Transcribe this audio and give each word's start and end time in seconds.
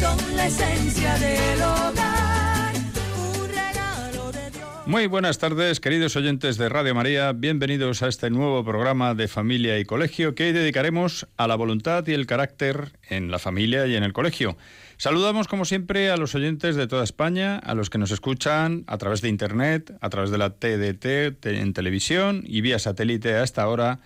Son 0.00 0.36
la 0.36 0.46
esencia 0.46 1.14
del 1.18 1.62
hogar, 1.62 2.74
un 3.16 3.48
regalo 3.48 4.32
de 4.32 4.50
Dios. 4.50 4.86
Muy 4.86 5.06
buenas 5.06 5.38
tardes, 5.38 5.78
queridos 5.78 6.16
oyentes 6.16 6.58
de 6.58 6.68
Radio 6.68 6.92
María. 6.92 7.32
Bienvenidos 7.32 8.02
a 8.02 8.08
este 8.08 8.28
nuevo 8.28 8.64
programa 8.64 9.14
de 9.14 9.28
Familia 9.28 9.78
y 9.78 9.84
Colegio 9.84 10.34
que 10.34 10.46
hoy 10.46 10.52
dedicaremos 10.52 11.28
a 11.36 11.46
la 11.46 11.54
voluntad 11.54 12.04
y 12.08 12.14
el 12.14 12.26
carácter 12.26 12.90
en 13.08 13.30
la 13.30 13.38
familia 13.38 13.86
y 13.86 13.94
en 13.94 14.02
el 14.02 14.12
colegio. 14.12 14.56
Saludamos, 14.96 15.46
como 15.46 15.64
siempre, 15.64 16.10
a 16.10 16.16
los 16.16 16.34
oyentes 16.34 16.74
de 16.74 16.88
toda 16.88 17.04
España, 17.04 17.58
a 17.58 17.74
los 17.74 17.88
que 17.88 17.98
nos 17.98 18.10
escuchan 18.10 18.82
a 18.88 18.98
través 18.98 19.20
de 19.20 19.28
Internet, 19.28 19.96
a 20.00 20.10
través 20.10 20.30
de 20.30 20.38
la 20.38 20.50
TDT 20.50 21.46
en 21.46 21.72
televisión 21.72 22.42
y 22.44 22.62
vía 22.62 22.80
satélite 22.80 23.34
a 23.34 23.44
esta 23.44 23.68
hora 23.68 24.00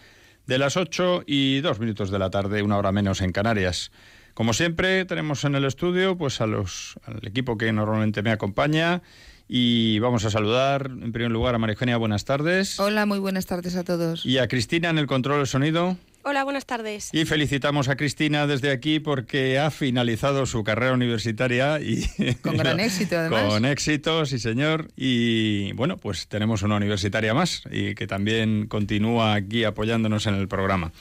de 0.46 0.58
las 0.58 0.76
8 0.76 1.22
y 1.26 1.60
2 1.60 1.80
minutos 1.80 2.10
de 2.10 2.18
la 2.18 2.28
tarde, 2.28 2.62
una 2.62 2.76
hora 2.76 2.92
menos 2.92 3.22
en 3.22 3.32
Canarias. 3.32 3.90
Como 4.34 4.52
siempre, 4.52 5.04
tenemos 5.04 5.44
en 5.44 5.54
el 5.54 5.64
estudio 5.64 6.16
pues 6.16 6.40
a 6.40 6.46
los, 6.46 6.98
al 7.04 7.26
equipo 7.26 7.58
que 7.58 7.72
normalmente 7.72 8.22
me 8.22 8.30
acompaña 8.30 9.02
y 9.48 9.98
vamos 9.98 10.24
a 10.24 10.30
saludar 10.30 10.86
en 10.86 11.12
primer 11.12 11.32
lugar 11.32 11.54
a 11.54 11.58
María 11.58 11.72
Eugenia, 11.72 11.96
buenas 11.96 12.24
tardes. 12.24 12.78
Hola, 12.78 13.04
muy 13.04 13.18
buenas 13.18 13.46
tardes 13.46 13.74
a 13.74 13.82
todos. 13.82 14.24
Y 14.24 14.38
a 14.38 14.46
Cristina 14.46 14.90
en 14.90 14.98
el 14.98 15.08
control 15.08 15.38
del 15.38 15.46
sonido. 15.48 15.96
Hola, 16.22 16.44
buenas 16.44 16.66
tardes. 16.66 17.08
Y 17.12 17.24
felicitamos 17.24 17.88
a 17.88 17.96
Cristina 17.96 18.46
desde 18.46 18.70
aquí 18.70 19.00
porque 19.00 19.58
ha 19.58 19.70
finalizado 19.70 20.44
su 20.44 20.62
carrera 20.62 20.92
universitaria 20.92 21.80
y 21.80 22.06
Con 22.42 22.58
gran 22.58 22.78
éxito, 22.78 23.16
además. 23.16 23.44
Con 23.44 23.64
éxito, 23.64 24.26
sí 24.26 24.38
señor. 24.38 24.88
Y 24.96 25.72
bueno, 25.72 25.96
pues 25.96 26.28
tenemos 26.28 26.62
una 26.62 26.76
universitaria 26.76 27.32
más 27.32 27.62
y 27.70 27.94
que 27.94 28.06
también 28.06 28.66
continúa 28.68 29.34
aquí 29.34 29.64
apoyándonos 29.64 30.26
en 30.26 30.34
el 30.34 30.46
programa. 30.46 30.92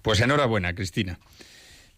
Pues 0.00 0.20
enhorabuena, 0.20 0.74
Cristina. 0.74 1.18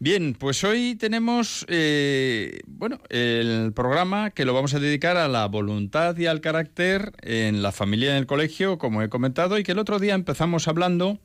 Bien, 0.02 0.32
pues 0.32 0.64
hoy 0.64 0.96
tenemos 0.98 1.66
eh, 1.68 2.60
bueno 2.66 3.02
el 3.10 3.74
programa 3.74 4.30
que 4.30 4.46
lo 4.46 4.54
vamos 4.54 4.72
a 4.72 4.78
dedicar 4.78 5.18
a 5.18 5.28
la 5.28 5.44
voluntad 5.44 6.16
y 6.16 6.24
al 6.24 6.40
carácter 6.40 7.12
en 7.20 7.60
la 7.60 7.70
familia 7.70 8.08
y 8.08 8.10
en 8.12 8.16
el 8.16 8.26
colegio, 8.26 8.78
como 8.78 9.02
he 9.02 9.10
comentado, 9.10 9.58
y 9.58 9.62
que 9.62 9.72
el 9.72 9.78
otro 9.78 9.98
día 9.98 10.14
empezamos 10.14 10.68
hablando 10.68 11.18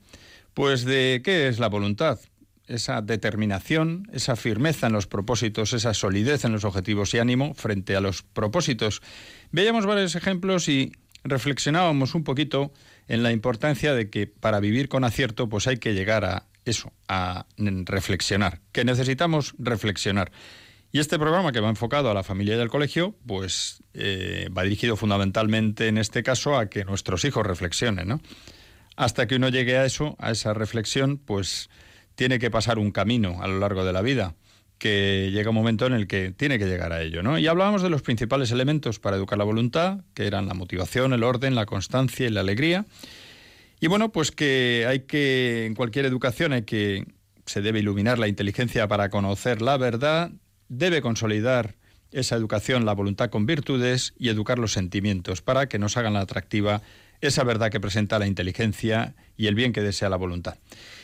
pues 0.54 0.84
de 0.84 1.22
qué 1.24 1.48
es 1.48 1.58
la 1.58 1.70
voluntad, 1.70 2.20
esa 2.68 3.02
determinación, 3.02 4.10
esa 4.12 4.36
firmeza 4.36 4.88
en 4.88 4.94
los 4.94 5.08
propósitos, 5.08 5.72
esa 5.72 5.94
solidez 5.94 6.44
en 6.44 6.52
los 6.52 6.66
objetivos 6.66 7.14
y 7.14 7.20
ánimo 7.20 7.54
frente 7.54 7.96
a 7.96 8.02
los 8.02 8.24
propósitos. 8.24 9.02
Veíamos 9.52 9.86
varios 9.86 10.16
ejemplos 10.16 10.68
y 10.68 10.92
reflexionábamos 11.24 12.14
un 12.14 12.26
poquito 12.26 12.74
en 13.08 13.24
la 13.24 13.32
importancia 13.32 13.94
de 13.94 14.10
que 14.10 14.28
para 14.28 14.60
vivir 14.60 14.90
con 14.90 15.06
acierto 15.06 15.48
pues 15.48 15.66
hay 15.66 15.78
que 15.78 15.94
llegar 15.94 16.26
a 16.26 16.48
eso, 16.66 16.92
a 17.08 17.46
reflexionar, 17.58 18.62
que 18.72 18.84
necesitamos 18.84 19.56
reflexionar. 19.58 20.32
Y 20.92 21.00
este 21.00 21.20
programa 21.20 21.52
que 21.52 21.60
va 21.60 21.70
enfocado 21.70 22.10
a 22.10 22.14
la 22.14 22.24
familia 22.24 22.56
y 22.56 22.60
al 22.62 22.70
colegio, 22.70 23.16
pues 23.28 23.84
eh, 23.94 24.50
va 24.56 24.64
dirigido 24.64 24.96
fundamentalmente 24.96 25.88
en 25.88 25.98
este 25.98 26.24
caso 26.24 26.58
a 26.58 26.70
que 26.70 26.86
nuestros 26.86 27.26
hijos 27.26 27.46
reflexionen, 27.46 28.08
¿no? 28.08 28.22
Hasta 28.96 29.28
que 29.28 29.36
uno 29.36 29.50
llegue 29.50 29.78
a 29.78 29.86
eso, 29.86 30.16
a 30.20 30.32
esa 30.32 30.54
reflexión, 30.54 31.18
pues 31.18 31.70
tiene 32.16 32.40
que 32.40 32.50
pasar 32.50 32.80
un 32.80 32.92
camino 32.92 33.42
a 33.42 33.48
lo 33.48 33.60
largo 33.60 33.84
de 33.84 33.92
la 33.92 34.02
vida, 34.02 34.36
que 34.78 35.32
llega 35.34 35.50
un 35.50 35.56
momento 35.56 35.86
en 35.86 35.94
el 35.94 36.08
que 36.08 36.32
tiene 36.32 36.58
que 36.58 36.66
llegar 36.66 36.94
a 36.94 37.02
ello, 37.02 37.22
¿no? 37.24 37.38
Y 37.38 37.48
hablábamos 37.48 37.82
de 37.82 37.90
los 37.90 38.02
principales 38.02 38.52
elementos 38.52 39.00
para 39.00 39.18
educar 39.18 39.38
la 39.38 39.44
voluntad, 39.44 40.00
que 40.14 40.28
eran 40.28 40.48
la 40.48 40.54
motivación, 40.54 41.12
el 41.12 41.24
orden, 41.24 41.56
la 41.56 41.66
constancia 41.66 42.26
y 42.26 42.30
la 42.30 42.40
alegría. 42.40 42.86
Y 43.80 43.88
bueno, 43.88 44.12
pues 44.12 44.32
que 44.32 44.86
hay 44.88 45.02
que, 45.02 45.66
en 45.66 45.76
cualquier 45.76 46.06
educación, 46.06 46.54
hay 46.54 46.64
que, 46.64 47.06
se 47.46 47.62
debe 47.62 47.80
iluminar 47.80 48.20
la 48.20 48.28
inteligencia 48.28 48.88
para 48.88 49.10
conocer 49.10 49.62
la 49.62 49.78
verdad, 49.78 50.32
debe 50.70 51.02
consolidar 51.02 51.76
esa 52.12 52.36
educación, 52.36 52.86
la 52.86 52.94
voluntad 52.94 53.30
con 53.30 53.46
virtudes 53.46 54.14
y 54.18 54.30
educar 54.30 54.58
los 54.58 54.72
sentimientos 54.72 55.42
para 55.42 55.68
que 55.68 55.80
nos 55.80 55.98
hagan 55.98 56.16
atractiva 56.16 56.82
esa 57.22 57.44
verdad 57.44 57.70
que 57.70 57.80
presenta 57.80 58.20
la 58.20 58.28
inteligencia 58.28 59.16
y 59.38 59.48
el 59.48 59.56
bien 59.56 59.74
que 59.74 59.82
desea 59.82 60.10
la 60.10 60.16
voluntad. 60.16 60.58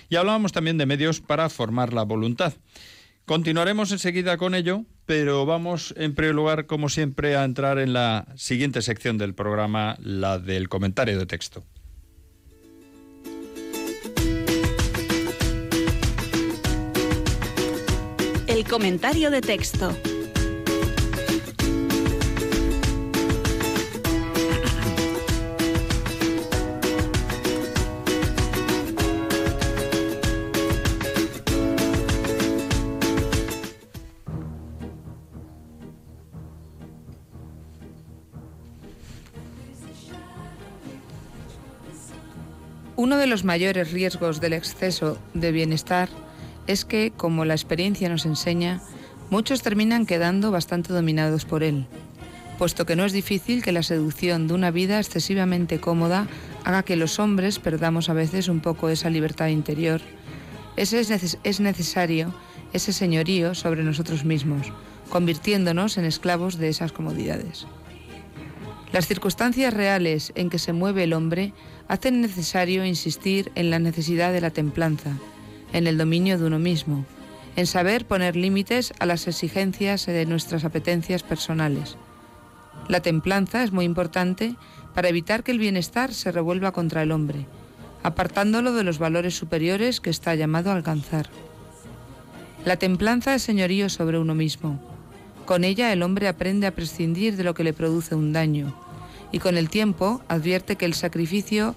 Y 0.10 0.16
hablábamos 0.16 0.52
también 0.52 0.78
de 0.78 0.86
medios 0.86 1.20
para 1.22 1.50
formar 1.50 1.94
la 1.94 2.04
voluntad. 2.04 2.54
Continuaremos 3.26 3.92
enseguida 3.92 4.38
con 4.38 4.56
ello, 4.56 4.84
pero 5.06 5.46
vamos 5.46 5.94
en 5.98 6.16
primer 6.16 6.36
lugar, 6.36 6.66
como 6.66 6.90
siempre, 6.90 7.36
a 7.36 7.44
entrar 7.44 7.80
en 7.80 7.94
la 7.94 8.28
siguiente 8.36 8.82
sección 8.82 9.18
del 9.18 9.34
programa, 9.34 9.98
la 10.00 10.40
del 10.40 10.70
comentario 10.70 11.18
de 11.18 11.26
texto. 11.26 11.64
El 18.62 18.68
comentario 18.68 19.32
de 19.32 19.42
texto. 19.42 19.92
Uno 42.96 43.18
de 43.18 43.26
los 43.26 43.44
mayores 43.44 43.92
riesgos 43.92 44.40
del 44.40 44.54
exceso 44.54 45.18
de 45.34 45.52
bienestar 45.52 46.10
es 46.72 46.86
que, 46.86 47.12
como 47.16 47.46
la 47.46 47.54
experiencia 47.54 48.10
nos 48.10 48.26
enseña, 48.26 48.82
muchos 49.30 49.62
terminan 49.62 50.06
quedando 50.06 50.52
bastante 50.52 50.94
dominados 50.94 51.46
por 51.46 51.64
él, 51.64 51.86
puesto 52.58 52.86
que 52.86 52.96
no 52.96 53.06
es 53.06 53.14
difícil 53.14 53.64
que 53.64 53.72
la 53.72 53.84
seducción 53.84 54.48
de 54.48 54.54
una 54.54 54.72
vida 54.72 55.00
excesivamente 55.00 55.80
cómoda 55.80 56.28
haga 56.64 56.84
que 56.84 56.96
los 56.96 57.20
hombres 57.20 57.60
perdamos 57.60 58.10
a 58.10 58.14
veces 58.14 58.48
un 58.48 58.60
poco 58.60 58.90
esa 58.90 59.10
libertad 59.10 59.48
interior. 59.48 60.02
Ese 60.78 61.00
es, 61.00 61.38
es 61.44 61.60
necesario 61.60 62.34
ese 62.74 62.94
señorío 62.94 63.54
sobre 63.56 63.84
nosotros 63.84 64.24
mismos, 64.24 64.72
convirtiéndonos 65.10 65.98
en 65.98 66.06
esclavos 66.06 66.58
de 66.58 66.70
esas 66.70 66.92
comodidades. 66.92 67.68
Las 68.94 69.08
circunstancias 69.08 69.74
reales 69.74 70.34
en 70.36 70.50
que 70.50 70.60
se 70.60 70.74
mueve 70.74 71.04
el 71.04 71.14
hombre 71.14 71.54
hacen 71.88 72.22
necesario 72.22 72.86
insistir 72.86 73.52
en 73.56 73.70
la 73.70 73.80
necesidad 73.80 74.34
de 74.34 74.42
la 74.42 74.52
templanza, 74.52 75.12
en 75.74 75.88
el 75.88 75.98
dominio 75.98 76.38
de 76.38 76.46
uno 76.46 76.60
mismo, 76.60 77.06
en 77.56 77.68
saber 77.68 78.06
poner 78.06 78.36
límites 78.36 78.94
a 79.00 79.06
las 79.06 79.28
exigencias 79.28 80.06
de 80.06 80.26
nuestras 80.26 80.64
apetencias 80.64 81.24
personales. 81.24 81.98
La 82.88 83.02
templanza 83.02 83.64
es 83.64 83.72
muy 83.72 83.86
importante 83.86 84.56
para 84.94 85.10
evitar 85.10 85.44
que 85.44 85.52
el 85.52 85.60
bienestar 85.60 86.14
se 86.14 86.32
revuelva 86.32 86.72
contra 86.72 87.04
el 87.04 87.12
hombre, 87.12 87.46
apartándolo 88.04 88.74
de 88.74 88.84
los 88.84 89.00
valores 89.00 89.36
superiores 89.36 90.00
que 90.02 90.10
está 90.10 90.36
llamado 90.36 90.72
a 90.72 90.76
alcanzar. 90.76 91.30
La 92.66 92.78
templanza 92.78 93.34
es 93.34 93.42
señorío 93.42 93.90
sobre 93.90 94.20
uno 94.20 94.36
mismo. 94.36 94.80
Con 95.46 95.64
ella 95.64 95.92
el 95.92 96.04
hombre 96.04 96.28
aprende 96.28 96.68
a 96.68 96.76
prescindir 96.76 97.36
de 97.36 97.44
lo 97.44 97.54
que 97.54 97.64
le 97.64 97.74
produce 97.74 98.16
un 98.16 98.34
daño 98.34 98.76
y 99.32 99.40
con 99.40 99.58
el 99.58 99.70
tiempo 99.70 100.22
advierte 100.28 100.76
que 100.76 100.86
el 100.86 100.94
sacrificio 100.94 101.76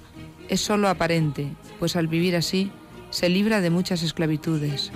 es 0.49 0.61
sólo 0.61 0.89
aparente, 0.89 1.53
pues 1.79 1.97
al 1.97 2.09
vivir 2.09 2.37
así 2.37 2.71
se 3.15 3.29
libra 3.29 3.61
de 3.61 3.71
muchas 3.71 4.03
esclavitudes. 4.03 4.91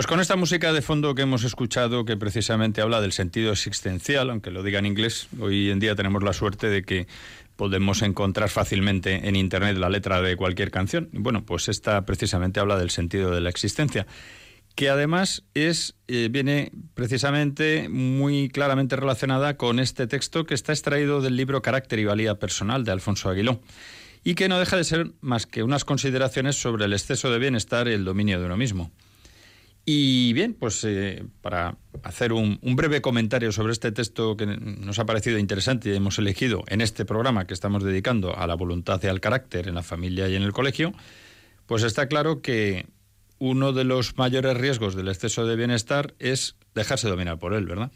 Pues 0.00 0.06
con 0.06 0.18
esta 0.18 0.34
música 0.34 0.72
de 0.72 0.80
fondo 0.80 1.14
que 1.14 1.20
hemos 1.20 1.44
escuchado, 1.44 2.06
que 2.06 2.16
precisamente 2.16 2.80
habla 2.80 3.02
del 3.02 3.12
sentido 3.12 3.52
existencial, 3.52 4.30
aunque 4.30 4.50
lo 4.50 4.62
diga 4.62 4.78
en 4.78 4.86
inglés, 4.86 5.28
hoy 5.38 5.68
en 5.68 5.78
día 5.78 5.94
tenemos 5.94 6.22
la 6.22 6.32
suerte 6.32 6.70
de 6.70 6.84
que 6.84 7.06
podemos 7.56 8.00
encontrar 8.00 8.48
fácilmente 8.48 9.28
en 9.28 9.36
Internet 9.36 9.76
la 9.76 9.90
letra 9.90 10.22
de 10.22 10.36
cualquier 10.36 10.70
canción. 10.70 11.10
Bueno, 11.12 11.44
pues 11.44 11.68
esta 11.68 12.06
precisamente 12.06 12.60
habla 12.60 12.78
del 12.78 12.88
sentido 12.88 13.30
de 13.30 13.42
la 13.42 13.50
existencia 13.50 14.06
que 14.74 14.88
además 14.88 15.44
es 15.52 15.96
eh, 16.08 16.28
viene 16.30 16.72
precisamente 16.94 17.90
muy 17.90 18.48
claramente 18.48 18.96
relacionada 18.96 19.58
con 19.58 19.78
este 19.78 20.06
texto 20.06 20.46
que 20.46 20.54
está 20.54 20.72
extraído 20.72 21.20
del 21.20 21.36
libro 21.36 21.60
Carácter 21.60 21.98
y 21.98 22.06
Valía 22.06 22.38
Personal 22.38 22.86
de 22.86 22.92
Alfonso 22.92 23.28
Aguiló 23.28 23.60
y 24.24 24.34
que 24.34 24.48
no 24.48 24.58
deja 24.58 24.78
de 24.78 24.84
ser 24.84 25.10
más 25.20 25.44
que 25.44 25.62
unas 25.62 25.84
consideraciones 25.84 26.56
sobre 26.56 26.86
el 26.86 26.94
exceso 26.94 27.30
de 27.30 27.38
bienestar 27.38 27.86
y 27.86 27.92
el 27.92 28.06
dominio 28.06 28.40
de 28.40 28.46
uno 28.46 28.56
mismo. 28.56 28.90
Y 29.84 30.32
bien, 30.34 30.54
pues 30.54 30.84
eh, 30.84 31.24
para 31.40 31.76
hacer 32.02 32.32
un, 32.32 32.58
breve 32.62 33.00
comentario 33.00 33.50
sobre 33.50 33.72
este 33.72 33.92
texto 33.92 34.36
que 34.36 34.46
nos 34.46 34.98
ha 34.98 35.06
parecido 35.06 35.38
interesante 35.38 35.90
y 35.90 35.96
hemos 35.96 36.18
elegido 36.18 36.64
en 36.68 36.80
este 36.80 37.04
programa 37.04 37.46
que 37.46 37.54
estamos 37.54 37.82
dedicando 37.82 38.36
a 38.36 38.46
la 38.46 38.54
voluntad 38.54 39.00
y 39.02 39.08
al 39.08 39.20
carácter 39.20 39.68
en 39.68 39.74
la 39.74 39.82
familia 39.82 40.28
y 40.28 40.36
en 40.36 40.42
el 40.42 40.52
colegio, 40.52 40.92
pues 41.66 41.82
está 41.82 42.06
claro 42.06 42.42
que 42.42 42.86
uno 43.38 43.72
de 43.72 43.84
los 43.84 44.18
mayores 44.18 44.56
riesgos 44.56 44.94
del 44.94 45.08
exceso 45.08 45.46
de 45.46 45.56
bienestar 45.56 46.14
es 46.18 46.56
dejarse 46.74 47.08
dominar 47.08 47.38
por 47.38 47.54
él, 47.54 47.66
¿verdad? 47.66 47.90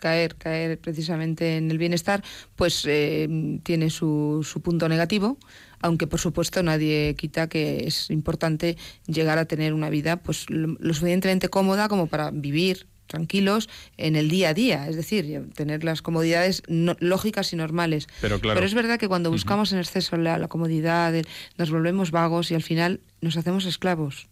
caer, 0.00 0.36
caer 0.36 0.78
precisamente 0.78 1.56
en 1.56 1.70
el 1.70 1.78
bienestar, 1.78 2.24
pues 2.56 2.84
eh, 2.86 3.28
tiene 3.62 3.90
su, 3.90 4.40
su, 4.42 4.62
punto 4.62 4.88
negativo, 4.88 5.38
aunque 5.80 6.06
por 6.06 6.20
supuesto 6.20 6.62
nadie 6.62 7.14
quita 7.16 7.48
que 7.48 7.86
es 7.86 8.10
importante 8.10 8.76
llegar 9.06 9.38
a 9.38 9.44
tener 9.44 9.74
una 9.74 9.90
vida 9.90 10.16
pues 10.16 10.48
lo, 10.48 10.76
suficientemente 10.94 11.48
cómoda 11.48 11.88
como 11.88 12.06
para 12.06 12.30
vivir 12.30 12.86
tranquilos 13.06 13.68
en 13.96 14.14
el 14.14 14.30
día 14.30 14.50
a 14.50 14.54
día, 14.54 14.88
es 14.88 14.94
decir, 14.94 15.50
tener 15.54 15.82
las 15.82 16.00
comodidades 16.00 16.62
lógicas 16.68 17.52
y 17.52 17.56
normales. 17.56 18.06
Pero, 18.20 18.40
claro. 18.40 18.56
Pero 18.56 18.66
es 18.66 18.74
verdad 18.74 19.00
que 19.00 19.08
cuando 19.08 19.32
buscamos 19.32 19.72
en 19.72 19.80
exceso 19.80 20.16
la, 20.16 20.38
la 20.38 20.46
comodidad, 20.46 21.12
nos 21.58 21.70
volvemos 21.70 22.12
vagos 22.12 22.52
y 22.52 22.54
al 22.54 22.62
final 22.62 23.00
nos 23.20 23.36
hacemos 23.36 23.66
esclavos. 23.66 24.28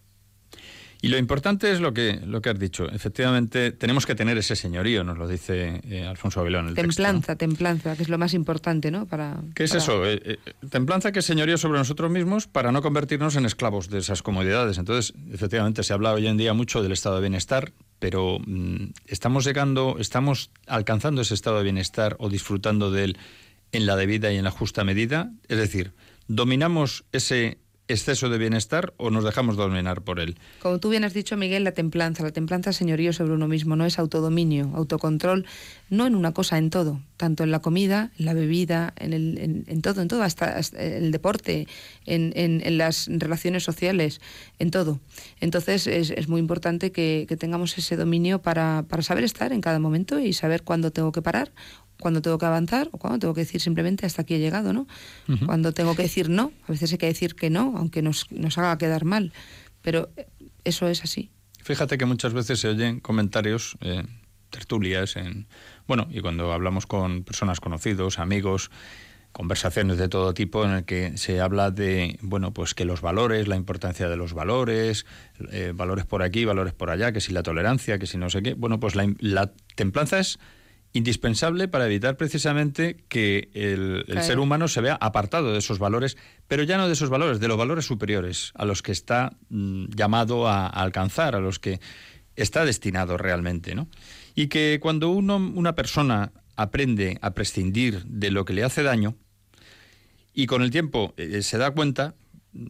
Y 1.01 1.07
lo 1.07 1.17
importante 1.17 1.71
es 1.71 1.79
lo 1.79 1.93
que, 1.93 2.19
lo 2.25 2.41
que 2.41 2.49
has 2.49 2.59
dicho. 2.59 2.89
Efectivamente, 2.89 3.71
tenemos 3.71 4.05
que 4.05 4.15
tener 4.15 4.37
ese 4.37 4.57
señorío, 4.57 5.05
nos 5.05 5.17
lo 5.17 5.29
dice 5.29 5.79
eh, 5.85 6.05
Alfonso 6.05 6.41
Avilón. 6.41 6.67
El 6.67 6.75
templanza, 6.75 7.37
templanza, 7.37 7.95
que 7.95 8.03
es 8.03 8.09
lo 8.09 8.17
más 8.17 8.33
importante, 8.33 8.91
¿no? 8.91 9.05
Para, 9.05 9.41
¿Qué 9.55 9.63
es 9.63 9.73
eso? 9.73 10.05
Eh, 10.05 10.19
eh, 10.23 10.37
templanza 10.69 11.13
que 11.13 11.19
es 11.19 11.25
señorío 11.25 11.57
sobre 11.57 11.79
nosotros 11.79 12.11
mismos 12.11 12.47
para 12.47 12.73
no 12.73 12.81
convertirnos 12.81 13.37
en 13.37 13.45
esclavos 13.45 13.89
de 13.89 13.99
esas 13.99 14.21
comodidades. 14.21 14.77
Entonces, 14.77 15.13
efectivamente, 15.31 15.83
se 15.83 15.93
habla 15.93 16.11
hoy 16.11 16.27
en 16.27 16.35
día 16.35 16.53
mucho 16.53 16.83
del 16.83 16.91
estado 16.91 17.15
de 17.15 17.21
bienestar, 17.21 17.71
pero 17.99 18.39
mm, 18.45 18.91
estamos 19.07 19.45
llegando, 19.45 19.95
estamos 19.99 20.51
alcanzando 20.67 21.21
ese 21.21 21.33
estado 21.33 21.57
de 21.59 21.63
bienestar 21.63 22.17
o 22.19 22.29
disfrutando 22.29 22.91
de 22.91 23.05
él 23.05 23.17
en 23.71 23.85
la 23.85 23.95
debida 23.95 24.33
y 24.33 24.37
en 24.37 24.43
la 24.43 24.51
justa 24.51 24.83
medida. 24.83 25.31
Es 25.47 25.57
decir, 25.59 25.93
dominamos 26.27 27.05
ese 27.13 27.59
exceso 27.89 28.29
de 28.29 28.37
bienestar 28.37 28.93
o 28.97 29.09
nos 29.09 29.23
dejamos 29.23 29.57
dominar 29.57 30.03
por 30.03 30.19
él. 30.19 30.37
Como 30.61 30.79
tú 30.79 30.89
bien 30.89 31.03
has 31.03 31.13
dicho, 31.13 31.35
Miguel, 31.35 31.63
la 31.63 31.71
templanza, 31.71 32.23
la 32.23 32.31
templanza 32.31 32.71
señorío 32.71 33.11
sobre 33.13 33.33
uno 33.33 33.47
mismo, 33.47 33.75
no 33.75 33.85
es 33.85 33.99
autodominio, 33.99 34.71
autocontrol, 34.75 35.45
no 35.89 36.05
en 36.05 36.15
una 36.15 36.31
cosa, 36.31 36.57
en 36.57 36.69
todo, 36.69 37.01
tanto 37.17 37.43
en 37.43 37.51
la 37.51 37.59
comida, 37.59 38.11
en 38.19 38.25
la 38.25 38.33
bebida, 38.33 38.93
en, 38.97 39.13
el, 39.13 39.63
en, 39.67 39.81
todo, 39.81 40.01
en 40.01 40.07
todo, 40.07 40.23
hasta, 40.23 40.59
el 40.77 41.11
deporte, 41.11 41.67
en, 42.05 42.31
en, 42.35 42.77
las 42.77 43.07
relaciones 43.11 43.63
sociales, 43.63 44.21
en 44.59 44.69
todo. 44.71 44.99
Entonces 45.39 45.87
es, 45.87 46.27
muy 46.27 46.39
importante 46.39 46.91
que, 46.91 47.27
tengamos 47.39 47.77
ese 47.77 47.95
dominio 47.95 48.41
para 48.41 48.85
saber 49.01 49.23
estar 49.23 49.51
en 49.51 49.61
cada 49.61 49.79
momento 49.79 50.19
y 50.19 50.33
saber 50.33 50.63
cuándo 50.63 50.91
tengo 50.91 51.11
que 51.11 51.21
parar 51.21 51.51
cuando 51.99 52.21
tengo 52.21 52.37
que 52.37 52.45
avanzar 52.45 52.89
o 52.91 52.97
cuando 52.97 53.19
tengo 53.19 53.33
que 53.33 53.41
decir 53.41 53.61
simplemente 53.61 54.05
hasta 54.05 54.21
aquí 54.21 54.35
he 54.35 54.39
llegado, 54.39 54.73
¿no? 54.73 54.87
Cuando 55.45 55.73
tengo 55.73 55.95
que 55.95 56.03
decir 56.03 56.29
no, 56.29 56.51
a 56.67 56.71
veces 56.71 56.91
hay 56.91 56.97
que 56.97 57.05
decir 57.05 57.35
que 57.35 57.49
no, 57.49 57.75
aunque 57.77 58.01
nos, 58.01 58.31
nos 58.31 58.57
haga 58.57 58.77
quedar 58.77 59.05
mal, 59.05 59.33
pero 59.81 60.09
eso 60.63 60.87
es 60.87 61.03
así. 61.03 61.29
Fíjate 61.61 61.97
que 61.97 62.05
muchas 62.05 62.33
veces 62.33 62.59
se 62.59 62.69
oyen 62.69 62.99
comentarios, 62.99 63.77
eh, 63.81 64.03
tertulias, 64.49 65.15
en, 65.17 65.47
bueno, 65.87 66.07
y 66.09 66.21
cuando 66.21 66.51
hablamos 66.51 66.87
con 66.87 67.23
personas 67.23 67.59
conocidos, 67.59 68.17
amigos, 68.17 68.71
conversaciones 69.31 69.97
de 69.97 70.09
todo 70.09 70.33
tipo 70.33 70.65
en 70.65 70.71
el 70.71 70.85
que 70.85 71.17
se 71.17 71.39
habla 71.39 71.69
de 71.69 72.17
bueno 72.21 72.51
pues 72.51 72.73
que 72.73 72.83
los 72.83 73.01
valores 73.01 73.47
la 73.47 73.57
importancia 73.57 74.09
de 74.09 74.17
los 74.17 74.33
valores 74.33 75.05
eh, 75.51 75.71
valores 75.75 76.05
por 76.05 76.23
aquí 76.23 76.45
valores 76.45 76.73
por 76.73 76.89
allá 76.89 77.11
que 77.11 77.21
si 77.21 77.31
la 77.31 77.43
tolerancia 77.43 77.99
que 77.99 78.07
si 78.07 78.17
no 78.17 78.31
sé 78.31 78.41
qué 78.41 78.55
bueno 78.55 78.79
pues 78.79 78.95
la, 78.95 79.07
la 79.19 79.51
templanza 79.75 80.17
es 80.17 80.39
indispensable 80.93 81.67
para 81.67 81.85
evitar 81.85 82.17
precisamente 82.17 82.97
que 83.09 83.49
el, 83.53 84.05
ser 84.23 84.39
humano 84.39 84.67
se 84.67 84.81
vea 84.81 84.97
apartado 84.99 85.53
de 85.53 85.59
esos 85.59 85.77
valores, 85.77 86.17
pero 86.47 86.63
ya 86.63 86.77
no 86.77 86.87
de 86.87 86.93
esos 86.93 87.09
valores, 87.09 87.39
de 87.39 87.47
los 87.47 87.57
valores 87.57 87.85
superiores 87.85 88.51
a 88.55 88.65
los 88.65 88.81
que 88.81 88.91
está 88.91 89.37
mm, 89.49 89.85
llamado 89.95 90.47
a, 90.47 90.67
alcanzar, 90.67 91.35
a 91.35 91.39
los 91.39 91.59
que 91.59 91.79
está 92.35 92.65
destinado 92.65 93.17
realmente, 93.17 93.75
¿no? 93.75 93.87
Y 94.33 94.47
que 94.47 94.79
cuando 94.81 95.09
uno, 95.09 95.37
una 95.37 95.75
persona 95.75 96.31
aprende 96.55 97.19
a 97.21 97.33
prescindir 97.33 98.03
de 98.05 98.31
lo 98.31 98.45
que 98.45 98.53
le 98.53 98.63
hace 98.63 98.83
daño 98.83 99.15
y 100.33 100.45
con 100.45 100.61
el 100.61 100.71
tiempo 100.71 101.13
eh, 101.17 101.41
se 101.41 101.57
da 101.57 101.71
cuenta, 101.71 102.15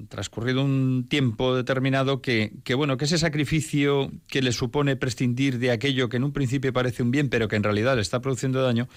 transcurrido 0.10 0.64
un 0.64 1.06
tiempo 1.08 1.56
determinado 1.56 2.22
que, 2.22 2.52
bueno 2.76 2.98
que 2.98 3.06
ese 3.06 3.18
sacrificio 3.18 4.12
que 4.28 4.42
le 4.42 4.52
supone 4.52 4.96
prescindir 4.96 5.60
de 5.60 5.72
aquello 5.72 6.10
que 6.10 6.18
en 6.18 6.24
un 6.24 6.34
principio 6.34 6.74
parece 6.74 7.04
un 7.04 7.12
bien 7.12 7.30
pero 7.30 7.48
que 7.48 7.56
en 7.56 7.64
realidad 7.64 7.96
le 7.96 8.02
está 8.02 8.22
produciendo 8.22 8.62
daño 8.62 8.88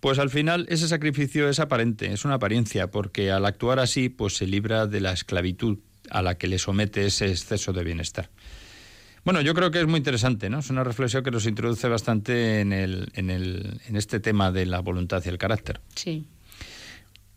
pues 0.00 0.18
al 0.18 0.30
final 0.30 0.66
ese 0.68 0.88
sacrificio 0.88 1.48
es 1.48 1.60
aparente 1.60 2.12
es 2.12 2.24
una 2.24 2.34
apariencia 2.34 2.90
porque 2.90 3.30
al 3.30 3.46
actuar 3.46 3.78
así 3.78 4.08
pues 4.08 4.36
se 4.36 4.46
libra 4.46 4.86
de 4.86 5.00
la 5.00 5.12
esclavitud 5.12 5.78
a 6.10 6.22
la 6.22 6.36
que 6.36 6.48
le 6.48 6.58
somete 6.58 7.06
ese 7.06 7.26
exceso 7.30 7.72
de 7.72 7.84
bienestar. 7.84 8.30
Bueno 9.24 9.42
yo 9.42 9.54
creo 9.54 9.70
que 9.70 9.80
es 9.80 9.86
muy 9.86 9.98
interesante 9.98 10.50
no 10.50 10.60
es 10.60 10.70
una 10.70 10.84
reflexión 10.84 11.22
que 11.22 11.30
nos 11.30 11.46
introduce 11.46 11.88
bastante 11.88 12.60
en 12.60 12.72
el 12.72 13.12
en 13.14 13.30
el 13.30 13.80
en 13.86 13.96
este 13.96 14.20
tema 14.20 14.50
de 14.50 14.66
la 14.66 14.80
voluntad 14.80 15.22
y 15.24 15.28
el 15.28 15.38
carácter. 15.38 15.80
Sí 15.94 16.26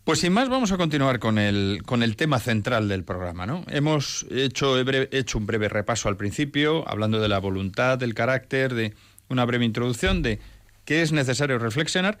pues 0.04 0.20
sin 0.20 0.34
más, 0.34 0.50
vamos 0.50 0.70
a 0.70 0.76
continuar 0.76 1.18
con 1.18 1.38
el, 1.38 1.82
con 1.86 2.02
el 2.02 2.16
tema 2.16 2.38
central 2.38 2.88
del 2.88 3.04
programa. 3.04 3.46
¿no? 3.46 3.64
Hemos 3.68 4.26
hecho, 4.30 4.78
hecho 4.78 5.38
un 5.38 5.46
breve 5.46 5.68
repaso 5.70 6.08
al 6.08 6.16
principio, 6.16 6.86
hablando 6.88 7.20
de 7.20 7.28
la 7.28 7.38
voluntad, 7.38 7.98
del 7.98 8.12
carácter, 8.12 8.74
de 8.74 8.94
una 9.28 9.46
breve 9.46 9.64
introducción 9.64 10.22
de 10.22 10.40
qué 10.84 11.00
es 11.00 11.12
necesario 11.12 11.58
reflexionar. 11.58 12.18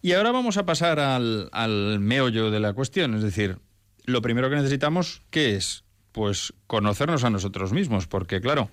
Y 0.00 0.12
ahora 0.12 0.30
vamos 0.30 0.58
a 0.58 0.64
pasar 0.64 1.00
al, 1.00 1.48
al 1.52 1.98
meollo 1.98 2.52
de 2.52 2.60
la 2.60 2.72
cuestión, 2.72 3.14
es 3.14 3.22
decir, 3.22 3.58
lo 4.04 4.22
primero 4.22 4.48
que 4.50 4.56
necesitamos, 4.56 5.22
¿qué 5.30 5.56
es? 5.56 5.84
Pues 6.12 6.52
conocernos 6.66 7.24
a 7.24 7.30
nosotros 7.30 7.72
mismos, 7.72 8.06
porque 8.06 8.40
claro, 8.40 8.70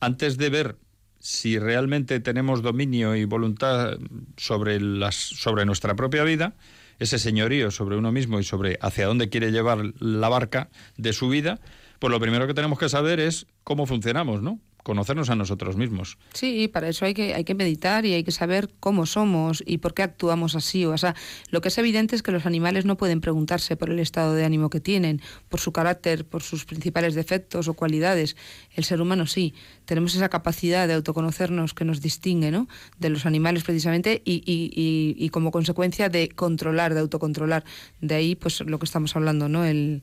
antes 0.00 0.36
de 0.36 0.50
ver 0.50 0.76
si 1.18 1.58
realmente 1.58 2.18
tenemos 2.18 2.62
dominio 2.62 3.14
y 3.14 3.24
voluntad 3.24 3.96
sobre, 4.36 4.80
las, 4.80 5.14
sobre 5.14 5.64
nuestra 5.64 5.94
propia 5.94 6.24
vida, 6.24 6.54
ese 7.02 7.18
señorío 7.18 7.70
sobre 7.70 7.96
uno 7.96 8.12
mismo 8.12 8.40
y 8.40 8.44
sobre 8.44 8.78
hacia 8.80 9.06
dónde 9.06 9.28
quiere 9.28 9.50
llevar 9.50 9.92
la 9.98 10.28
barca 10.28 10.70
de 10.96 11.12
su 11.12 11.28
vida, 11.28 11.60
pues 11.98 12.10
lo 12.10 12.20
primero 12.20 12.46
que 12.46 12.54
tenemos 12.54 12.78
que 12.78 12.88
saber 12.88 13.20
es 13.20 13.46
cómo 13.64 13.86
funcionamos, 13.86 14.42
¿no? 14.42 14.58
Conocernos 14.82 15.30
a 15.30 15.36
nosotros 15.36 15.76
mismos. 15.76 16.18
Sí, 16.32 16.68
para 16.68 16.88
eso 16.88 17.04
hay 17.04 17.14
que, 17.14 17.34
hay 17.34 17.44
que 17.44 17.54
meditar 17.54 18.04
y 18.04 18.14
hay 18.14 18.24
que 18.24 18.32
saber 18.32 18.68
cómo 18.80 19.06
somos 19.06 19.62
y 19.66 19.78
por 19.78 19.94
qué 19.94 20.02
actuamos 20.02 20.56
así. 20.56 20.84
O 20.84 20.98
sea, 20.98 21.14
lo 21.50 21.60
que 21.60 21.68
es 21.68 21.78
evidente 21.78 22.16
es 22.16 22.22
que 22.22 22.32
los 22.32 22.46
animales 22.46 22.84
no 22.84 22.96
pueden 22.96 23.20
preguntarse 23.20 23.76
por 23.76 23.90
el 23.90 23.98
estado 24.00 24.34
de 24.34 24.44
ánimo 24.44 24.70
que 24.70 24.80
tienen, 24.80 25.20
por 25.48 25.60
su 25.60 25.72
carácter, 25.72 26.24
por 26.24 26.42
sus 26.42 26.64
principales 26.64 27.14
defectos 27.14 27.68
o 27.68 27.74
cualidades. 27.74 28.36
El 28.74 28.84
ser 28.84 29.00
humano 29.00 29.26
sí. 29.26 29.54
Tenemos 29.84 30.14
esa 30.14 30.28
capacidad 30.28 30.88
de 30.88 30.94
autoconocernos 30.94 31.74
que 31.74 31.84
nos 31.84 32.00
distingue 32.00 32.50
¿no? 32.50 32.68
de 32.98 33.10
los 33.10 33.26
animales 33.26 33.62
precisamente 33.62 34.22
y, 34.24 34.42
y, 34.44 35.14
y, 35.16 35.28
como 35.30 35.50
consecuencia 35.50 36.08
de 36.08 36.28
controlar, 36.28 36.94
de 36.94 37.00
autocontrolar. 37.00 37.64
De 38.00 38.14
ahí, 38.14 38.34
pues, 38.34 38.60
lo 38.60 38.78
que 38.78 38.84
estamos 38.84 39.14
hablando, 39.16 39.48
¿no? 39.48 39.64
El... 39.64 40.02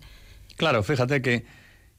Claro, 0.58 0.84
fíjate 0.84 1.22
que, 1.22 1.46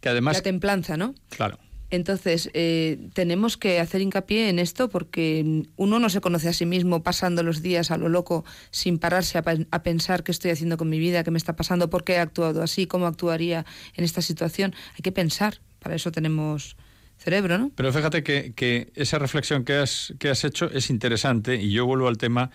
que 0.01 0.09
además... 0.09 0.37
La 0.37 0.43
templanza, 0.43 0.97
¿no? 0.97 1.15
Claro 1.31 1.59
entonces, 1.91 2.51
eh, 2.55 2.99
tenemos 3.15 3.57
que 3.57 3.81
hacer 3.81 4.01
hincapié 4.01 4.49
en 4.49 4.59
esto 4.59 4.89
porque 4.89 5.65
uno 5.77 5.99
no 5.99 6.09
se 6.09 6.21
conoce 6.21 6.49
a 6.49 6.53
sí 6.53 6.65
mismo 6.65 7.03
pasando 7.03 7.43
los 7.43 7.63
días 7.63 7.91
a 7.91 7.97
lo 7.97 8.09
loco 8.09 8.45
sin 8.71 8.99
pararse 8.99 9.39
a, 9.39 9.83
pensar 9.83 10.23
qué 10.23 10.31
estoy 10.31 10.53
haciendo 10.53 10.77
con 10.77 10.89
mi 10.89 10.99
vida, 10.99 11.25
qué 11.25 11.31
me 11.31 11.39
está 11.39 11.57
pasando, 11.57 11.91
por 11.91 12.05
qué 12.05 12.15
he 12.15 12.19
actuado 12.19 12.63
así, 12.63 12.87
cómo 12.87 13.07
actuaría 13.07 13.67
en 13.97 14.05
esta 14.05 14.23
situación. 14.23 14.75
Hay 14.95 15.03
que 15.03 15.13
pensar, 15.13 15.61
para 15.81 15.97
eso 15.97 16.13
tenemos 16.13 16.77
cerebro, 17.19 17.59
¿no? 17.59 17.73
Pero 17.75 17.93
fíjate 17.93 18.23
que, 18.23 18.53
que 18.55 18.93
esa 18.95 19.19
reflexión 19.19 19.65
que 19.65 19.75
has, 19.75 20.15
que 20.19 20.31
has 20.31 20.45
hecho 20.45 20.71
es 20.71 20.91
interesante 20.91 21.57
y 21.57 21.73
yo 21.73 21.87
vuelvo 21.87 22.07
al 22.07 22.19
tema 22.19 22.51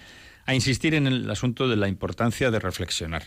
a 0.45 0.55
insistir 0.55 0.93
en 0.93 1.07
el 1.07 1.29
asunto 1.29 1.67
de 1.67 1.75
la 1.75 1.87
importancia 1.87 2.51
de 2.51 2.59
reflexionar. 2.59 3.23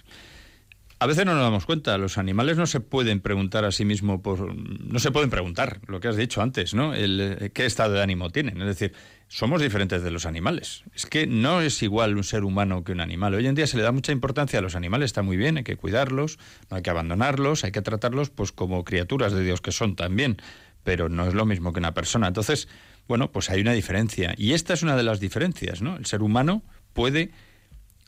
A 1.01 1.07
veces 1.07 1.25
no 1.25 1.35
nos 1.35 1.43
damos 1.43 1.65
cuenta, 1.65 1.97
los 1.97 2.19
animales 2.19 2.57
no 2.57 2.67
se 2.67 2.81
pueden 2.81 3.21
preguntar 3.21 3.65
a 3.65 3.71
sí 3.71 3.85
mismos, 3.85 4.21
por, 4.21 4.53
no 4.57 4.99
se 4.99 5.13
pueden 5.13 5.31
preguntar 5.31 5.81
lo 5.87 6.01
que 6.01 6.09
has 6.09 6.17
dicho 6.17 6.43
antes, 6.43 6.75
¿no? 6.75 6.93
El, 6.93 7.21
eh, 7.21 7.51
¿Qué 7.55 7.67
estado 7.67 7.95
de 7.95 8.03
ánimo 8.03 8.31
tienen? 8.31 8.61
Es 8.61 8.67
decir, 8.67 8.95
somos 9.29 9.63
diferentes 9.63 10.03
de 10.03 10.11
los 10.11 10.27
animales. 10.27 10.83
Es 10.97 11.07
que 11.07 11.29
no 11.29 11.61
es 11.61 11.85
igual 11.85 12.17
un 12.17 12.25
ser 12.25 12.43
humano 12.43 12.83
que 12.83 12.91
un 12.91 13.01
animal. 13.01 13.35
Hoy 13.35 13.47
en 13.47 13.55
día 13.55 13.69
se 13.69 13.77
le 13.77 13.85
da 13.85 13.93
mucha 13.93 14.11
importancia 14.11 14.59
a 14.59 14.63
los 14.63 14.75
animales, 14.75 15.07
está 15.07 15.23
muy 15.23 15.37
bien, 15.37 15.59
hay 15.59 15.63
que 15.63 15.77
cuidarlos, 15.77 16.41
no 16.69 16.79
hay 16.79 16.83
que 16.83 16.91
abandonarlos, 16.91 17.63
hay 17.63 17.71
que 17.71 17.83
tratarlos 17.83 18.31
pues 18.31 18.51
como 18.51 18.83
criaturas 18.83 19.33
de 19.33 19.45
Dios 19.45 19.61
que 19.61 19.71
son 19.71 19.95
también, 19.95 20.39
pero 20.83 21.09
no 21.09 21.29
es 21.29 21.35
lo 21.35 21.47
mismo 21.47 21.73
que 21.73 21.79
una 21.79 21.95
persona. 21.95 22.27
Entonces, 22.27 22.67
bueno, 23.07 23.31
pues 23.31 23.51
hay 23.51 23.61
una 23.61 23.73
diferencia. 23.73 24.35
Y 24.37 24.55
esta 24.55 24.75
es 24.75 24.83
una 24.83 24.97
de 24.97 25.05
las 25.05 25.21
diferencias, 25.21 25.81
¿no? 25.81 25.97
El 25.97 26.07
ser 26.07 26.23
humano 26.23 26.65
puede 26.93 27.31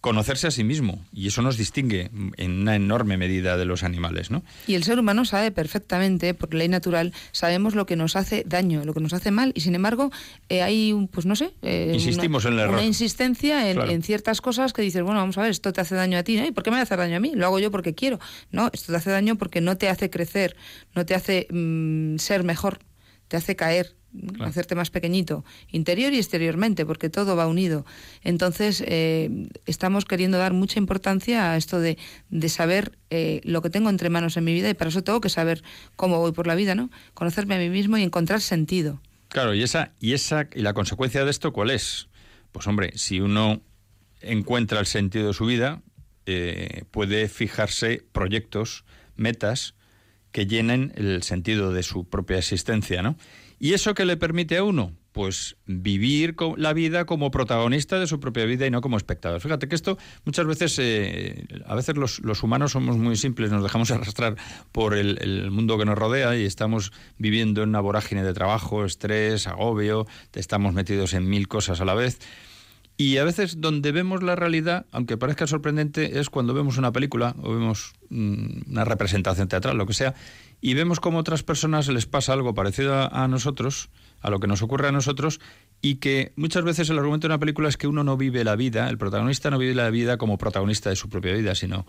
conocerse 0.00 0.46
a 0.46 0.50
sí 0.50 0.64
mismo 0.64 1.04
y 1.12 1.26
eso 1.28 1.42
nos 1.42 1.58
distingue 1.58 2.10
en 2.36 2.60
una 2.62 2.74
enorme 2.74 3.18
medida 3.18 3.56
de 3.56 3.66
los 3.66 3.82
animales, 3.82 4.30
¿no? 4.30 4.42
Y 4.66 4.74
el 4.74 4.84
ser 4.84 4.98
humano 4.98 5.24
sabe 5.24 5.50
perfectamente, 5.50 6.32
por 6.32 6.54
ley 6.54 6.68
natural, 6.68 7.12
sabemos 7.32 7.74
lo 7.74 7.84
que 7.84 7.96
nos 7.96 8.16
hace 8.16 8.42
daño, 8.46 8.84
lo 8.84 8.94
que 8.94 9.00
nos 9.00 9.12
hace 9.12 9.30
mal 9.30 9.52
y 9.54 9.60
sin 9.60 9.74
embargo 9.74 10.10
eh, 10.48 10.62
hay, 10.62 11.08
pues 11.12 11.26
no 11.26 11.36
sé, 11.36 11.52
eh, 11.62 11.90
insistimos 11.92 12.44
una, 12.44 12.54
en 12.54 12.58
el 12.58 12.64
error. 12.64 12.74
una 12.76 12.84
insistencia 12.84 13.70
en, 13.70 14.02
ciertas 14.02 14.40
cosas 14.40 14.72
que 14.72 14.80
dices, 14.80 15.02
bueno, 15.02 15.20
vamos 15.20 15.36
a 15.36 15.42
ver, 15.42 15.50
esto 15.50 15.72
te 15.72 15.82
hace 15.82 15.94
daño 15.94 16.16
a 16.18 16.22
ti, 16.22 16.36
¿no? 16.36 16.46
¿Y 16.46 16.52
por 16.52 16.64
qué 16.64 16.70
me 16.70 16.80
hace 16.80 16.96
daño 16.96 17.16
a 17.16 17.20
mí? 17.20 17.32
Lo 17.34 17.46
hago 17.46 17.58
yo 17.58 17.70
porque 17.70 17.94
quiero. 17.94 18.18
No, 18.50 18.70
esto 18.72 18.92
te 18.92 18.96
hace 18.96 19.10
daño 19.10 19.36
porque 19.36 19.60
no 19.60 19.76
te 19.76 19.90
hace 19.90 20.08
crecer, 20.08 20.56
no 20.94 21.04
te 21.04 21.14
hace 21.14 21.46
mm, 21.50 22.16
ser 22.16 22.44
mejor, 22.44 22.78
te 23.28 23.36
hace 23.36 23.54
caer, 23.54 23.96
hacerte 24.40 24.74
más 24.74 24.90
pequeñito, 24.90 25.44
interior 25.70 26.12
y 26.12 26.18
exteriormente, 26.18 26.84
porque 26.86 27.10
todo 27.10 27.36
va 27.36 27.46
unido. 27.46 27.86
Entonces, 28.22 28.82
eh, 28.86 29.48
estamos 29.66 30.04
queriendo 30.04 30.38
dar 30.38 30.52
mucha 30.52 30.78
importancia 30.78 31.52
a 31.52 31.56
esto 31.56 31.80
de, 31.80 31.98
de 32.28 32.48
saber 32.48 32.98
eh, 33.10 33.40
lo 33.44 33.62
que 33.62 33.70
tengo 33.70 33.90
entre 33.90 34.10
manos 34.10 34.36
en 34.36 34.44
mi 34.44 34.52
vida 34.52 34.68
y 34.70 34.74
para 34.74 34.90
eso 34.90 35.02
tengo 35.02 35.20
que 35.20 35.28
saber 35.28 35.62
cómo 35.96 36.18
voy 36.18 36.32
por 36.32 36.46
la 36.46 36.54
vida, 36.54 36.74
¿no? 36.74 36.90
Conocerme 37.14 37.54
a 37.54 37.58
mí 37.58 37.68
mismo 37.68 37.96
y 37.98 38.02
encontrar 38.02 38.40
sentido. 38.40 39.00
Claro, 39.28 39.54
y 39.54 39.62
esa, 39.62 39.92
y 40.00 40.12
esa, 40.12 40.48
y 40.54 40.62
la 40.62 40.74
consecuencia 40.74 41.24
de 41.24 41.30
esto, 41.30 41.52
¿cuál 41.52 41.70
es? 41.70 42.08
Pues 42.52 42.66
hombre, 42.66 42.92
si 42.96 43.20
uno 43.20 43.62
encuentra 44.20 44.80
el 44.80 44.86
sentido 44.86 45.28
de 45.28 45.34
su 45.34 45.46
vida, 45.46 45.82
eh, 46.26 46.84
puede 46.90 47.28
fijarse 47.28 48.04
proyectos, 48.12 48.84
metas 49.16 49.74
que 50.32 50.46
llenen 50.46 50.92
el 50.96 51.22
sentido 51.22 51.72
de 51.72 51.82
su 51.82 52.08
propia 52.08 52.38
existencia, 52.38 53.02
¿no? 53.02 53.16
¿Y 53.62 53.74
eso 53.74 53.92
qué 53.92 54.06
le 54.06 54.16
permite 54.16 54.56
a 54.56 54.64
uno? 54.64 54.96
Pues 55.12 55.56
vivir 55.66 56.34
la 56.56 56.72
vida 56.72 57.04
como 57.04 57.30
protagonista 57.30 57.98
de 57.98 58.06
su 58.06 58.18
propia 58.18 58.46
vida 58.46 58.66
y 58.66 58.70
no 58.70 58.80
como 58.80 58.96
espectador. 58.96 59.38
Fíjate 59.42 59.68
que 59.68 59.74
esto 59.74 59.98
muchas 60.24 60.46
veces, 60.46 60.78
eh, 60.78 61.46
a 61.66 61.74
veces 61.74 61.94
los, 61.96 62.42
humanos 62.42 62.72
somos 62.72 62.96
muy 62.96 63.16
simples, 63.16 63.50
nos 63.50 63.62
dejamos 63.62 63.90
arrastrar 63.90 64.36
por 64.72 64.94
el, 64.94 65.50
mundo 65.50 65.76
que 65.76 65.84
nos 65.84 65.98
rodea 65.98 66.38
y 66.38 66.46
estamos 66.46 66.90
viviendo 67.18 67.62
en 67.62 67.68
una 67.68 67.80
vorágine 67.80 68.24
de 68.24 68.32
trabajo, 68.32 68.86
estrés, 68.86 69.46
agobio, 69.46 70.06
estamos 70.32 70.72
metidos 70.72 71.12
en 71.12 71.28
mil 71.28 71.46
cosas 71.46 71.82
a 71.82 71.84
la 71.84 71.92
vez. 71.92 72.18
Y 72.96 73.18
a 73.18 73.24
veces 73.24 73.60
donde 73.60 73.92
vemos 73.92 74.22
la 74.22 74.36
realidad, 74.36 74.86
aunque 74.90 75.18
parezca 75.18 75.46
sorprendente, 75.46 76.18
es 76.18 76.30
cuando 76.30 76.54
vemos 76.54 76.78
una 76.78 76.92
película 76.92 77.34
o 77.42 77.52
vemos 77.52 77.92
mm, 78.08 78.70
una 78.70 78.84
representación 78.84 79.48
teatral, 79.48 79.76
lo 79.76 79.86
que 79.86 79.94
sea, 79.94 80.14
y 80.60 80.74
vemos 80.74 81.00
cómo 81.00 81.18
a 81.18 81.20
otras 81.20 81.42
personas 81.42 81.88
les 81.88 82.06
pasa 82.06 82.32
algo 82.32 82.54
parecido 82.54 83.12
a, 83.12 83.28
nosotros, 83.28 83.88
a 84.20 84.30
lo 84.30 84.40
que 84.40 84.46
nos 84.46 84.62
ocurre 84.62 84.88
a 84.88 84.92
nosotros, 84.92 85.40
y 85.80 85.96
que 85.96 86.32
muchas 86.36 86.64
veces 86.64 86.90
el 86.90 86.98
argumento 86.98 87.26
de 87.26 87.34
una 87.34 87.40
película 87.40 87.68
es 87.68 87.76
que 87.76 87.86
uno 87.86 88.04
no 88.04 88.16
vive 88.16 88.44
la 88.44 88.56
vida, 88.56 88.88
el 88.88 88.98
protagonista 88.98 89.50
no 89.50 89.58
vive 89.58 89.74
la 89.74 89.90
vida 89.90 90.18
como 90.18 90.36
protagonista 90.36 90.90
de 90.90 90.96
su 90.96 91.08
propia 91.08 91.32
vida, 91.32 91.54
sino 91.54 91.86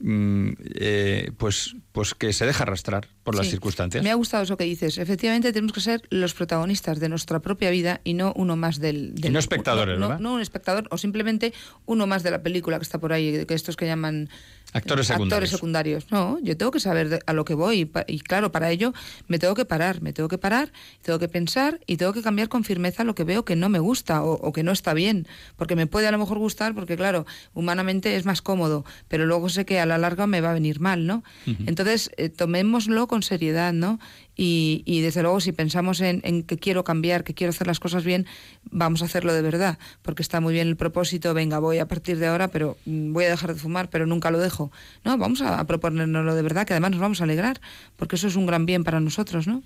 mm, 0.00 0.48
eh, 0.74 1.30
pues, 1.36 1.76
pues 1.92 2.14
que 2.14 2.32
se 2.32 2.44
deja 2.46 2.64
arrastrar 2.64 3.06
por 3.22 3.36
las 3.36 3.48
circunstancias. 3.48 4.02
Me 4.02 4.10
ha 4.10 4.14
gustado 4.14 4.42
eso 4.42 4.56
que 4.56 4.64
dices. 4.64 4.98
Efectivamente, 4.98 5.52
tenemos 5.52 5.72
que 5.72 5.80
ser 5.80 6.02
los 6.10 6.34
protagonistas 6.34 6.98
de 6.98 7.08
nuestra 7.08 7.38
propia 7.38 7.70
vida 7.70 8.00
y 8.02 8.14
no 8.14 8.32
uno 8.34 8.56
más 8.56 8.80
del. 8.80 9.14
del 9.14 9.32
no 9.32 9.38
espectadores, 9.38 9.96
no, 10.00 10.08
¿verdad? 10.08 10.20
No, 10.20 10.34
un 10.34 10.40
espectador 10.40 10.88
o 10.90 10.98
simplemente 10.98 11.52
uno 11.86 12.08
más 12.08 12.24
de 12.24 12.32
la 12.32 12.42
película 12.42 12.78
que 12.78 12.82
está 12.82 12.98
por 12.98 13.12
ahí, 13.12 13.46
que 13.46 13.54
estos 13.54 13.76
que 13.76 13.86
llaman 13.86 14.28
Actores 14.72 15.06
secundarios. 15.06 15.32
Actores 15.32 15.50
secundarios. 15.50 16.06
No, 16.10 16.38
yo 16.42 16.56
tengo 16.56 16.70
que 16.70 16.80
saber 16.80 17.20
a 17.24 17.32
lo 17.32 17.44
que 17.44 17.54
voy 17.54 17.90
y, 18.06 18.18
claro, 18.20 18.52
para 18.52 18.70
ello 18.70 18.92
me 19.26 19.38
tengo 19.38 19.54
que 19.54 19.64
parar, 19.64 20.02
me 20.02 20.12
tengo 20.12 20.28
que 20.28 20.36
parar, 20.36 20.72
tengo 21.02 21.18
que 21.18 21.28
pensar 21.28 21.80
y 21.86 21.96
tengo 21.96 22.12
que 22.12 22.22
cambiar 22.22 22.48
con 22.48 22.64
firmeza 22.64 23.02
lo 23.02 23.14
que 23.14 23.24
veo 23.24 23.44
que 23.44 23.56
no 23.56 23.70
me 23.70 23.78
gusta 23.78 24.22
o, 24.22 24.52
que 24.52 24.62
no 24.62 24.72
está 24.72 24.92
bien, 24.92 25.26
porque 25.56 25.74
me 25.74 25.86
puede 25.86 26.06
a 26.06 26.12
lo 26.12 26.18
mejor 26.18 26.38
gustar 26.38 26.74
porque 26.74 26.96
claro, 26.96 27.24
humanamente 27.54 28.16
es 28.16 28.26
más 28.26 28.42
cómodo, 28.42 28.84
pero 29.08 29.24
luego 29.24 29.48
sé 29.48 29.64
que 29.64 29.80
a 29.80 29.86
la 29.86 29.96
larga 29.96 30.26
me 30.26 30.40
va 30.42 30.50
a 30.50 30.54
venir 30.54 30.80
mal, 30.80 31.06
¿no? 31.06 31.24
Entonces, 31.46 32.10
eh, 32.16 32.28
tomémoslo 32.28 33.06
con 33.06 33.22
seriedad, 33.22 33.72
¿no? 33.72 33.98
Y, 34.40 35.00
desde 35.02 35.22
luego 35.22 35.40
si 35.40 35.50
pensamos 35.50 36.00
en, 36.00 36.44
que 36.44 36.58
quiero 36.58 36.84
cambiar, 36.84 37.24
que 37.24 37.34
quiero 37.34 37.50
hacer 37.50 37.66
las 37.66 37.80
cosas 37.80 38.04
bien, 38.04 38.24
vamos 38.70 39.02
a 39.02 39.06
hacerlo 39.06 39.34
de 39.34 39.42
verdad, 39.42 39.80
porque 40.02 40.22
está 40.22 40.40
muy 40.40 40.54
bien 40.54 40.68
el 40.68 40.76
propósito, 40.76 41.34
venga, 41.34 41.58
voy 41.58 41.78
a 41.78 41.88
partir 41.88 42.18
de 42.18 42.28
ahora, 42.28 42.46
pero 42.46 42.76
mm, 42.86 43.12
voy 43.12 43.24
a 43.24 43.30
dejar 43.30 43.52
de 43.52 43.60
fumar, 43.60 43.90
pero 43.90 44.06
nunca 44.06 44.30
lo 44.30 44.38
dejo. 44.38 44.70
No, 45.04 45.18
vamos 45.18 45.42
a, 45.42 45.58
a 45.58 45.66
proponernoslo 45.66 46.36
de 46.36 46.42
verdad, 46.42 46.66
que 46.66 46.72
además 46.72 46.92
nos 46.92 47.00
vamos 47.00 47.20
a 47.20 47.24
alegrar, 47.24 47.60
porque 47.96 48.14
eso 48.14 48.28
es 48.28 48.36
un 48.36 48.46
gran 48.46 48.64
bien 48.64 48.84
para 48.84 49.00
nosotros, 49.00 49.48
¿no? 49.48 49.64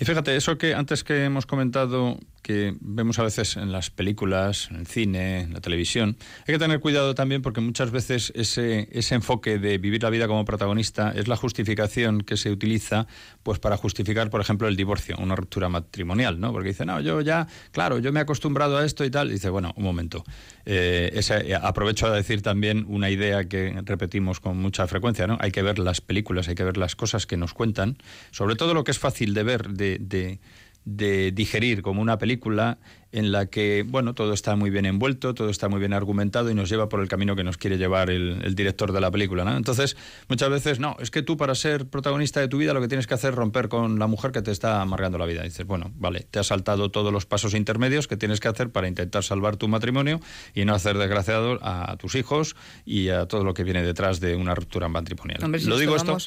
Y 0.00 0.06
fíjate, 0.06 0.34
eso 0.36 0.56
que 0.56 0.74
antes 0.74 1.04
que 1.04 1.24
hemos 1.24 1.44
comentado 1.44 2.18
que 2.44 2.76
vemos 2.80 3.18
a 3.18 3.22
veces 3.22 3.56
en 3.56 3.72
las 3.72 3.88
películas, 3.88 4.68
en 4.70 4.76
el 4.76 4.86
cine, 4.86 5.40
en 5.40 5.54
la 5.54 5.62
televisión. 5.62 6.18
Hay 6.46 6.52
que 6.52 6.58
tener 6.58 6.78
cuidado 6.78 7.14
también 7.14 7.40
porque 7.40 7.62
muchas 7.62 7.90
veces 7.90 8.32
ese, 8.36 8.86
ese 8.92 9.14
enfoque 9.14 9.58
de 9.58 9.78
vivir 9.78 10.02
la 10.02 10.10
vida 10.10 10.28
como 10.28 10.44
protagonista 10.44 11.10
es 11.16 11.26
la 11.26 11.36
justificación 11.36 12.20
que 12.20 12.36
se 12.36 12.50
utiliza 12.50 13.06
pues 13.42 13.58
para 13.58 13.78
justificar, 13.78 14.13
por 14.30 14.40
ejemplo, 14.40 14.68
el 14.68 14.76
divorcio, 14.76 15.16
una 15.18 15.36
ruptura 15.36 15.68
matrimonial, 15.68 16.40
¿no? 16.40 16.52
Porque 16.52 16.68
dice, 16.68 16.84
no, 16.84 17.00
yo 17.00 17.20
ya, 17.20 17.46
claro, 17.72 17.98
yo 17.98 18.12
me 18.12 18.20
he 18.20 18.22
acostumbrado 18.22 18.78
a 18.78 18.84
esto 18.84 19.04
y 19.04 19.10
tal. 19.10 19.30
Dice, 19.30 19.50
bueno, 19.50 19.72
un 19.76 19.84
momento. 19.84 20.24
Eh, 20.64 21.10
ese, 21.14 21.54
aprovecho 21.54 22.06
a 22.06 22.16
decir 22.16 22.42
también 22.42 22.84
una 22.88 23.10
idea 23.10 23.44
que 23.48 23.80
repetimos 23.84 24.40
con 24.40 24.58
mucha 24.58 24.86
frecuencia, 24.86 25.26
¿no? 25.26 25.36
Hay 25.40 25.50
que 25.50 25.62
ver 25.62 25.78
las 25.78 26.00
películas, 26.00 26.48
hay 26.48 26.54
que 26.54 26.64
ver 26.64 26.76
las 26.76 26.96
cosas 26.96 27.26
que 27.26 27.36
nos 27.36 27.54
cuentan, 27.54 27.98
sobre 28.30 28.56
todo 28.56 28.74
lo 28.74 28.84
que 28.84 28.90
es 28.90 28.98
fácil 28.98 29.34
de 29.34 29.42
ver, 29.42 29.68
de 29.70 30.38
de 30.84 31.32
digerir 31.32 31.82
como 31.82 32.02
una 32.02 32.18
película 32.18 32.78
en 33.14 33.30
la 33.30 33.46
que, 33.46 33.84
bueno, 33.86 34.12
todo 34.14 34.32
está 34.32 34.56
muy 34.56 34.70
bien 34.70 34.86
envuelto, 34.86 35.34
todo 35.34 35.48
está 35.48 35.68
muy 35.68 35.78
bien 35.78 35.92
argumentado 35.92 36.50
y 36.50 36.54
nos 36.54 36.68
lleva 36.68 36.88
por 36.88 37.00
el 37.00 37.06
camino 37.06 37.36
que 37.36 37.44
nos 37.44 37.56
quiere 37.56 37.78
llevar 37.78 38.10
el, 38.10 38.56
director 38.56 38.90
de 38.90 39.00
la 39.00 39.08
película, 39.12 39.44
¿no? 39.44 39.56
Entonces, 39.56 39.96
muchas 40.28 40.50
veces, 40.50 40.80
no, 40.80 40.96
es 40.98 41.12
que 41.12 41.22
tú 41.22 41.36
para 41.36 41.54
ser 41.54 41.86
protagonista 41.86 42.40
de 42.40 42.48
tu 42.48 42.58
vida 42.58 42.74
lo 42.74 42.80
que 42.80 42.88
tienes 42.88 43.06
que 43.06 43.14
hacer 43.14 43.30
es 43.30 43.36
romper 43.36 43.68
con 43.68 44.00
la 44.00 44.08
mujer 44.08 44.32
que 44.32 44.42
te 44.42 44.50
está 44.50 44.82
amargando 44.82 45.16
la 45.16 45.26
vida. 45.26 45.44
dices, 45.44 45.64
bueno, 45.64 45.92
vale, 45.94 46.26
te 46.28 46.40
has 46.40 46.48
saltado 46.48 46.90
todos 46.90 47.12
los 47.12 47.24
pasos 47.24 47.54
intermedios 47.54 48.08
que 48.08 48.16
tienes 48.16 48.40
que 48.40 48.48
hacer 48.48 48.70
para 48.70 48.88
intentar 48.88 49.22
salvar 49.22 49.56
tu 49.56 49.68
matrimonio 49.68 50.18
y 50.52 50.64
no 50.64 50.74
hacer 50.74 50.98
desgraciado 50.98 51.60
a, 51.62 51.96
tus 51.98 52.16
hijos 52.16 52.56
y 52.84 53.10
a 53.10 53.26
todo 53.26 53.44
lo 53.44 53.54
que 53.54 53.62
viene 53.62 53.84
detrás 53.84 54.18
de 54.18 54.34
una 54.34 54.56
ruptura 54.56 54.88
matrimonial. 54.88 55.40
lo 55.40 55.78
digo 55.78 55.94
esto, 55.94 56.18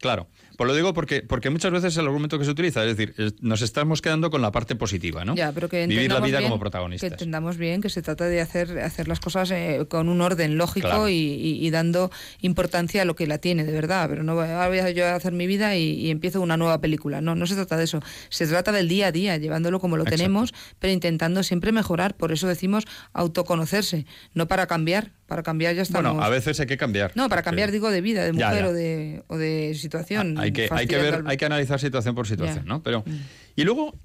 claro. 0.00 0.28
Pues 0.56 0.68
lo 0.68 0.74
digo 0.74 0.94
porque, 0.94 1.22
porque 1.22 1.50
muchas 1.50 1.70
veces 1.70 1.92
es 1.92 1.98
el 1.98 2.06
argumento 2.06 2.38
que 2.38 2.44
se 2.44 2.50
utiliza, 2.50 2.82
es 2.84 2.96
decir, 2.96 3.34
nos 3.40 3.60
estamos 3.60 4.00
quedando 4.00 4.30
con 4.30 4.40
la 4.40 4.52
parte 4.52 4.74
positiva, 4.74 5.24
¿no? 5.24 5.34
Ya, 5.34 5.52
pero 5.52 5.68
que 5.68 5.86
Vivir 5.86 6.10
la 6.10 6.20
vida 6.20 6.35
como 6.42 6.58
protagonistas. 6.58 7.08
Que 7.08 7.14
entendamos 7.14 7.56
bien 7.56 7.80
que 7.80 7.88
se 7.88 8.02
trata 8.02 8.26
de 8.26 8.40
hacer, 8.40 8.78
hacer 8.80 9.08
las 9.08 9.20
cosas 9.20 9.50
eh, 9.50 9.86
con 9.88 10.08
un 10.08 10.20
orden 10.20 10.56
lógico 10.56 11.08
y, 11.08 11.70
dando 11.70 12.10
importancia 12.40 13.02
a 13.02 13.04
lo 13.04 13.16
que 13.16 13.26
la 13.26 13.38
tiene, 13.38 13.64
de 13.64 13.72
verdad. 13.72 14.08
Pero 14.08 14.22
no 14.22 14.34
voy 14.34 14.48
a 14.48 14.90
yo 14.90 15.06
a 15.06 15.14
hacer 15.14 15.32
mi 15.32 15.46
vida 15.46 15.76
y, 15.76 16.10
empiezo 16.10 16.40
una 16.40 16.56
nueva 16.56 16.80
película. 16.80 17.20
No, 17.20 17.34
no 17.34 17.46
se 17.46 17.54
trata 17.54 17.76
de 17.76 17.84
eso. 17.84 18.00
Se 18.28 18.46
trata 18.46 18.72
del 18.72 18.88
día 18.88 19.08
a 19.08 19.12
día, 19.12 19.36
llevándolo 19.36 19.80
como 19.80 19.96
lo 19.96 20.04
tenemos, 20.04 20.54
pero 20.78 20.92
intentando 20.92 21.42
siempre 21.42 21.72
mejorar. 21.72 22.16
Por 22.16 22.32
eso 22.32 22.46
decimos 22.46 22.84
autoconocerse, 23.12 24.06
no 24.34 24.46
para 24.48 24.66
cambiar. 24.66 25.12
Para 25.26 25.42
cambiar 25.42 25.74
ya 25.74 25.82
estamos... 25.82 26.12
Bueno, 26.12 26.24
a 26.24 26.28
veces 26.28 26.60
hay 26.60 26.66
que 26.66 26.76
cambiar. 26.76 27.10
No, 27.16 27.28
para 27.28 27.42
cambiar 27.42 27.72
digo 27.72 27.90
de 27.90 28.00
vida, 28.00 28.24
de 28.24 28.32
mujer 28.32 28.64
O, 28.66 28.72
de, 28.72 29.24
o 29.26 29.36
de 29.36 29.74
situación. 29.74 30.38
Ah, 30.38 30.42
hay 30.42 30.52
que, 30.52 30.68
hay 30.70 30.86
que 30.86 30.96
ver, 30.96 31.24
hay 31.26 31.36
que 31.36 31.44
analizar 31.44 31.80
situación 31.80 32.14
por 32.14 32.28
situación, 32.28 32.64
¿no? 32.64 32.82
Pero... 32.82 33.02
Mm. 33.04 33.46
Y 33.56 33.64
luego, 33.64 33.98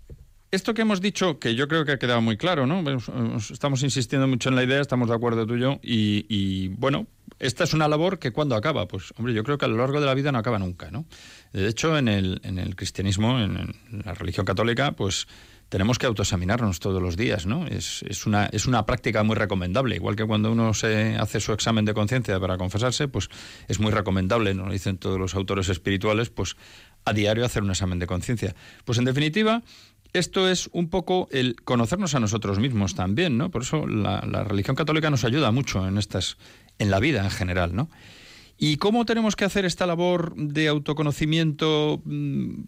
esto 0.52 0.74
que 0.74 0.82
hemos 0.82 1.02
dicho, 1.02 1.40
que 1.40 1.56
yo 1.56 1.68
creo 1.68 1.86
que 1.86 1.94
ha 1.94 2.00
quedado 2.00 2.22
muy 2.22 2.38
claro, 2.38 2.68
¿no? 2.68 2.84
Estamos 3.38 3.84
insistiendo 3.84 4.28
mucho 4.28 4.50
en 4.50 4.56
la 4.56 4.64
idea, 4.64 4.82
estamos 4.82 5.10
de 5.10 5.16
acuerdo 5.16 5.48
tú 5.48 5.56
y 5.56 5.62
yo, 5.62 5.80
y, 5.82 6.68
bueno, 6.70 7.08
esta 7.40 7.64
es 7.64 7.74
una 7.74 7.88
labor 7.88 8.20
que 8.20 8.32
cuando 8.32 8.56
acaba, 8.56 8.88
pues 8.88 9.14
hombre, 9.18 9.34
yo 9.34 9.44
creo 9.44 9.58
que 9.58 9.66
a 9.66 9.70
lo 9.70 9.78
largo 9.78 10.00
de 10.00 10.06
la 10.06 10.14
vida 10.14 10.32
no 10.32 10.38
acaba 10.38 10.60
nunca, 10.60 10.92
¿no? 10.92 11.06
De 11.54 11.68
hecho, 11.68 11.98
en 11.98 12.08
el, 12.08 12.42
en 12.44 12.60
el 12.60 12.76
cristianismo, 12.76 13.40
en 13.40 13.74
la 14.06 14.14
religión 14.14 14.46
católica, 14.46 14.92
pues 14.92 15.28
tenemos 15.72 15.98
que 15.98 16.06
autoexaminarnos 16.06 16.82
todos 16.82 17.02
los 17.02 17.16
días, 17.16 17.46
¿no? 17.46 17.66
Es, 17.66 18.04
es, 18.04 18.26
una, 18.26 18.48
es 18.48 18.66
una 18.66 18.86
práctica 18.86 19.24
muy 19.24 19.38
recomendable. 19.38 19.96
Igual 19.96 20.18
que 20.18 20.26
cuando 20.26 20.52
uno 20.52 20.74
se 20.74 21.16
hace 21.16 21.40
su 21.40 21.54
examen 21.54 21.86
de 21.86 21.94
conciencia 21.94 22.38
para 22.42 22.58
confesarse, 22.58 23.08
pues 23.08 23.30
es 23.70 23.80
muy 23.80 23.90
recomendable, 23.90 24.54
nos 24.54 24.70
dicen 24.70 24.98
todos 24.98 25.18
los 25.18 25.34
autores 25.34 25.70
espirituales, 25.70 26.30
pues 26.30 26.58
a 27.06 27.14
diario 27.14 27.46
hacer 27.46 27.64
un 27.64 27.70
examen 27.70 28.00
de 28.00 28.06
conciencia. 28.06 28.54
Pues 28.84 28.98
en 28.98 29.06
definitiva, 29.06 29.64
esto 30.14 30.50
es 30.50 30.70
un 30.74 30.90
poco 30.90 31.28
el 31.32 31.56
conocernos 31.64 32.16
a 32.16 32.20
nosotros 32.20 32.60
mismos 32.60 32.96
también, 32.96 33.38
¿no? 33.38 33.50
Por 33.52 33.64
eso 33.64 33.88
la, 33.88 34.26
la 34.30 34.44
religión 34.44 34.76
católica 34.76 35.10
nos 35.10 35.24
ayuda 35.24 35.52
mucho 35.52 35.88
en 35.88 35.98
estas, 35.98 36.38
en 36.80 36.92
la 36.92 37.00
vida 37.00 37.24
en 37.24 37.32
general, 37.32 37.76
¿no? 37.76 37.90
¿Y 38.64 38.78
cómo 38.78 39.06
tenemos 39.06 39.36
que 39.36 39.44
hacer 39.44 39.66
esta 39.66 39.88
labor 39.88 40.36
de 40.36 40.68
autoconocimiento? 40.68 42.00
Mm, 42.06 42.66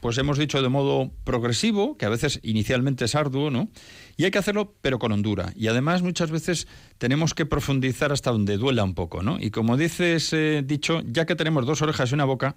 pues 0.00 0.16
hemos 0.16 0.38
dicho 0.38 0.62
de 0.62 0.70
modo 0.70 1.10
progresivo, 1.24 1.98
que 1.98 2.06
a 2.06 2.08
veces 2.08 2.40
inicialmente 2.42 3.04
es 3.04 3.14
arduo, 3.14 3.50
¿no? 3.50 3.68
Y 4.16 4.24
hay 4.24 4.30
que 4.30 4.38
hacerlo, 4.38 4.74
pero 4.80 4.98
con 4.98 5.12
hondura. 5.12 5.52
Y 5.54 5.66
además 5.66 6.00
muchas 6.00 6.30
veces 6.30 6.66
tenemos 6.96 7.34
que 7.34 7.44
profundizar 7.44 8.10
hasta 8.10 8.30
donde 8.30 8.56
duela 8.56 8.84
un 8.84 8.94
poco, 8.94 9.22
¿no? 9.22 9.36
Y 9.38 9.50
como 9.50 9.76
dices, 9.76 10.32
ese 10.32 10.62
dicho, 10.62 11.02
ya 11.04 11.26
que 11.26 11.36
tenemos 11.36 11.66
dos 11.66 11.82
orejas 11.82 12.10
y 12.10 12.14
una 12.14 12.24
boca, 12.24 12.56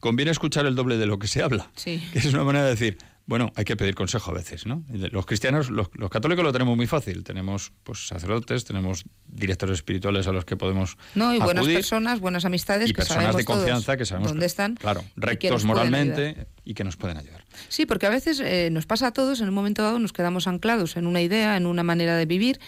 conviene 0.00 0.30
escuchar 0.30 0.66
el 0.66 0.74
doble 0.74 0.98
de 0.98 1.06
lo 1.06 1.18
que 1.18 1.26
se 1.26 1.42
habla. 1.42 1.70
Sí. 1.74 2.02
Que 2.12 2.18
es 2.18 2.26
una 2.34 2.44
manera 2.44 2.66
de 2.66 2.70
decir, 2.72 2.98
bueno, 3.26 3.52
hay 3.54 3.64
que 3.64 3.76
pedir 3.76 3.94
consejo 3.94 4.30
a 4.30 4.34
veces, 4.34 4.66
¿no? 4.66 4.84
Los 4.88 5.26
cristianos, 5.26 5.70
los, 5.70 5.88
católicos 6.10 6.44
lo 6.44 6.52
tenemos 6.52 6.76
muy 6.76 6.86
fácil. 6.86 7.22
Tenemos 7.22 7.72
pues 7.84 8.06
sacerdotes, 8.06 8.64
tenemos 8.64 9.04
directores 9.26 9.74
espirituales 9.74 10.26
a 10.26 10.32
los 10.32 10.44
que 10.44 10.56
podemos 10.56 10.96
No, 11.14 11.34
y 11.34 11.38
buenas 11.38 11.66
personas, 11.66 12.20
buenas 12.20 12.44
amistades 12.44 12.90
y 12.90 12.92
personas 12.92 13.36
de 13.36 13.44
confianza 13.44 13.96
que 13.96 14.04
sabemos 14.04 14.30
dónde 14.30 14.46
están. 14.46 14.74
Claro, 14.74 15.04
rectos 15.16 15.64
moralmente 15.64 16.48
y 16.64 16.74
que 16.74 16.84
nos 16.84 16.96
pueden 16.96 17.18
ayudar. 17.18 17.44
Sí, 17.68 17.86
porque 17.86 18.06
a 18.06 18.10
veces 18.10 18.40
eh, 18.40 18.68
nos 18.70 18.86
pasa 18.86 19.08
a 19.08 19.12
todos, 19.12 19.40
en 19.40 19.48
un 19.48 19.54
momento 19.54 19.82
dado 19.82 19.98
nos 19.98 20.12
quedamos 20.12 20.46
anclados 20.46 20.96
en 20.96 21.06
una 21.06 21.20
idea, 21.22 21.56
en 21.56 21.66
una 21.66 21.82
manera 21.82 22.16
de 22.16 22.26
vivir 22.26 22.60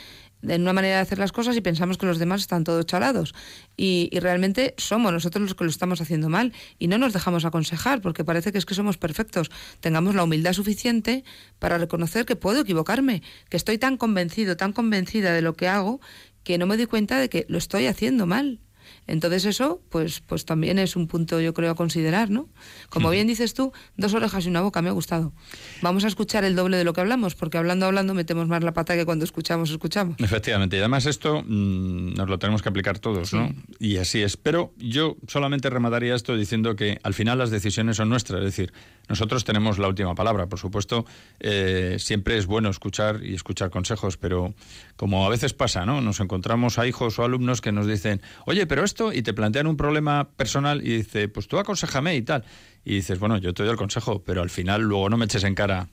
en 0.43 0.63
una 0.63 0.73
manera 0.73 0.97
de 0.97 1.03
hacer 1.03 1.19
las 1.19 1.33
cosas 1.33 1.57
y 1.57 1.61
pensamos 1.61 1.99
que 1.99 2.07
los 2.07 2.19
demás 2.19 2.41
están 2.43 2.65
todos 2.65 2.87
chalados. 2.87 3.35
Y, 3.77 4.11
realmente 4.21 4.75
somos 4.77 5.13
nosotros 5.13 5.43
los 5.43 5.55
que 5.55 5.65
lo 5.65 5.71
estamos 5.71 6.01
haciendo 6.01 6.29
mal 6.29 6.53
y 6.79 6.87
no 6.87 6.99
nos 6.99 7.13
dejamos 7.13 7.45
aconsejar 7.45 8.01
porque 8.01 8.25
parece 8.25 8.53
que 8.53 8.59
es 8.59 8.67
que 8.67 8.75
somos 8.75 8.99
perfectos. 8.99 9.51
Tengamos 9.81 10.15
la 10.15 10.25
humildad 10.25 10.53
suficiente 10.53 11.25
para 11.59 11.79
reconocer 11.79 12.25
que 12.25 12.37
puedo 12.37 12.61
equivocarme, 12.61 13.23
que 13.49 13.57
estoy 13.57 13.79
tan 13.79 13.97
convencido, 13.97 14.57
tan 14.57 14.73
convencida 14.73 15.33
de 15.33 15.43
lo 15.43 15.55
que 15.55 15.69
hago 15.69 16.01
que 16.45 16.59
no 16.59 16.67
me 16.67 16.77
doy 16.77 16.87
cuenta 16.87 17.19
de 17.19 17.29
que 17.29 17.47
lo 17.49 17.59
estoy 17.59 17.87
haciendo 17.87 18.27
mal. 18.27 18.61
Entonces 19.07 19.45
eso, 19.45 19.81
pues, 19.89 20.21
pues 20.21 20.45
también 20.45 20.79
es 20.79 20.97
un 20.97 21.09
punto, 21.09 21.41
yo 21.41 21.53
creo, 21.55 21.73
a 21.73 21.75
considerar, 21.75 22.31
¿no? 22.31 22.49
Como 22.89 23.11
bien 23.11 23.27
dices 23.27 23.53
tú, 23.53 23.73
dos 23.97 24.15
orejas 24.15 24.47
y 24.47 24.49
una 24.49 24.61
boca, 24.61 24.81
me 24.81 24.89
ha 24.89 24.93
gustado. 24.93 25.33
Vamos 25.81 26.05
a 26.05 26.09
escuchar 26.09 26.45
el 26.45 26.55
doble 26.55 26.77
de 26.77 26.85
lo 26.85 26.93
que 26.93 27.01
hablamos, 27.01 27.35
porque 27.35 27.59
hablando, 27.59 27.87
hablando, 27.87 28.15
metemos 28.15 28.49
más 28.49 28.63
la 28.63 28.73
pata 28.73 28.95
que 28.95 29.05
cuando 29.05 29.25
escuchamos, 29.25 29.71
escuchamos. 29.71 30.17
Efectivamente, 30.19 30.77
y 30.77 30.79
además 30.79 31.07
esto 31.07 31.43
mm, 31.43 32.15
nos 32.15 32.29
lo 32.29 32.39
tenemos 32.39 32.63
que 32.63 32.69
aplicar 32.69 32.99
todos, 32.99 33.33
¿no? 33.33 33.53
Y 33.79 33.97
así 33.97 34.23
es. 34.23 34.37
Pero 34.37 34.73
yo 34.79 35.17
solamente 35.27 35.69
remataría 35.69 36.15
esto 36.15 36.37
diciendo 36.37 36.77
que 36.77 37.01
al 37.03 37.15
final 37.15 37.39
las 37.39 37.51
decisiones 37.51 37.97
son 37.97 38.09
nuestras, 38.09 38.41
es 38.41 38.45
decir, 38.47 38.73
nosotros 39.09 39.45
tenemos 39.45 39.79
la 39.79 39.89
última 39.89 40.15
palabra. 40.15 40.47
Por 40.47 40.59
supuesto, 40.59 41.05
eh, 41.41 41.97
siempre 41.99 42.39
es 42.39 42.47
bueno 42.47 42.71
escuchar 42.71 43.21
y 43.25 43.35
escuchar 43.35 43.71
consejos, 43.71 44.17
pero 44.17 44.55
como 44.97 45.27
a 45.27 45.29
veces 45.29 45.53
pasa, 45.55 45.85
¿no? 45.85 46.01
Nos 46.01 46.21
encontramos 46.21 46.79
a 46.79 46.87
hijos 46.87 47.19
o 47.19 47.25
alumnos 47.25 47.61
que 47.61 47.73
nos 47.73 47.87
dicen, 47.87 48.23
oye, 48.47 48.67
pero 48.67 48.85
esto, 48.93 49.13
y 49.13 49.23
te 49.23 49.33
plantean 49.33 49.67
un 49.67 49.77
problema 49.77 50.29
personal 50.37 50.87
y 50.87 50.99
dice, 50.99 51.29
pues 51.29 51.49
tú 51.49 51.59
aconsejame 51.59 52.15
y 52.15 52.23
tal. 52.23 52.45
Y 52.85 52.97
dices, 52.97 53.19
bueno, 53.19 53.39
yo 53.39 53.55
te 53.55 53.63
doy 53.63 53.73
el 53.73 53.79
consejo, 53.79 54.23
pero 54.23 54.43
al 54.43 54.51
final 54.51 54.83
luego 54.83 55.09
no 55.09 55.17
me 55.17 55.25
eches 55.25 55.45
en 55.45 55.55
cara 55.55 55.89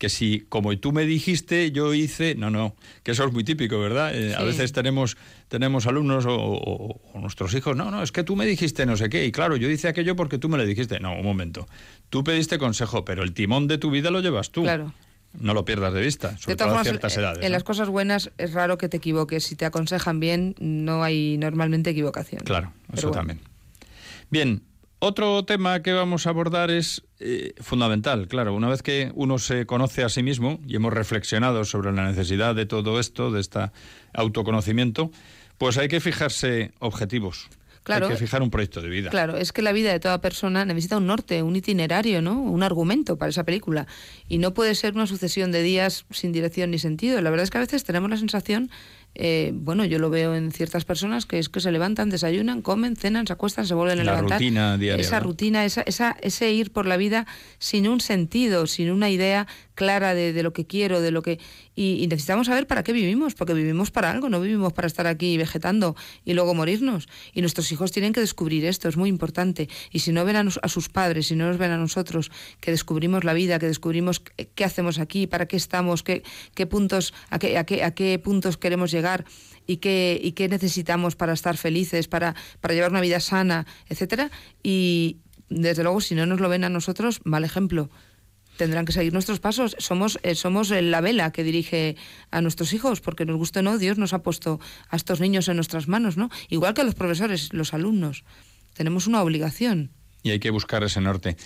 que 0.00 0.08
si, 0.08 0.46
como 0.48 0.76
tú 0.78 0.92
me 0.92 1.04
dijiste, 1.04 1.72
yo 1.72 1.92
hice, 1.92 2.34
no, 2.34 2.48
no, 2.48 2.74
que 3.02 3.10
eso 3.10 3.26
es 3.26 3.32
muy 3.34 3.44
típico, 3.44 3.78
¿verdad? 3.78 4.14
Eh, 4.14 4.34
a 4.34 4.42
veces 4.42 4.72
tenemos, 4.72 5.18
tenemos 5.48 5.86
alumnos 5.86 6.24
o, 6.26 6.98
nuestros 7.16 7.52
hijos, 7.52 7.76
no, 7.76 7.90
no, 7.90 8.02
es 8.02 8.10
que 8.10 8.24
tú 8.24 8.34
me 8.34 8.46
dijiste 8.46 8.86
no 8.86 8.96
sé 8.96 9.10
qué, 9.10 9.26
y 9.26 9.30
claro, 9.30 9.56
yo 9.56 9.68
hice 9.68 9.88
aquello 9.88 10.16
porque 10.16 10.38
tú 10.38 10.48
me 10.48 10.56
lo 10.56 10.64
dijiste. 10.64 11.00
No, 11.00 11.12
un 11.12 11.22
momento, 11.22 11.68
tú 12.08 12.24
pediste 12.24 12.56
consejo, 12.58 13.04
pero 13.04 13.22
el 13.22 13.34
timón 13.34 13.68
de 13.68 13.76
tu 13.76 13.90
vida 13.90 14.10
lo 14.10 14.20
llevas 14.20 14.50
tú. 14.50 14.62
Claro. 14.62 14.94
No 15.32 15.54
lo 15.54 15.64
pierdas 15.64 15.92
de 15.92 16.00
vista, 16.00 16.36
sobre 16.38 16.56
todo 16.56 16.76
a 16.76 16.82
ciertas 16.82 17.16
eh, 17.16 17.20
edades. 17.20 17.44
En 17.44 17.52
las 17.52 17.62
cosas 17.62 17.88
buenas 17.88 18.30
es 18.36 18.52
raro 18.52 18.78
que 18.78 18.88
te 18.88 18.96
equivoques. 18.96 19.44
Si 19.44 19.54
te 19.56 19.64
aconsejan 19.64 20.18
bien, 20.20 20.54
no 20.58 21.04
hay 21.04 21.38
normalmente 21.38 21.90
equivocación. 21.90 22.42
Claro, 22.44 22.72
eso 22.92 23.10
también. 23.10 23.40
Bien, 24.28 24.62
otro 25.02 25.44
tema 25.46 25.80
que 25.80 25.92
vamos 25.92 26.26
a 26.26 26.30
abordar 26.30 26.70
es 26.70 27.02
eh, 27.20 27.54
fundamental, 27.60 28.28
claro, 28.28 28.54
una 28.54 28.68
vez 28.68 28.82
que 28.82 29.10
uno 29.14 29.38
se 29.38 29.64
conoce 29.64 30.04
a 30.04 30.10
sí 30.10 30.22
mismo 30.22 30.60
y 30.66 30.76
hemos 30.76 30.92
reflexionado 30.92 31.64
sobre 31.64 31.90
la 31.90 32.06
necesidad 32.06 32.54
de 32.54 32.66
todo 32.66 33.00
esto, 33.00 33.30
de 33.30 33.40
este 33.40 33.70
autoconocimiento, 34.12 35.10
pues 35.56 35.78
hay 35.78 35.88
que 35.88 36.00
fijarse 36.00 36.72
objetivos. 36.80 37.48
Claro, 37.82 38.06
Hay 38.06 38.12
que 38.12 38.18
fijar 38.18 38.42
un 38.42 38.50
proyecto 38.50 38.82
de 38.82 38.88
vida. 38.88 39.10
Claro, 39.10 39.36
es 39.36 39.52
que 39.52 39.62
la 39.62 39.72
vida 39.72 39.90
de 39.90 40.00
toda 40.00 40.20
persona 40.20 40.64
necesita 40.64 40.98
un 40.98 41.06
norte, 41.06 41.42
un 41.42 41.56
itinerario, 41.56 42.20
¿no? 42.20 42.40
Un 42.40 42.62
argumento 42.62 43.16
para 43.16 43.30
esa 43.30 43.44
película. 43.44 43.86
Y 44.28 44.38
no 44.38 44.52
puede 44.52 44.74
ser 44.74 44.94
una 44.94 45.06
sucesión 45.06 45.50
de 45.50 45.62
días 45.62 46.04
sin 46.10 46.32
dirección 46.32 46.70
ni 46.70 46.78
sentido. 46.78 47.20
La 47.22 47.30
verdad 47.30 47.44
es 47.44 47.50
que 47.50 47.58
a 47.58 47.62
veces 47.62 47.84
tenemos 47.84 48.10
la 48.10 48.16
sensación 48.18 48.70
eh, 49.14 49.50
bueno, 49.54 49.84
yo 49.84 49.98
lo 49.98 50.08
veo 50.08 50.36
en 50.36 50.52
ciertas 50.52 50.84
personas 50.84 51.26
que 51.26 51.40
es 51.40 51.48
que 51.48 51.60
se 51.60 51.72
levantan, 51.72 52.10
desayunan, 52.10 52.62
comen, 52.62 52.94
cenan, 52.94 53.26
se 53.26 53.32
acuestan, 53.32 53.66
se 53.66 53.74
vuelven 53.74 54.00
a 54.00 54.04
levantar. 54.04 54.38
Rutina 54.38 54.78
diaria, 54.78 55.02
esa 55.02 55.18
rutina, 55.18 55.64
esa, 55.64 55.82
esa, 55.82 56.16
ese 56.20 56.52
ir 56.52 56.70
por 56.70 56.86
la 56.86 56.96
vida 56.96 57.26
sin 57.58 57.88
un 57.88 58.00
sentido, 58.00 58.66
sin 58.66 58.90
una 58.90 59.10
idea 59.10 59.48
clara 59.80 60.14
de, 60.14 60.42
lo 60.42 60.52
que 60.52 60.66
quiero, 60.66 61.00
de 61.00 61.10
lo 61.10 61.22
que 61.22 61.38
y, 61.74 62.06
necesitamos 62.06 62.48
saber 62.48 62.66
para 62.66 62.82
qué 62.82 62.92
vivimos, 62.92 63.34
porque 63.34 63.54
vivimos 63.54 63.90
para 63.90 64.10
algo, 64.10 64.28
no 64.28 64.38
vivimos 64.38 64.74
para 64.74 64.86
estar 64.86 65.06
aquí 65.06 65.38
vegetando 65.38 65.96
y 66.22 66.34
luego 66.34 66.54
morirnos. 66.54 67.08
Y 67.32 67.40
nuestros 67.40 67.72
hijos 67.72 67.90
tienen 67.90 68.12
que 68.12 68.20
descubrir 68.20 68.66
esto, 68.66 68.90
es 68.90 68.98
muy 68.98 69.08
importante. 69.08 69.70
Y 69.90 70.00
si 70.00 70.12
no 70.12 70.26
ven 70.26 70.36
a, 70.36 70.40
a 70.40 70.68
sus 70.68 70.90
padres, 70.90 71.28
si 71.28 71.34
no 71.34 71.48
nos 71.48 71.56
ven 71.56 71.70
a 71.70 71.78
nosotros, 71.78 72.30
que 72.60 72.72
descubrimos 72.72 73.24
la 73.24 73.32
vida, 73.32 73.58
que 73.58 73.68
descubrimos 73.68 74.20
qué 74.54 74.64
hacemos 74.66 74.98
aquí, 74.98 75.26
para 75.26 75.46
qué 75.46 75.56
estamos, 75.56 76.02
qué, 76.02 76.24
qué 76.54 76.66
puntos, 76.66 77.14
a 77.30 77.38
qué, 77.38 77.56
a 77.56 77.64
qué, 77.64 77.82
a 77.82 77.94
qué 77.94 78.18
puntos 78.18 78.58
queremos 78.58 78.90
llegar 78.90 79.24
y 79.66 79.78
qué, 79.78 80.20
y 80.22 80.32
qué 80.32 80.50
necesitamos 80.50 81.16
para 81.16 81.32
estar 81.32 81.56
felices, 81.56 82.06
para, 82.06 82.34
para 82.60 82.74
llevar 82.74 82.90
una 82.90 83.00
vida 83.00 83.18
sana, 83.18 83.66
etcétera. 83.88 84.30
Y 84.62 85.20
desde 85.48 85.84
luego, 85.84 86.02
si 86.02 86.14
no 86.14 86.26
nos 86.26 86.38
lo 86.38 86.50
ven 86.50 86.64
a 86.64 86.68
nosotros, 86.68 87.22
mal 87.24 87.44
ejemplo. 87.44 87.88
Tendrán 88.60 88.84
que 88.84 88.92
seguir 88.92 89.14
nuestros 89.14 89.40
pasos. 89.40 89.74
Somos, 89.78 90.18
eh, 90.22 90.34
somos 90.34 90.68
la 90.68 91.00
vela 91.00 91.32
que 91.32 91.42
dirige 91.42 91.96
a 92.30 92.42
nuestros 92.42 92.74
hijos, 92.74 93.00
porque 93.00 93.24
nos 93.24 93.38
guste 93.38 93.60
o 93.60 93.62
no, 93.62 93.78
Dios 93.78 93.96
nos 93.96 94.12
ha 94.12 94.22
puesto 94.22 94.60
a 94.90 94.96
estos 94.96 95.18
niños 95.18 95.48
en 95.48 95.56
nuestras 95.56 95.88
manos, 95.88 96.18
¿no? 96.18 96.28
Igual 96.50 96.74
que 96.74 96.82
a 96.82 96.84
los 96.84 96.94
profesores, 96.94 97.54
los 97.54 97.72
alumnos. 97.72 98.22
Tenemos 98.74 99.06
una 99.06 99.22
obligación 99.22 99.92
y 100.22 100.28
hay 100.32 100.40
que 100.40 100.50
buscar 100.50 100.84
ese 100.84 101.00
norte. 101.00 101.38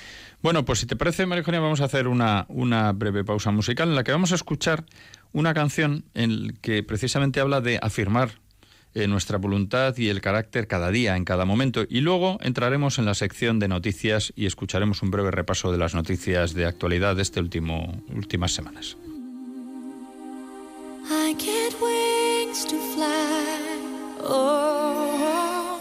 Bueno, 0.42 0.64
pues 0.64 0.81
si 0.81 0.87
te 0.87 0.96
parece, 0.96 1.24
Marijonia, 1.24 1.61
vamos 1.61 1.81
a 1.81 1.85
hacer 1.85 2.09
una, 2.09 2.46
una 2.48 2.90
breve 2.90 3.22
pausa 3.22 3.53
musical 3.53 3.90
en 3.90 3.94
la 3.94 4.03
que 4.03 4.11
vamos 4.11 4.33
a 4.33 4.35
escuchar 4.35 4.85
una 5.31 5.55
canción 5.55 6.05
en 6.14 6.59
que 6.62 6.83
precisamente 6.83 7.38
habla 7.38 7.61
de 7.61 7.79
afirmar 7.81 8.40
eh, 8.94 9.07
nuestra 9.09 9.38
voluntad 9.38 9.96
y 9.96 10.09
el 10.09 10.20
carácter 10.20 10.66
cada 10.66 10.90
día, 10.90 11.16
en 11.16 11.24
cada 11.24 11.44
momento. 11.44 11.85
Y 11.88 12.00
luego 12.00 12.38
entraremos 12.42 12.98
en 12.98 13.04
la 13.07 13.14
sección 13.14 13.59
de 13.59 13.68
noticias 13.68 14.33
y 14.37 14.46
escucharemos 14.46 15.02
un 15.02 15.11
breve 15.11 15.30
repaso 15.30 15.72
de 15.72 15.78
las 15.78 15.94
noticias 15.94 16.54
de 16.54 16.66
actualidad 16.66 17.16
de 17.16 17.22
último 17.40 18.02
últimas 18.14 18.52
semanas. 18.52 18.96
Oh, 24.26 25.80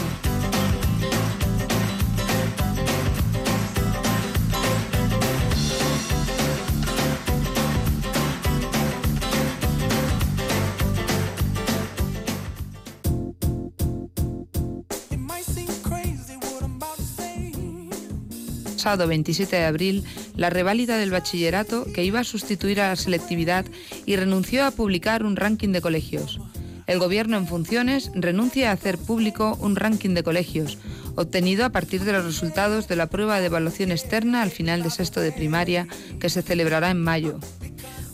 Pasado 18.81 19.05
27 19.05 19.57
de 19.57 19.65
abril 19.65 20.03
la 20.35 20.49
reválida 20.49 20.97
del 20.97 21.11
bachillerato 21.11 21.85
que 21.93 22.03
iba 22.03 22.19
a 22.19 22.23
sustituir 22.23 22.81
a 22.81 22.87
la 22.87 22.95
selectividad 22.95 23.63
y 24.07 24.15
renunció 24.15 24.65
a 24.65 24.71
publicar 24.71 25.23
un 25.23 25.35
ranking 25.35 25.69
de 25.69 25.81
colegios. 25.81 26.39
El 26.87 26.97
Gobierno 26.97 27.37
en 27.37 27.45
funciones 27.45 28.09
renuncia 28.15 28.71
a 28.71 28.73
hacer 28.73 28.97
público 28.97 29.55
un 29.61 29.75
ranking 29.75 30.15
de 30.15 30.23
colegios, 30.23 30.79
obtenido 31.15 31.63
a 31.63 31.69
partir 31.69 32.03
de 32.05 32.13
los 32.13 32.25
resultados 32.25 32.87
de 32.87 32.95
la 32.95 33.05
prueba 33.05 33.39
de 33.39 33.45
evaluación 33.45 33.91
externa 33.91 34.41
al 34.41 34.49
final 34.49 34.81
de 34.81 34.89
sexto 34.89 35.21
de 35.21 35.31
primaria, 35.31 35.87
que 36.19 36.29
se 36.29 36.41
celebrará 36.41 36.89
en 36.89 37.03
mayo. 37.03 37.39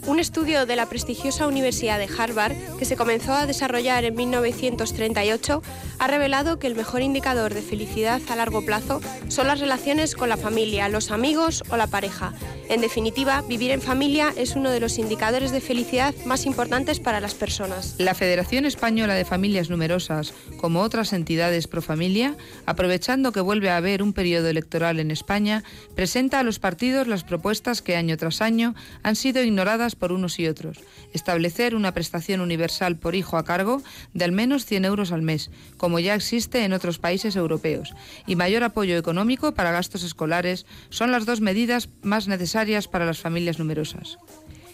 Un 0.07 0.19
estudio 0.19 0.65
de 0.65 0.77
la 0.77 0.87
prestigiosa 0.87 1.47
Universidad 1.47 1.99
de 1.99 2.07
Harvard, 2.07 2.55
que 2.79 2.85
se 2.85 2.95
comenzó 2.95 3.33
a 3.33 3.45
desarrollar 3.45 4.05
en 4.05 4.15
1938, 4.15 5.61
ha 5.99 6.07
revelado 6.07 6.59
que 6.59 6.67
el 6.67 6.75
mejor 6.75 7.01
indicador 7.01 7.53
de 7.53 7.61
felicidad 7.61 8.21
a 8.29 8.37
largo 8.37 8.63
plazo 8.63 9.01
son 9.27 9.47
las 9.47 9.59
relaciones 9.59 10.15
con 10.15 10.29
la 10.29 10.37
familia, 10.37 10.87
los 10.87 11.11
amigos 11.11 11.61
o 11.69 11.75
la 11.75 11.87
pareja. 11.87 12.33
En 12.69 12.81
definitiva, 12.81 13.43
vivir 13.47 13.71
en 13.71 13.81
familia 13.81 14.33
es 14.35 14.55
uno 14.55 14.71
de 14.71 14.79
los 14.79 14.97
indicadores 14.97 15.51
de 15.51 15.61
felicidad 15.61 16.13
más 16.25 16.45
importantes 16.45 16.99
para 16.99 17.21
las 17.21 17.33
personas. 17.33 17.95
La 17.97 18.13
Federación 18.13 18.65
Española 18.65 19.13
de 19.13 19.25
Familias 19.25 19.69
Numerosas, 19.69 20.33
como 20.57 20.81
otras 20.81 21.13
entidades 21.13 21.67
pro 21.67 21.81
familia, 21.81 22.35
aprovechando 22.65 23.31
que 23.31 23.41
vuelve 23.41 23.69
a 23.69 23.77
haber 23.77 24.03
un 24.03 24.13
periodo 24.13 24.47
electoral 24.47 24.99
en 24.99 25.11
España, 25.11 25.63
presenta 25.95 26.39
a 26.39 26.43
los 26.43 26.59
partidos 26.59 27.07
las 27.07 27.23
propuestas 27.23 27.81
que 27.81 27.95
año 27.95 28.17
tras 28.17 28.41
año 28.41 28.75
han 29.03 29.15
sido 29.15 29.43
ignoradas 29.43 29.96
por 29.97 30.11
unos 30.11 30.39
y 30.39 30.47
otros. 30.47 30.79
Establecer 31.13 31.75
una 31.75 31.93
prestación 31.93 32.41
universal 32.41 32.95
por 32.95 33.15
hijo 33.15 33.37
a 33.37 33.43
cargo 33.43 33.81
de 34.13 34.25
al 34.25 34.31
menos 34.31 34.65
100 34.65 34.85
euros 34.85 35.11
al 35.11 35.21
mes, 35.21 35.51
como 35.77 35.99
ya 35.99 36.15
existe 36.15 36.63
en 36.63 36.73
otros 36.73 36.99
países 36.99 37.35
europeos, 37.35 37.93
y 38.25 38.35
mayor 38.35 38.63
apoyo 38.63 38.97
económico 38.97 39.53
para 39.53 39.71
gastos 39.71 40.03
escolares 40.03 40.65
son 40.89 41.11
las 41.11 41.25
dos 41.25 41.41
medidas 41.41 41.89
más 42.01 42.27
necesarias 42.27 42.87
para 42.87 43.05
las 43.05 43.19
familias 43.19 43.59
numerosas. 43.59 44.17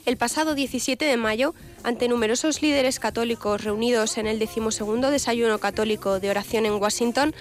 El 0.06 0.18
pasado 0.18 0.54
17 0.54 1.06
de 1.06 1.16
mayo, 1.16 1.56
ante 1.84 2.10
numerosos 2.10 2.62
líderes 2.62 3.00
católicos 3.00 3.64
reunidos 3.64 4.18
en 4.18 4.28
el 4.28 4.38
decimosegundo 4.38 5.10
desayuno 5.10 5.60
católico 5.60 6.20
de 6.20 6.30
oración 6.30 6.66
en 6.66 6.74
Washington, 6.74 7.34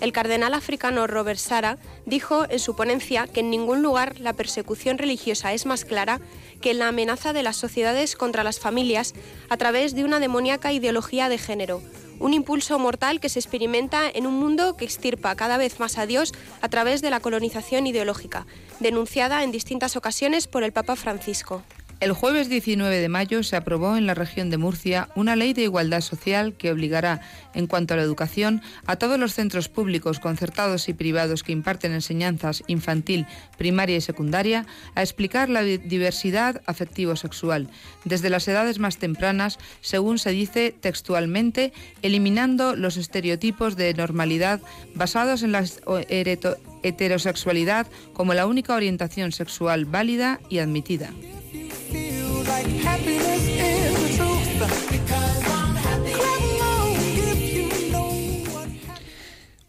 el 0.00 0.12
cardenal 0.12 0.54
africano 0.54 1.06
Robert 1.06 1.38
Sara 1.38 1.78
dijo 2.06 2.46
en 2.50 2.58
su 2.58 2.74
ponencia 2.74 3.26
que 3.26 3.40
en 3.40 3.50
ningún 3.50 3.82
lugar 3.82 4.18
la 4.18 4.32
persecución 4.32 4.98
religiosa 4.98 5.52
es 5.52 5.66
más 5.66 5.84
clara 5.84 6.20
que 6.60 6.70
en 6.70 6.78
la 6.78 6.88
amenaza 6.88 7.32
de 7.32 7.42
las 7.42 7.56
sociedades 7.56 8.16
contra 8.16 8.44
las 8.44 8.58
familias 8.58 9.14
a 9.48 9.56
través 9.56 9.94
de 9.94 10.04
una 10.04 10.20
demoníaca 10.20 10.72
ideología 10.72 11.28
de 11.28 11.38
género, 11.38 11.82
un 12.18 12.34
impulso 12.34 12.78
mortal 12.78 13.20
que 13.20 13.28
se 13.28 13.38
experimenta 13.38 14.08
en 14.08 14.26
un 14.26 14.34
mundo 14.34 14.76
que 14.76 14.84
extirpa 14.84 15.34
cada 15.34 15.58
vez 15.58 15.80
más 15.80 15.98
a 15.98 16.06
Dios 16.06 16.32
a 16.60 16.68
través 16.68 17.02
de 17.02 17.10
la 17.10 17.20
colonización 17.20 17.86
ideológica, 17.86 18.46
denunciada 18.78 19.42
en 19.42 19.52
distintas 19.52 19.96
ocasiones 19.96 20.46
por 20.46 20.62
el 20.62 20.72
Papa 20.72 20.96
Francisco. 20.96 21.62
El 22.00 22.12
jueves 22.12 22.48
19 22.48 22.96
de 22.96 23.08
mayo 23.10 23.42
se 23.42 23.56
aprobó 23.56 23.94
en 23.94 24.06
la 24.06 24.14
región 24.14 24.48
de 24.48 24.56
Murcia 24.56 25.10
una 25.16 25.36
ley 25.36 25.52
de 25.52 25.64
igualdad 25.64 26.00
social 26.00 26.54
que 26.54 26.72
obligará, 26.72 27.20
en 27.52 27.66
cuanto 27.66 27.92
a 27.92 27.98
la 27.98 28.02
educación, 28.02 28.62
a 28.86 28.96
todos 28.96 29.18
los 29.18 29.34
centros 29.34 29.68
públicos, 29.68 30.18
concertados 30.18 30.88
y 30.88 30.94
privados 30.94 31.42
que 31.42 31.52
imparten 31.52 31.92
enseñanzas 31.92 32.64
infantil, 32.68 33.26
primaria 33.58 33.98
y 33.98 34.00
secundaria 34.00 34.64
a 34.94 35.02
explicar 35.02 35.50
la 35.50 35.62
diversidad 35.62 36.62
afectivo-sexual, 36.64 37.68
desde 38.06 38.30
las 38.30 38.48
edades 38.48 38.78
más 38.78 38.96
tempranas, 38.96 39.58
según 39.82 40.18
se 40.18 40.30
dice 40.30 40.74
textualmente, 40.80 41.74
eliminando 42.00 42.76
los 42.76 42.96
estereotipos 42.96 43.76
de 43.76 43.92
normalidad 43.92 44.62
basados 44.94 45.42
en 45.42 45.52
la 45.52 45.66
heterosexualidad 46.82 47.86
como 48.14 48.32
la 48.32 48.46
única 48.46 48.74
orientación 48.74 49.32
sexual 49.32 49.84
válida 49.84 50.40
y 50.48 50.60
admitida. 50.60 51.10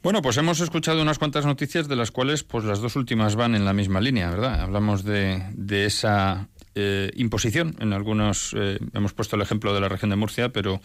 Bueno, 0.04 0.24
pues 0.24 0.36
hemos 0.38 0.60
escuchado 0.60 1.02
unas 1.02 1.20
cuantas 1.20 1.46
noticias 1.46 1.88
de 1.88 1.96
las 1.96 2.10
cuales 2.10 2.44
pues 2.44 2.66
las 2.66 2.82
dos 2.82 2.96
últimas 2.96 3.36
van 3.36 3.54
en 3.54 3.66
la 3.66 3.74
misma 3.74 4.02
línea, 4.02 4.32
¿verdad? 4.32 4.60
Hablamos 4.60 5.04
de, 5.04 5.46
esa 5.86 6.50
eh, 6.74 7.12
imposición, 7.16 7.76
en 7.80 7.94
algunos 7.94 8.56
eh, 8.58 8.80
hemos 8.94 9.14
puesto 9.14 9.36
el 9.36 9.44
ejemplo 9.44 9.76
de 9.76 9.80
la 9.80 9.90
región 9.90 10.10
de 10.10 10.16
Murcia, 10.16 10.50
pero 10.50 10.82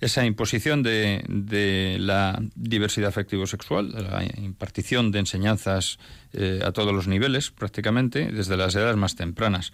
esa 0.00 0.24
imposición 0.24 0.84
de, 0.84 1.24
de 1.28 1.96
la 1.98 2.40
diversidad 2.54 3.08
afectivo-sexual, 3.08 3.92
la 3.92 4.24
impartición 4.40 5.10
de 5.10 5.18
enseñanzas 5.18 5.98
eh, 6.32 6.60
a 6.64 6.70
todos 6.70 6.94
los 6.94 7.08
niveles 7.08 7.50
prácticamente, 7.50 8.30
desde 8.30 8.56
las 8.56 8.74
edades 8.76 8.96
más 8.96 9.16
tempranas 9.16 9.72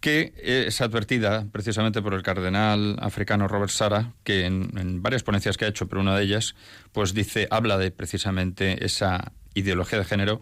que 0.00 0.34
es 0.42 0.80
advertida 0.80 1.46
precisamente 1.50 2.02
por 2.02 2.14
el 2.14 2.22
cardenal 2.22 2.96
africano 3.00 3.48
Robert 3.48 3.70
Sara, 3.70 4.12
que 4.22 4.44
en, 4.44 5.02
varias 5.02 5.22
ponencias 5.22 5.56
que 5.56 5.64
ha 5.64 5.68
hecho, 5.68 5.88
pero 5.88 6.00
una 6.00 6.16
de 6.16 6.24
ellas, 6.24 6.54
pues 6.92 7.14
dice, 7.14 7.48
habla 7.50 7.78
de 7.78 7.90
precisamente 7.90 8.84
esa 8.84 9.32
ideología 9.54 9.98
de 9.98 10.04
género, 10.04 10.40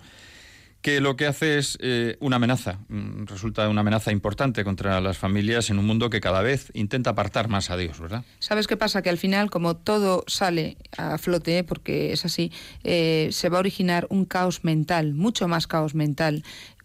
que 0.82 1.00
lo 1.00 1.14
que 1.14 1.26
hace 1.26 1.58
es 1.58 1.78
eh, 1.80 2.16
una 2.18 2.36
amenaza, 2.36 2.80
mm, 2.88 3.26
resulta 3.26 3.68
una 3.68 3.82
amenaza 3.82 4.10
importante 4.10 4.64
contra 4.64 5.00
las 5.00 5.16
familias 5.16 5.70
en 5.70 5.78
un 5.78 5.86
mundo 5.86 6.10
que 6.10 6.20
cada 6.20 6.42
vez 6.42 6.72
intenta 6.74 7.10
apartar 7.10 7.48
más 7.48 7.70
a 7.70 7.76
Dios, 7.76 8.00
¿verdad? 8.00 8.24
¿Sabes 8.40 8.66
qué 8.66 8.76
pasa? 8.76 9.00
Que 9.00 9.08
al 9.08 9.16
final, 9.16 9.48
como 9.48 9.76
todo 9.76 10.24
sale 10.26 10.76
a 10.98 11.18
flote, 11.18 11.62
porque 11.62 12.12
es 12.12 12.24
así, 12.24 12.50
eh, 12.82 13.28
se 13.30 13.48
va 13.48 13.58
a 13.58 13.60
originar 13.60 14.08
un 14.10 14.24
caos 14.24 14.64
mental, 14.64 15.14
mucho 15.14 15.46
más 15.46 15.68
caos 15.68 15.94
mental 15.94 16.42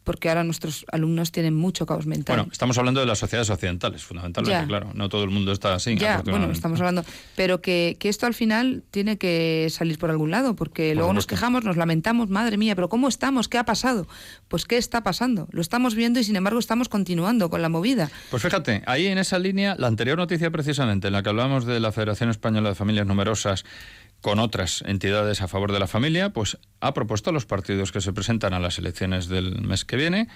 porque 0.07 0.29
ahora 0.29 0.45
nuestros 0.45 0.85
alumnos 0.89 1.33
tienen 1.33 1.53
mucho 1.53 1.85
caos 1.85 2.05
mental. 2.05 2.37
Bueno, 2.37 2.49
estamos 2.49 2.77
hablando 2.77 3.01
de 3.01 3.05
las 3.05 3.19
sociedades 3.19 3.49
occidentales, 3.49 4.05
fundamentalmente, 4.05 4.65
claro. 4.65 4.91
No 4.93 5.09
todo 5.09 5.25
el 5.25 5.31
mundo 5.31 5.51
está 5.51 5.73
así. 5.73 5.97
Ya, 5.97 6.21
bueno, 6.21 6.49
estamos 6.49 6.79
hablando. 6.79 7.03
Pero 7.35 7.59
que, 7.59 7.97
esto 8.01 8.25
al 8.25 8.33
final 8.33 8.83
tiene 8.89 9.17
que 9.17 9.67
salir 9.69 9.99
por 9.99 10.09
algún 10.09 10.31
lado, 10.31 10.55
porque 10.55 10.95
luego 10.95 11.11
nos 11.11 11.27
quejamos, 11.27 11.65
nos 11.65 11.75
lamentamos, 11.75 12.29
madre 12.29 12.55
mía, 12.55 12.73
pero 12.73 12.87
¿cómo 12.87 13.09
estamos? 13.09 13.49
¿Qué 13.49 13.57
ha 13.57 13.65
pasado? 13.65 14.07
Pues 14.47 14.63
¿qué 14.63 14.77
está 14.77 15.03
pasando? 15.03 15.49
Lo 15.51 15.59
estamos 15.59 15.93
viendo 15.93 16.21
y 16.21 16.23
sin 16.23 16.37
embargo 16.37 16.59
estamos 16.59 16.87
continuando 16.87 17.49
con 17.49 17.61
la 17.61 17.67
movida. 17.67 18.09
Pues 18.31 18.41
fíjate, 18.41 18.83
ahí 18.85 19.07
en 19.07 19.17
esa 19.17 19.37
línea, 19.39 19.75
la 19.77 19.87
anterior 19.87 20.17
noticia 20.17 20.49
precisamente, 20.51 21.07
en 21.07 21.13
la 21.13 21.21
que 21.21 21.27
hablábamos 21.27 21.65
de 21.65 21.81
la 21.81 21.91
Federación 21.91 22.29
Española 22.29 22.69
de 22.69 22.75
Familias 22.75 23.07
Numerosas, 23.07 23.65
con 24.21 24.39
otras 24.39 24.83
entidades 24.85 25.41
a 25.41 25.47
favor 25.47 25.71
de 25.71 25.79
la 25.79 25.87
familia, 25.87 26.31
pues 26.31 26.57
ha 26.81 26.93
propuesto 26.93 27.29
a 27.29 27.33
los 27.33 27.45
partidos 27.45 27.91
que 27.91 28.01
se 28.01 28.13
presentan 28.13 28.53
a 28.53 28.59
las 28.59 28.77
elecciones 28.77 29.27
del 29.27 29.61
mes 29.61 29.85
que 29.85 29.95
viene, 29.95 30.27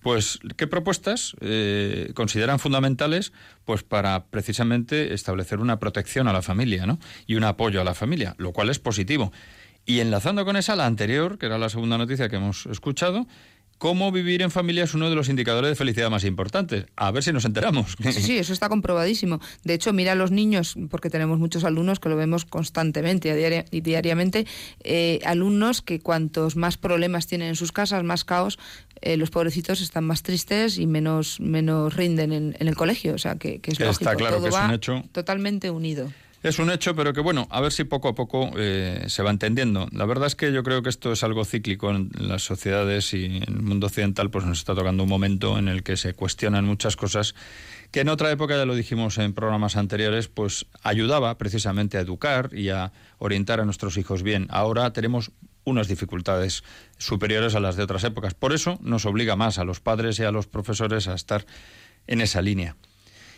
pues 0.00 0.40
qué 0.56 0.66
propuestas 0.66 1.34
eh, 1.40 2.12
consideran 2.14 2.58
fundamentales 2.58 3.32
pues 3.64 3.82
para 3.82 4.24
precisamente 4.26 5.14
establecer 5.14 5.60
una 5.60 5.78
protección 5.78 6.28
a 6.28 6.32
la 6.32 6.42
familia 6.42 6.86
¿no? 6.86 6.98
y 7.26 7.34
un 7.34 7.44
apoyo 7.44 7.80
a 7.80 7.84
la 7.84 7.94
familia, 7.94 8.34
lo 8.38 8.52
cual 8.52 8.70
es 8.70 8.78
positivo. 8.78 9.32
Y 9.86 10.00
enlazando 10.00 10.44
con 10.44 10.56
esa, 10.56 10.76
la 10.76 10.86
anterior, 10.86 11.38
que 11.38 11.46
era 11.46 11.58
la 11.58 11.68
segunda 11.68 11.98
noticia 11.98 12.28
que 12.28 12.36
hemos 12.36 12.66
escuchado, 12.66 13.26
cómo 13.80 14.12
vivir 14.12 14.42
en 14.42 14.50
familia 14.50 14.84
es 14.84 14.92
uno 14.92 15.08
de 15.08 15.16
los 15.16 15.30
indicadores 15.30 15.70
de 15.70 15.74
felicidad 15.74 16.10
más 16.10 16.24
importantes. 16.24 16.84
A 16.96 17.10
ver 17.12 17.22
si 17.22 17.32
nos 17.32 17.46
enteramos. 17.46 17.96
Sí, 18.02 18.12
sí, 18.12 18.36
eso 18.36 18.52
está 18.52 18.68
comprobadísimo. 18.68 19.40
De 19.64 19.72
hecho, 19.72 19.94
mira 19.94 20.12
a 20.12 20.14
los 20.14 20.30
niños, 20.30 20.76
porque 20.90 21.08
tenemos 21.08 21.38
muchos 21.38 21.64
alumnos 21.64 21.98
que 21.98 22.10
lo 22.10 22.16
vemos 22.16 22.44
constantemente 22.44 23.64
y 23.70 23.80
diariamente, 23.80 24.46
eh, 24.84 25.20
alumnos 25.24 25.80
que 25.80 25.98
cuantos 25.98 26.56
más 26.56 26.76
problemas 26.76 27.26
tienen 27.26 27.48
en 27.48 27.56
sus 27.56 27.72
casas, 27.72 28.04
más 28.04 28.24
caos, 28.24 28.58
eh, 29.00 29.16
los 29.16 29.30
pobrecitos 29.30 29.80
están 29.80 30.04
más 30.04 30.22
tristes 30.22 30.76
y 30.76 30.86
menos, 30.86 31.40
menos 31.40 31.96
rinden 31.96 32.32
en, 32.32 32.54
el 32.58 32.76
colegio. 32.76 33.14
O 33.14 33.18
sea, 33.18 33.36
que, 33.36 33.62
es 33.64 33.80
Está 33.80 34.14
claro 34.14 34.42
que 34.42 34.50
es 34.50 34.54
un 34.54 34.72
hecho. 34.72 35.04
Totalmente 35.12 35.70
unido. 35.70 36.12
Es 36.42 36.58
un 36.58 36.70
hecho, 36.70 36.96
pero 36.96 37.12
que 37.12 37.20
bueno, 37.20 37.46
a 37.50 37.60
ver 37.60 37.70
si 37.70 37.84
poco 37.84 38.08
a 38.08 38.14
poco 38.14 38.50
eh, 38.56 39.04
se 39.08 39.22
va 39.22 39.30
entendiendo. 39.30 39.88
La 39.92 40.06
verdad 40.06 40.26
es 40.26 40.36
que 40.36 40.52
yo 40.52 40.62
creo 40.62 40.82
que 40.82 40.88
esto 40.88 41.12
es 41.12 41.22
algo 41.22 41.44
cíclico 41.44 41.90
en 41.90 42.10
las 42.14 42.42
sociedades 42.42 43.12
y 43.12 43.26
en 43.26 43.42
el 43.42 43.62
mundo 43.62 43.88
occidental, 43.88 44.30
pues 44.30 44.46
nos 44.46 44.58
está 44.58 44.74
tocando 44.74 45.02
un 45.02 45.08
momento 45.10 45.58
en 45.58 45.68
el 45.68 45.82
que 45.82 45.98
se 45.98 46.14
cuestionan 46.14 46.64
muchas 46.64 46.96
cosas 46.96 47.34
que 47.90 48.00
en 48.00 48.08
otra 48.08 48.30
época, 48.30 48.56
ya 48.56 48.64
lo 48.64 48.74
dijimos 48.74 49.18
en 49.18 49.34
programas 49.34 49.76
anteriores, 49.76 50.28
pues 50.28 50.66
ayudaba 50.82 51.36
precisamente 51.38 51.98
a 51.98 52.00
educar 52.00 52.50
y 52.54 52.68
a 52.68 52.92
orientar 53.18 53.60
a 53.60 53.64
nuestros 53.64 53.96
hijos 53.96 54.22
bien. 54.22 54.46
Ahora 54.50 54.92
tenemos 54.92 55.32
unas 55.64 55.88
dificultades 55.88 56.62
superiores 56.98 57.54
a 57.54 57.60
las 57.60 57.76
de 57.76 57.82
otras 57.82 58.04
épocas. 58.04 58.34
Por 58.34 58.52
eso 58.52 58.78
nos 58.80 59.06
obliga 59.06 59.36
más 59.36 59.58
a 59.58 59.64
los 59.64 59.80
padres 59.80 60.18
y 60.20 60.24
a 60.24 60.30
los 60.30 60.46
profesores 60.46 61.08
a 61.08 61.14
estar 61.14 61.44
en 62.06 62.20
esa 62.20 62.40
línea. 62.40 62.76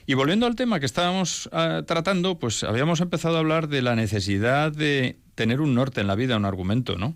Y 0.07 0.15
volviendo 0.15 0.47
al 0.47 0.57
tema 0.57 0.81
que 0.81 0.87
estábamos 0.87 1.49
ah, 1.53 1.83
tratando, 1.87 2.39
pues 2.39 2.65
habíamos 2.65 3.01
empezado 3.01 3.37
a 3.37 3.41
hablar 3.41 3.69
de 3.69 3.83
la 3.83 3.95
necesidad 3.95 4.73
de 4.73 5.19
tener 5.35 5.61
un 5.61 5.75
norte 5.75 6.01
en 6.01 6.07
la 6.07 6.15
vida, 6.15 6.37
un 6.37 6.45
argumento, 6.45 6.97
¿no? 6.97 7.15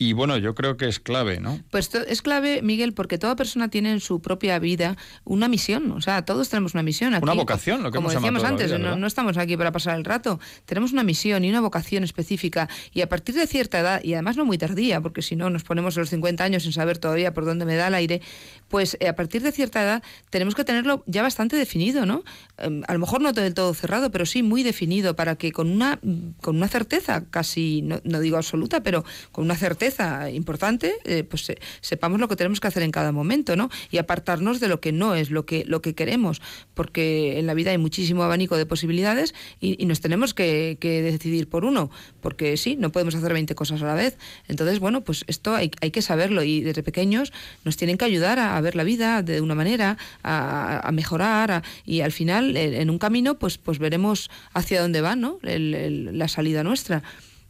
Y 0.00 0.12
bueno, 0.12 0.36
yo 0.36 0.54
creo 0.54 0.76
que 0.76 0.86
es 0.86 1.00
clave, 1.00 1.40
¿no? 1.40 1.58
Pues 1.70 1.92
es 1.92 2.22
clave, 2.22 2.62
Miguel, 2.62 2.92
porque 2.92 3.18
toda 3.18 3.34
persona 3.34 3.68
tiene 3.68 3.90
en 3.90 3.98
su 3.98 4.20
propia 4.20 4.56
vida 4.60 4.96
una 5.24 5.48
misión. 5.48 5.90
O 5.90 6.00
sea, 6.00 6.24
todos 6.24 6.48
tenemos 6.48 6.74
una 6.74 6.84
misión. 6.84 7.14
una 7.20 7.32
vocación, 7.32 7.82
lo 7.82 7.90
que 7.90 7.96
Como 7.96 8.10
decíamos 8.10 8.44
antes, 8.44 8.78
no, 8.78 9.06
estamos 9.06 9.36
aquí 9.38 9.56
para 9.56 9.72
pasar 9.72 9.98
el 9.98 10.04
rato. 10.04 10.38
Tenemos 10.66 10.92
una 10.92 11.02
misión 11.02 11.44
y 11.44 11.50
una 11.50 11.60
vocación 11.60 12.04
específica. 12.04 12.68
Y 12.92 13.00
a 13.00 13.08
partir 13.08 13.34
de 13.34 13.48
cierta 13.48 13.80
edad, 13.80 14.00
y 14.04 14.14
además 14.14 14.36
no 14.36 14.44
muy 14.44 14.56
tardía, 14.56 15.00
porque 15.00 15.20
si 15.20 15.34
no 15.34 15.50
nos 15.50 15.64
ponemos 15.64 15.96
a 15.96 16.00
los 16.00 16.10
50 16.10 16.44
años 16.44 16.62
sin 16.62 16.72
saber 16.72 16.98
todavía 16.98 17.34
por 17.34 17.44
dónde 17.44 17.64
me 17.64 17.74
da 17.74 17.88
el 17.88 17.94
aire, 17.94 18.22
pues 18.68 18.96
eh, 19.00 19.08
a 19.08 19.16
partir 19.16 19.42
de 19.42 19.50
cierta 19.50 19.82
edad 19.82 20.02
tenemos 20.30 20.54
que 20.54 20.62
tenerlo 20.62 21.02
ya 21.06 21.22
bastante 21.22 21.56
definido, 21.56 22.06
¿no? 22.06 22.22
Em, 22.58 22.82
a 22.86 22.92
lo 22.92 23.00
mejor 23.00 23.20
no 23.20 23.32
del 23.32 23.52
todo 23.52 23.74
cerrado, 23.74 24.12
pero 24.12 24.26
sí 24.26 24.44
muy 24.44 24.62
definido 24.62 25.16
para 25.16 25.34
que 25.34 25.50
con 25.50 25.68
una, 25.70 25.98
con 26.40 26.56
una 26.56 26.68
certeza, 26.68 27.24
casi, 27.30 27.82
no, 27.82 28.00
no 28.04 28.20
digo 28.20 28.36
absoluta, 28.36 28.82
pero 28.82 29.04
con 29.32 29.44
una 29.44 29.56
certeza, 29.56 29.87
importante, 30.32 30.94
eh, 31.04 31.24
pues 31.24 31.52
sepamos 31.80 32.20
lo 32.20 32.28
que 32.28 32.36
tenemos 32.36 32.60
que 32.60 32.68
hacer 32.68 32.82
en 32.82 32.90
cada 32.90 33.12
momento, 33.12 33.56
¿no? 33.56 33.70
Y 33.90 33.98
apartarnos 33.98 34.60
de 34.60 34.68
lo 34.68 34.80
que 34.80 34.92
no 34.92 35.14
es 35.14 35.30
lo 35.30 35.46
que, 35.46 35.64
lo 35.66 35.82
que 35.82 35.94
queremos, 35.94 36.40
porque 36.74 37.38
en 37.38 37.46
la 37.46 37.54
vida 37.54 37.70
hay 37.70 37.78
muchísimo 37.78 38.22
abanico 38.22 38.56
de 38.56 38.66
posibilidades 38.66 39.34
y, 39.60 39.84
nos 39.86 40.00
tenemos 40.00 40.34
que, 40.34 40.76
decidir 40.80 41.48
por 41.48 41.64
uno, 41.64 41.90
porque 42.20 42.56
sí, 42.56 42.76
no 42.76 42.92
podemos 42.92 43.14
hacer 43.14 43.32
20 43.32 43.54
cosas 43.54 43.82
a 43.82 43.86
la 43.86 43.94
vez. 43.94 44.18
Entonces, 44.48 44.78
bueno, 44.80 45.02
pues 45.02 45.24
esto 45.26 45.54
hay, 45.54 45.70
hay 45.80 45.90
que 45.90 46.02
saberlo 46.02 46.42
y 46.42 46.60
desde 46.60 46.82
pequeños 46.82 47.32
nos 47.64 47.76
tienen 47.76 47.96
que 47.96 48.04
ayudar 48.04 48.38
a, 48.38 48.60
ver 48.60 48.76
la 48.76 48.84
vida 48.84 49.22
de 49.22 49.40
una 49.40 49.54
manera, 49.54 49.96
a, 50.22 50.90
mejorar 50.92 51.62
y 51.84 52.00
al 52.00 52.12
final 52.12 52.56
en 52.56 52.90
un 52.90 52.98
camino 52.98 53.38
pues, 53.38 53.56
pues 53.58 53.78
veremos 53.78 54.30
hacia 54.52 54.80
dónde 54.80 55.00
va, 55.00 55.16
¿no? 55.16 55.38
la 55.42 56.28
salida 56.28 56.64
nuestra. 56.64 57.02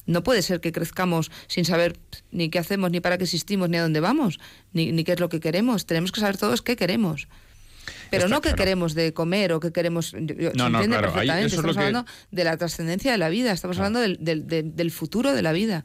No 0.09 0.23
puede 0.23 0.40
ser 0.40 0.61
que 0.61 0.73
crezcamos 0.73 1.31
sin 1.49 1.66
saber 1.66 1.99
ni 2.33 2.49
qué 2.49 2.59
hacemos, 2.59 2.90
ni 2.90 3.01
para 3.01 3.18
qué 3.18 3.25
existimos, 3.25 3.68
ni 3.68 3.77
a 3.77 3.83
dónde 3.83 4.01
vamos, 4.01 4.40
ni, 4.73 5.05
qué 5.05 5.12
es 5.12 5.21
lo 5.21 5.29
que 5.29 5.38
queremos. 5.38 5.85
Tenemos 5.85 6.12
que 6.12 6.21
saber 6.21 6.38
todos 6.38 6.62
qué 6.62 6.77
queremos. 6.77 7.29
Pero 8.11 8.27
no 8.27 8.40
qué 8.40 8.55
queremos 8.55 8.94
de 8.94 9.12
comer 9.12 9.53
o 9.53 9.61
qué 9.61 9.71
queremos. 9.71 10.14
no, 10.14 10.71
no, 10.71 10.83
claro. 10.83 11.12
perfectamente. 11.12 11.55
estamos 11.55 11.77
hablando 11.77 12.07
de 12.31 12.44
la 12.44 12.57
trascendencia 12.57 13.12
de 13.12 13.18
la 13.18 13.29
vida, 13.29 13.53
estamos 13.53 13.77
hablando 13.77 14.01
del, 14.01 14.18
del, 14.18 14.90
futuro 14.90 15.35
de 15.35 15.42
la 15.42 15.53
vida. 15.53 15.85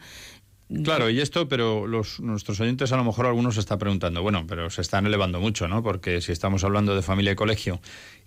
Claro, 0.83 1.09
y 1.09 1.19
esto, 1.19 1.49
pero 1.49 1.85
los, 1.85 2.21
nuestros 2.21 2.61
oyentes 2.61 2.93
a 2.93 2.97
lo 2.97 3.03
mejor 3.03 3.25
algunos 3.25 3.55
se 3.55 3.59
están 3.59 3.77
preguntando, 3.77 4.21
bueno, 4.21 4.45
pero 4.47 4.69
se 4.69 4.81
están 4.81 5.05
elevando 5.05 5.41
mucho, 5.41 5.67
¿no? 5.67 5.83
Porque 5.83 6.21
si 6.21 6.31
estamos 6.31 6.63
hablando 6.63 6.95
de 6.95 7.01
familia 7.01 7.33
y 7.33 7.35
colegio 7.35 7.81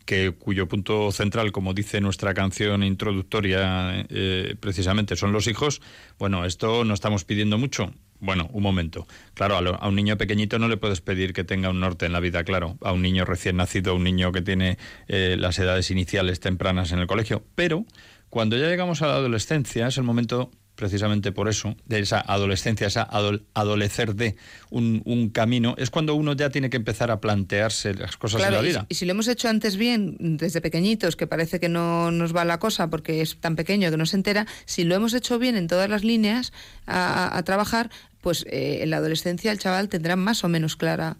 que 0.07 0.33
cuyo 0.33 0.69
punto 0.69 1.13
central, 1.13 1.53
como 1.53 1.75
dice 1.75 2.01
nuestra 2.01 2.33
canción 2.33 2.83
introductoria, 2.83 4.07
eh, 4.09 4.55
precisamente 4.59 5.17
son 5.17 5.33
los 5.33 5.49
hijos, 5.49 5.83
bueno, 6.19 6.47
esto 6.47 6.85
no 6.85 6.95
estamos 6.95 7.25
pidiendo 7.25 7.59
mucho. 7.59 7.93
Bueno, 8.19 8.49
un 8.53 8.63
momento. 8.63 9.07
Claro, 9.35 9.57
a, 9.57 9.89
un 9.89 9.95
niño 9.95 10.17
pequeñito 10.17 10.59
no 10.59 10.69
le 10.69 10.79
puedes 10.79 11.03
pedir 11.03 11.35
que 11.35 11.45
tenga 11.45 11.69
un 11.69 11.81
norte 11.81 12.07
en 12.07 12.13
la 12.13 12.21
vida, 12.21 12.45
claro. 12.45 12.79
A 12.81 12.93
un 12.93 13.03
niño 13.03 13.27
recién 13.27 13.57
nacido, 13.57 13.93
a 13.93 13.95
un 13.95 14.05
niño 14.05 14.33
que 14.33 14.41
tiene 14.41 14.79
eh, 15.09 15.37
las 15.39 15.59
edades 15.59 15.91
iniciales 15.91 16.41
tempranas 16.41 16.93
en 16.93 17.01
el 17.01 17.07
colegio. 17.07 17.45
Pero 17.55 17.85
cuando 18.31 18.57
ya 18.57 18.69
llegamos 18.69 19.03
a 19.03 19.09
la 19.09 19.17
adolescencia 19.17 19.87
es 19.87 19.99
el 19.99 20.05
momento 20.05 20.51
precisamente 20.77 21.33
por 21.33 21.49
eso, 21.49 21.77
de 21.87 21.99
esa 21.99 22.21
adolescencia, 22.21 22.87
esa 22.87 23.09
adolecer 23.55 24.15
de 24.15 24.37
un, 24.71 25.31
camino, 25.33 25.75
es 25.79 25.91
cuando 25.91 26.15
uno 26.15 26.35
ya 26.35 26.51
tiene 26.51 26.71
que 26.71 26.77
empezar 26.77 27.11
a 27.11 27.21
plantearse 27.21 27.95
las 27.95 28.17
cosas 28.17 28.43
de 28.43 28.51
la 28.51 28.61
vida. 28.61 28.87
Y, 28.89 28.95
si 28.95 29.07
lo 29.07 29.13
hemos 29.13 29.27
hecho 29.27 29.49
antes 29.49 29.77
bien, 29.77 30.17
desde 30.21 30.61
pequeñitos, 30.61 31.17
que 31.17 31.27
parece 31.27 31.59
que 31.59 31.69
no 31.69 32.11
nos 32.11 32.37
va 32.37 32.45
la 32.45 32.59
cosa 32.59 32.89
porque 32.89 33.23
es 33.23 33.37
tan 33.41 33.57
pequeño 33.57 33.91
que 33.91 33.97
no 33.97 34.07
se 34.07 34.17
entera, 34.17 34.47
si 34.67 34.85
lo 34.85 34.95
hemos 34.95 35.15
hecho 35.15 35.39
bien 35.39 35.57
en 35.57 35.67
todas 35.67 35.91
las 35.91 36.05
líneas 36.05 36.53
a, 36.87 37.43
trabajar, 37.45 37.91
pues 38.21 38.45
eh, 38.49 38.81
en 38.83 38.91
la 38.91 38.99
adolescencia 38.99 39.51
el 39.53 39.59
chaval 39.59 39.89
tendrá 39.89 40.17
más 40.17 40.45
o 40.45 40.49
menos 40.49 40.77
clara, 40.77 41.17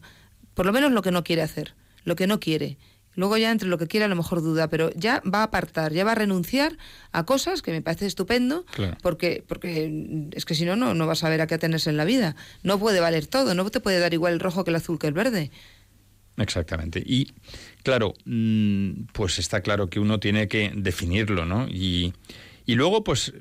por 0.55 0.67
lo 0.67 0.73
menos 0.73 0.93
lo 0.93 1.03
que 1.03 1.11
no 1.11 1.25
quiere 1.25 1.43
hacer, 1.43 1.75
lo 2.05 2.17
que 2.17 2.27
no 2.27 2.41
quiere 2.41 2.79
Luego 3.17 3.37
ya 3.37 3.51
entre 3.51 3.69
lo 3.69 3.79
que 3.79 3.87
quiera 3.87 4.07
a 4.07 4.09
lo 4.09 4.17
mejor 4.17 4.43
duda, 4.43 4.69
pero 4.69 4.91
ya 4.95 5.23
va 5.23 5.41
a 5.41 5.45
apartar, 5.45 5.93
ya 5.93 6.05
va 6.05 6.13
a 6.13 6.15
renunciar 6.15 6.79
a 7.13 7.25
cosas 7.25 7.63
que 7.63 7.73
me 7.73 7.83
parece 7.83 8.07
estupendo, 8.07 8.65
porque, 9.03 9.43
porque 9.47 10.29
es 10.33 10.45
que 10.45 10.55
si 10.55 10.65
no, 10.65 10.77
no, 10.77 10.95
no 10.95 11.07
vas 11.07 11.25
a 11.25 11.29
ver 11.29 11.41
a 11.41 11.47
qué 11.47 11.55
atenerse 11.55 11.91
en 11.91 11.97
la 11.97 12.05
vida. 12.05 12.37
No 12.63 12.79
puede 12.79 13.01
valer 13.01 13.27
todo, 13.27 13.55
no 13.55 13.69
te 13.71 13.81
puede 13.81 13.99
dar 13.99 14.15
igual 14.15 14.35
el 14.35 14.41
rojo 14.41 14.63
que 14.63 14.71
el 14.71 14.77
azul 14.77 14.99
que 14.99 15.09
el 15.09 15.15
verde. 15.15 15.51
Exactamente. 16.37 17.03
Y 17.05 17.33
claro, 17.83 18.15
mm, 18.25 19.07
pues 19.13 19.39
está 19.39 19.63
claro 19.63 19.89
que 19.89 20.01
uno 20.01 20.21
tiene 20.21 20.49
que 20.49 20.71
definirlo, 20.75 21.47
¿no? 21.47 21.67
Y, 21.69 22.13
y 22.67 22.75
luego, 22.75 23.03
pues 23.03 23.33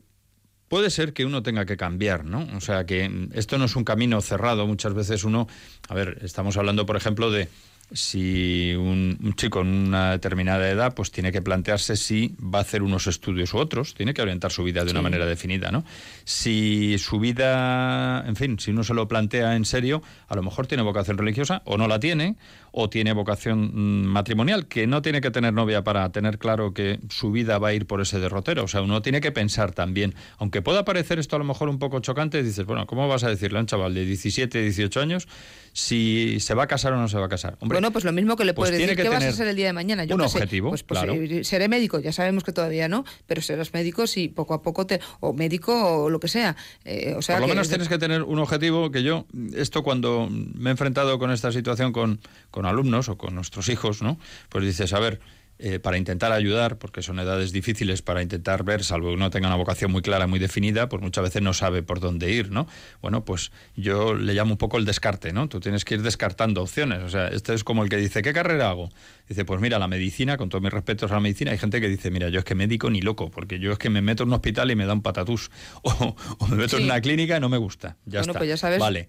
puede 0.68 0.90
ser 0.90 1.14
que 1.14 1.26
uno 1.26 1.44
tenga 1.44 1.66
que 1.66 1.78
cambiar, 1.78 2.26
¿no? 2.26 2.48
O 2.56 2.62
sea, 2.62 2.86
que 2.86 3.30
esto 3.34 3.58
no 3.58 3.66
es 3.66 3.76
un 3.76 3.84
camino 3.84 4.22
cerrado. 4.22 4.66
Muchas 4.68 4.94
veces 4.94 5.24
uno, 5.24 5.48
a 5.90 5.94
ver, 5.94 6.20
estamos 6.22 6.58
hablando, 6.58 6.86
por 6.86 6.96
ejemplo, 6.96 7.32
de 7.32 7.50
si 7.92 8.74
un, 8.76 9.34
chico 9.36 9.62
en 9.62 9.68
una 9.68 10.12
determinada 10.12 10.70
edad 10.70 10.94
pues 10.94 11.12
tiene 11.12 11.32
que 11.32 11.42
plantearse 11.42 11.96
si 11.96 12.36
va 12.42 12.60
a 12.60 12.62
hacer 12.62 12.82
unos 12.82 13.08
estudios 13.08 13.54
u 13.54 13.58
otros, 13.58 13.94
tiene 13.94 14.14
que 14.14 14.22
orientar 14.22 14.52
su 14.52 14.64
vida 14.64 14.84
de 14.84 14.92
una 14.92 15.02
manera 15.02 15.26
definida, 15.26 15.72
¿no? 15.72 15.84
Si 16.24 16.98
su 16.98 17.20
vida, 17.20 18.24
en 18.28 18.36
fin, 18.36 18.60
si 18.60 18.72
uno 18.72 18.84
se 18.84 18.94
lo 18.94 19.08
plantea 19.08 19.56
en 19.56 19.66
serio, 19.66 20.02
a 20.28 20.36
lo 20.36 20.44
mejor 20.44 20.68
tiene 20.68 20.84
vocación 20.84 21.18
religiosa 21.18 21.62
o 21.66 21.78
no 21.78 21.88
la 21.88 22.00
tiene, 22.00 22.36
o 22.78 22.90
tiene 22.90 23.14
vocación 23.14 23.72
mm, 23.74 24.06
matrimonial, 24.08 24.68
que 24.68 24.86
no 24.86 25.02
tiene 25.02 25.22
que 25.22 25.32
tener 25.32 25.54
novia 25.54 25.86
para 25.86 26.12
tener 26.12 26.38
claro 26.38 26.74
que 26.74 27.00
su 27.10 27.32
vida 27.32 27.58
va 27.58 27.70
a 27.70 27.74
ir 27.74 27.88
por 27.88 28.02
ese 28.02 28.20
derrotero, 28.20 28.66
o 28.66 28.68
sea, 28.68 28.82
uno 28.82 29.02
tiene 29.02 29.22
que 29.22 29.32
pensar 29.32 29.72
también, 29.72 30.14
aunque 30.38 30.62
pueda 30.62 30.84
parecer 30.84 31.18
esto 31.18 31.38
a 31.38 31.40
lo 31.40 31.46
mejor 31.46 31.70
un 31.70 31.80
poco 31.80 32.02
chocante, 32.02 32.44
dices, 32.44 32.66
bueno, 32.66 32.86
¿cómo 32.86 33.08
vas 33.08 33.24
a 33.24 33.30
decirle 33.30 33.60
a 33.60 33.62
un 33.62 33.68
chaval 33.68 33.94
de 33.94 34.06
17, 34.06 34.62
18 34.62 35.00
años 35.00 35.28
si 35.72 36.38
se 36.42 36.54
va 36.54 36.64
a 36.64 36.68
casar 36.68 36.92
o 36.92 36.98
no 36.98 37.08
se 37.08 37.18
va 37.18 37.28
a 37.28 37.30
casar? 37.30 37.58
bueno, 37.62 37.92
pues 37.92 38.04
lo 38.04 38.12
mismo 38.12 38.36
que 38.36 38.44
le 38.44 38.54
pues 38.54 38.70
puedes 38.70 38.82
decir, 38.82 39.02
¿qué 39.02 39.08
vas 39.08 39.24
a 39.24 39.32
ser 39.32 39.48
el 39.48 39.56
día 39.56 39.68
de 39.68 39.74
mañana? 39.74 40.04
Yo 40.04 40.16
un 40.16 40.22
objetivo, 40.22 40.70
pues, 40.70 40.84
pues 40.84 41.00
eh, 41.04 41.46
seré 41.46 41.70
médico, 41.70 42.00
ya 42.00 42.12
sabemos 42.12 42.44
que 42.44 42.52
todavía 42.52 42.90
no, 42.90 43.06
pero 43.26 43.42
serás 43.42 43.74
médico 43.74 44.06
si 44.06 44.28
poco 44.28 44.54
a 44.54 44.62
poco 44.62 44.86
te... 44.86 45.00
o 45.22 45.32
médico 45.32 46.04
o 46.04 46.10
lo 46.10 46.20
que 46.20 46.28
sea. 46.28 46.58
Eh, 46.84 47.14
o 47.16 47.22
sea 47.22 47.38
Por 47.38 47.44
lo 47.44 47.48
menos 47.48 47.70
tienes 47.70 47.88
que 47.88 47.98
tener 47.98 48.24
un 48.24 48.40
objetivo 48.40 48.92
que 48.92 49.02
yo, 49.02 49.28
esto 49.56 49.82
cuando 49.82 50.28
me 50.30 50.70
he 50.70 50.72
enfrentado 50.72 51.18
con 51.20 51.32
esta 51.32 51.54
situación 51.54 51.94
con, 51.94 52.20
con 52.52 52.65
alumnos 52.66 53.10
o 53.10 53.18
con 53.18 53.36
nuestros 53.36 53.70
hijos, 53.70 54.02
¿no? 54.02 54.20
Pues 54.50 54.66
dices, 54.66 54.94
a 54.94 55.00
ver, 55.00 55.20
eh, 55.58 55.80
para 55.80 55.98
intentar 55.98 56.34
ayudar, 56.34 56.78
porque 56.78 57.02
son 57.02 57.18
edades 57.18 57.54
difíciles 57.54 58.02
para 58.02 58.22
intentar 58.22 58.66
ver, 58.66 58.84
salvo 58.84 59.08
que 59.08 59.14
uno 59.14 59.30
tenga 59.30 59.48
una 59.48 59.56
vocación 59.56 59.90
muy 59.90 60.02
clara, 60.02 60.28
muy 60.28 60.38
definida, 60.38 60.90
pues 60.90 61.02
muchas 61.02 61.24
veces 61.24 61.42
no 61.42 61.54
sabe 61.54 61.82
por 61.82 62.02
dónde 62.02 62.30
ir, 62.30 62.52
¿no? 62.52 62.68
Bueno, 63.02 63.24
pues 63.24 63.54
yo 63.74 64.16
le 64.16 64.34
llamo 64.34 64.52
un 64.52 64.58
poco 64.58 64.78
el 64.78 64.84
descarte, 64.84 65.32
¿no? 65.32 65.48
Tú 65.48 65.62
tienes 65.62 65.86
que 65.86 65.96
ir 65.96 66.02
descartando 66.02 66.62
opciones. 66.62 67.04
O 67.04 67.10
sea, 67.10 67.30
este 67.30 67.54
es 67.54 67.64
como 67.64 67.84
el 67.84 67.90
que 67.90 67.96
dice, 67.96 68.22
¿qué 68.22 68.34
carrera 68.34 68.70
hago? 68.70 68.90
Dice, 69.30 69.46
pues 69.46 69.62
mira, 69.62 69.80
la 69.80 69.88
medicina, 69.88 70.36
con 70.36 70.50
todos 70.50 70.62
mis 70.62 70.74
respetos 70.74 71.10
a 71.12 71.14
la 71.14 71.22
medicina, 71.22 71.52
hay 71.52 71.58
gente 71.58 71.80
que 71.80 71.88
dice, 71.88 72.12
mira, 72.12 72.28
yo 72.28 72.40
es 72.40 72.46
que 72.46 72.54
médico 72.54 72.90
ni 72.90 73.00
loco, 73.00 73.32
porque 73.32 73.58
yo 73.58 73.72
es 73.72 73.78
que 73.78 73.90
me 73.90 74.02
meto 74.02 74.24
en 74.24 74.30
un 74.30 74.34
hospital 74.34 74.72
y 74.72 74.76
me 74.76 74.86
da 74.86 74.92
un 74.92 75.04
patatús, 75.04 75.52
o, 75.84 76.18
me 76.50 76.58
meto 76.58 76.78
en 76.78 76.84
una 76.84 77.00
clínica 77.00 77.38
y 77.38 77.40
no 77.40 77.48
me 77.48 77.58
gusta. 77.58 77.96
Ya 78.06 78.20
está. 78.20 78.34
Pues 78.34 78.50
ya 78.50 78.58
sabes. 78.58 78.80
Vale 78.80 79.08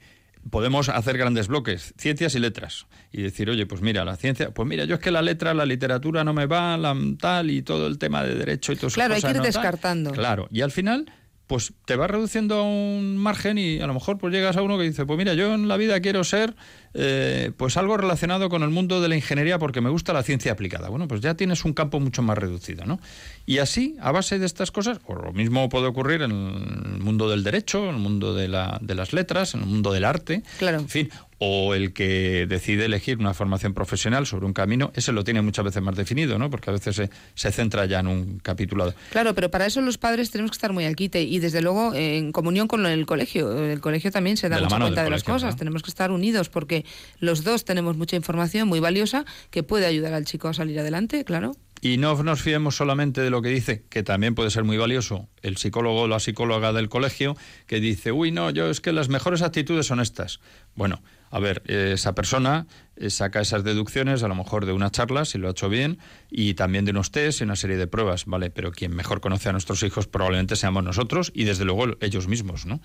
podemos 0.51 0.89
hacer 0.89 1.19
grandes 1.19 1.49
bloques, 1.49 1.95
ciencias 1.97 2.35
y 2.35 2.39
letras, 2.39 2.87
y 3.13 3.23
decir, 3.23 3.51
oye, 3.51 3.67
pues 3.67 3.81
mira, 3.81 4.05
la 4.05 4.17
ciencia, 4.17 4.51
pues 4.51 4.69
mira, 4.69 4.85
yo 4.85 4.97
es 4.97 5.01
que 5.01 5.11
la 5.11 5.23
letra, 5.23 5.55
la 5.55 5.67
literatura 5.67 6.25
no 6.25 6.33
me 6.33 6.47
va, 6.47 6.77
la 6.77 6.97
tal, 7.19 7.51
y 7.51 7.63
todo 7.63 7.87
el 7.87 7.99
tema 7.99 8.23
de 8.23 8.35
derecho 8.35 8.73
y 8.73 8.77
todo 8.77 8.89
eso. 8.89 8.95
Claro, 8.95 9.15
hay 9.15 9.23
que 9.23 9.31
ir 9.31 9.41
descartando. 9.41 10.13
Claro, 10.13 10.49
y 10.51 10.61
al 10.63 10.71
final 10.71 11.11
pues 11.47 11.73
te 11.85 11.97
va 11.97 12.07
reduciendo 12.09 12.57
a 12.57 12.63
un 12.63 13.17
margen 13.17 13.59
y 13.59 13.79
a 13.81 13.87
lo 13.87 13.95
mejor 13.95 14.19
pues 14.19 14.33
llegas 14.33 14.57
a 14.57 14.63
uno 14.63 14.77
que 14.79 14.85
dice, 14.85 15.07
pues 15.07 15.17
mira, 15.17 15.35
yo 15.35 15.55
en 15.55 15.69
la 15.69 15.77
vida 15.77 16.01
quiero 16.01 16.25
ser 16.25 16.57
eh, 16.95 17.53
pues 17.57 17.77
algo 17.77 17.97
relacionado 17.97 18.49
con 18.49 18.63
el 18.63 18.71
mundo 18.71 19.01
de 19.01 19.09
la 19.09 19.17
ingeniería 19.17 19.59
porque 19.59 19.81
me 19.81 19.91
gusta 19.91 20.13
la 20.13 20.23
ciencia 20.23 20.53
aplicada. 20.53 20.89
Bueno, 20.89 21.07
pues 21.07 21.21
ya 21.21 21.35
tienes 21.35 21.65
un 21.65 21.73
campo 21.73 22.01
mucho 22.01 22.23
más 22.23 22.37
reducido, 22.37 22.85
¿no? 22.85 22.99
Y 23.45 23.59
así, 23.59 23.97
a 24.01 24.11
base 24.11 24.39
de 24.39 24.47
estas 24.47 24.73
cosas, 24.73 24.99
o 25.07 25.15
lo 25.15 25.33
mismo 25.33 25.69
puede 25.69 25.87
ocurrir 25.87 26.23
en 26.23 26.33
el 26.33 27.01
mundo 27.01 27.31
del 27.31 27.45
derecho, 27.45 27.89
en 27.89 27.97
el 27.97 28.01
mundo 28.01 28.35
de, 28.35 28.49
la, 28.49 28.79
de 28.81 28.95
las 28.95 29.13
letras, 29.13 29.55
en 29.55 29.61
el 29.61 29.67
mundo 29.67 29.93
del 29.93 30.05
arte, 30.05 30.43
claro. 30.59 30.79
en 30.79 30.89
fin, 30.89 31.11
o 31.39 31.75
el 31.75 31.93
que 31.93 32.47
decide 32.49 32.87
elegir 32.87 33.19
una 33.19 33.35
formación 33.35 33.75
profesional 33.75 34.27
sobre 34.27 34.47
un 34.47 34.53
camino, 34.53 34.91
ese 34.95 35.13
lo 35.13 35.25
tiene 35.25 35.43
muchas 35.43 35.65
veces 35.65 35.83
más 35.83 35.95
definido, 35.95 36.39
¿no? 36.39 36.49
Porque 36.51 36.71
a 36.71 36.73
veces 36.73 36.97
se, 36.97 37.11
se 37.35 37.53
centra 37.53 37.85
ya 37.87 38.01
en 38.01 38.07
un 38.07 38.39
capitulado. 38.39 38.95
Claro, 39.11 39.35
pero 39.35 39.51
para 39.51 39.67
eso 39.67 39.81
los 39.81 39.99
padres 39.99 40.31
tenemos 40.31 40.51
que 40.51 40.57
estar 40.57 40.73
muy 40.73 40.85
al 40.85 40.97
quite 40.97 41.23
y 41.23 41.39
desde 41.39 41.61
luego 41.61 41.95
en 41.95 42.33
comunión 42.33 42.69
con 42.69 42.87
el 42.87 43.05
colegio. 43.07 43.53
El 43.71 43.81
colegio 43.81 44.11
también 44.11 44.37
se 44.37 44.49
da 44.49 44.61
mucha 44.61 44.79
cuenta 44.79 45.05
de 45.05 45.11
las 45.11 45.25
cosas. 45.25 45.57
Tenemos 45.57 45.83
que 45.83 45.91
estar 45.91 46.11
unidos 46.11 46.49
porque 46.49 46.85
los 47.21 47.45
dos 47.45 47.65
tenemos 47.65 47.97
mucha 47.97 48.17
información 48.17 48.69
muy 48.69 48.81
valiosa 48.81 49.25
que 49.51 49.63
puede 49.63 49.87
ayudar 49.87 50.15
al 50.15 50.25
chico 50.25 50.49
a 50.49 50.55
salir 50.55 50.79
adelante, 50.81 51.25
claro. 51.25 51.53
Y 51.83 51.99
no 51.99 52.23
nos 52.23 52.41
fiemos 52.41 52.77
solamente 52.77 53.21
de 53.21 53.31
lo 53.31 53.43
que 53.43 53.51
dice, 53.51 53.85
que 53.91 54.03
también 54.03 54.35
puede 54.35 54.51
ser 54.51 54.65
muy 54.65 54.79
valioso, 54.79 55.29
el 55.43 55.57
psicólogo 55.57 56.03
o 56.03 56.09
la 56.09 56.21
psicóloga 56.21 56.73
del 56.73 56.89
colegio, 56.89 57.37
que 57.67 57.81
dice, 57.81 58.13
uy, 58.13 58.33
no, 58.33 58.51
yo 58.51 58.71
es 58.71 58.81
que 58.81 58.93
las 58.93 59.09
mejores 59.09 59.43
actitudes 59.43 59.87
son 59.87 60.01
estas. 60.01 60.41
Bueno, 60.75 61.03
a 61.37 61.39
ver, 61.39 61.63
esa 61.67 62.15
persona 62.15 62.67
eh, 62.97 63.11
saca 63.11 63.43
esas 63.43 63.63
deducciones, 63.63 64.23
a 64.23 64.29
lo 64.29 64.35
mejor 64.35 64.65
de 64.65 64.73
una 64.73 64.91
charla, 64.91 65.27
si 65.27 65.37
lo 65.37 65.49
ha 65.49 65.51
hecho 65.51 65.69
bien, 65.69 65.99
y 66.31 66.55
también 66.55 66.87
de 66.87 66.93
unos 66.93 67.11
test 67.11 67.43
y 67.43 67.45
una 67.45 67.57
serie 67.57 67.77
de 67.77 67.87
pruebas, 67.87 68.25
¿vale? 68.25 68.49
Pero 68.49 68.73
quien 68.73 68.97
mejor 68.97 69.21
conoce 69.21 69.51
a 69.51 69.53
nuestros 69.53 69.83
hijos 69.83 70.07
probablemente 70.07 70.57
seamos 70.57 70.83
nosotros 70.83 71.33
y 71.35 71.45
desde 71.45 71.67
luego 71.67 71.89
ellos 72.01 72.27
mismos, 72.27 72.65
¿no? 72.65 72.81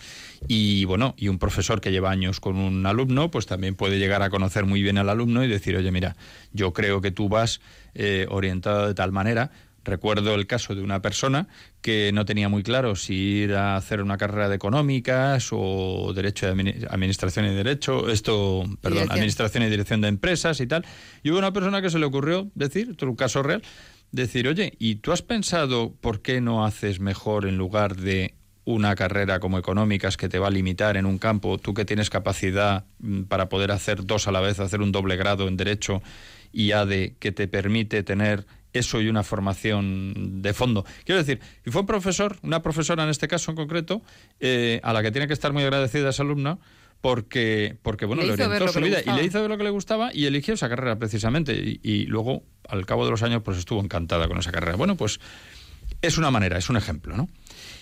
Y 0.50 0.84
bueno, 0.84 1.16
y 1.18 1.30
un 1.30 1.40
profesor 1.40 1.80
que 1.80 1.94
lleva 1.94 2.12
años 2.12 2.42
con 2.42 2.58
un 2.58 2.86
alumno, 2.86 3.32
pues 3.32 3.46
también 3.46 3.76
puede 3.76 4.00
llegar 4.00 4.22
a 4.22 4.30
conocer 4.30 4.66
muy 4.66 4.82
bien 4.82 4.98
al 4.98 5.08
alumno 5.08 5.46
y 5.46 5.48
decir, 5.48 5.78
oye, 5.78 5.90
mira, 5.90 6.18
yo 6.52 6.74
creo 6.74 7.00
que 7.00 7.12
tú 7.12 7.30
vas 7.30 7.62
eh, 7.94 8.26
orientado 8.30 8.86
de 8.86 8.96
tal 8.96 9.14
manera 9.14 9.52
Recuerdo 9.84 10.36
el 10.36 10.46
caso 10.48 10.76
de 10.76 10.82
una 10.82 11.02
persona 11.02 11.48
que 11.82 12.12
no 12.14 12.26
tenía 12.26 12.50
muy 12.50 12.62
claro 12.62 12.96
si 12.96 13.14
ir 13.14 13.54
a 13.56 13.76
hacer 13.76 14.02
una 14.02 14.18
carrera 14.18 14.48
de 14.48 14.56
económicas 14.56 15.50
o 15.52 16.14
derecho 16.14 16.46
de 16.46 16.88
administración 16.90 17.46
y 17.46 17.50
derecho, 17.50 18.10
esto, 18.10 18.64
perdón, 18.82 19.12
administración 19.12 19.64
y 19.64 19.70
dirección 19.70 20.02
de 20.02 20.10
empresas 20.10 20.60
y 20.62 20.68
tal. 20.68 20.86
Y 21.24 21.32
hubo 21.32 21.40
una 21.40 21.54
persona 21.54 21.82
que 21.82 21.90
se 21.90 21.98
le 21.98 22.06
ocurrió 22.06 22.52
decir, 22.54 22.96
un 23.02 23.16
caso 23.16 23.42
real, 23.42 23.64
decir, 24.12 24.48
oye, 24.48 24.74
¿y 24.78 24.96
tú 24.96 25.12
has 25.12 25.22
pensado 25.22 25.96
por 26.00 26.22
qué 26.22 26.42
no 26.42 26.66
haces 26.66 27.00
mejor 27.00 27.48
en 27.48 27.58
lugar 27.58 27.96
de 27.96 28.36
una 28.64 28.96
carrera 28.96 29.40
como 29.40 29.58
económicas 29.58 30.18
que 30.18 30.30
te 30.30 30.40
va 30.40 30.48
a 30.48 30.52
limitar 30.52 30.98
en 30.98 31.06
un 31.06 31.18
campo, 31.18 31.58
tú 31.58 31.74
que 31.74 31.86
tienes 31.86 32.10
capacidad 32.10 32.86
mm, 33.00 33.24
para 33.24 33.50
poder 33.50 33.72
hacer 33.72 34.06
dos 34.06 34.28
a 34.28 34.32
la 34.32 34.42
vez, 34.42 34.60
hacer 34.60 34.82
un 34.82 34.92
doble 34.92 35.16
grado 35.16 35.48
en 35.48 35.58
derecho 35.58 36.02
y 36.52 36.72
ADE 36.72 37.16
que 37.20 37.32
te 37.32 37.48
permite 37.48 38.04
tener 38.04 38.46
eso 38.74 39.02
y 39.02 39.10
una 39.10 39.24
formación 39.24 40.42
de 40.42 40.54
fondo. 40.54 40.86
Quiero 41.06 41.20
decir, 41.20 41.40
y 41.66 41.72
fue 41.72 41.82
un 41.82 41.88
profesor, 41.88 42.38
una 42.42 42.62
profesora 42.62 43.04
en 43.04 43.10
este 43.10 43.28
caso 43.28 43.52
en 43.52 43.58
concreto, 43.58 44.02
eh, 44.40 44.80
a 44.84 44.94
la 44.94 45.02
que 45.02 45.12
tiene 45.12 45.28
que 45.28 45.34
estar 45.34 45.54
muy 45.54 45.64
agradecida 45.64 46.10
esa 46.10 46.24
alumna, 46.24 46.60
porque, 47.02 47.78
porque 47.82 48.06
bueno, 48.06 48.22
le, 48.22 48.34
orientó 48.34 48.68
su 48.68 48.80
vida 48.80 49.00
y 49.04 49.10
le 49.12 49.24
hizo 49.24 49.42
ver 49.42 49.50
lo 49.50 49.58
que 49.58 49.64
le 49.64 49.72
gustaba 49.72 50.12
y 50.14 50.26
eligió 50.26 50.54
esa 50.54 50.70
carrera 50.70 50.98
precisamente. 50.98 51.54
Y, 51.82 52.06
luego, 52.06 52.44
al 52.70 52.86
cabo 52.86 53.06
de 53.06 53.12
los 53.12 53.24
años, 53.24 53.42
pues 53.44 53.58
estuvo 53.58 53.82
encantada 53.82 54.28
con 54.28 54.38
esa 54.38 54.52
carrera. 54.52 54.78
Bueno, 54.78 54.96
pues 54.96 55.20
es 56.02 56.18
una 56.18 56.30
manera, 56.30 56.58
es 56.58 56.70
un 56.70 56.78
ejemplo, 56.78 57.18
¿no? 57.18 57.28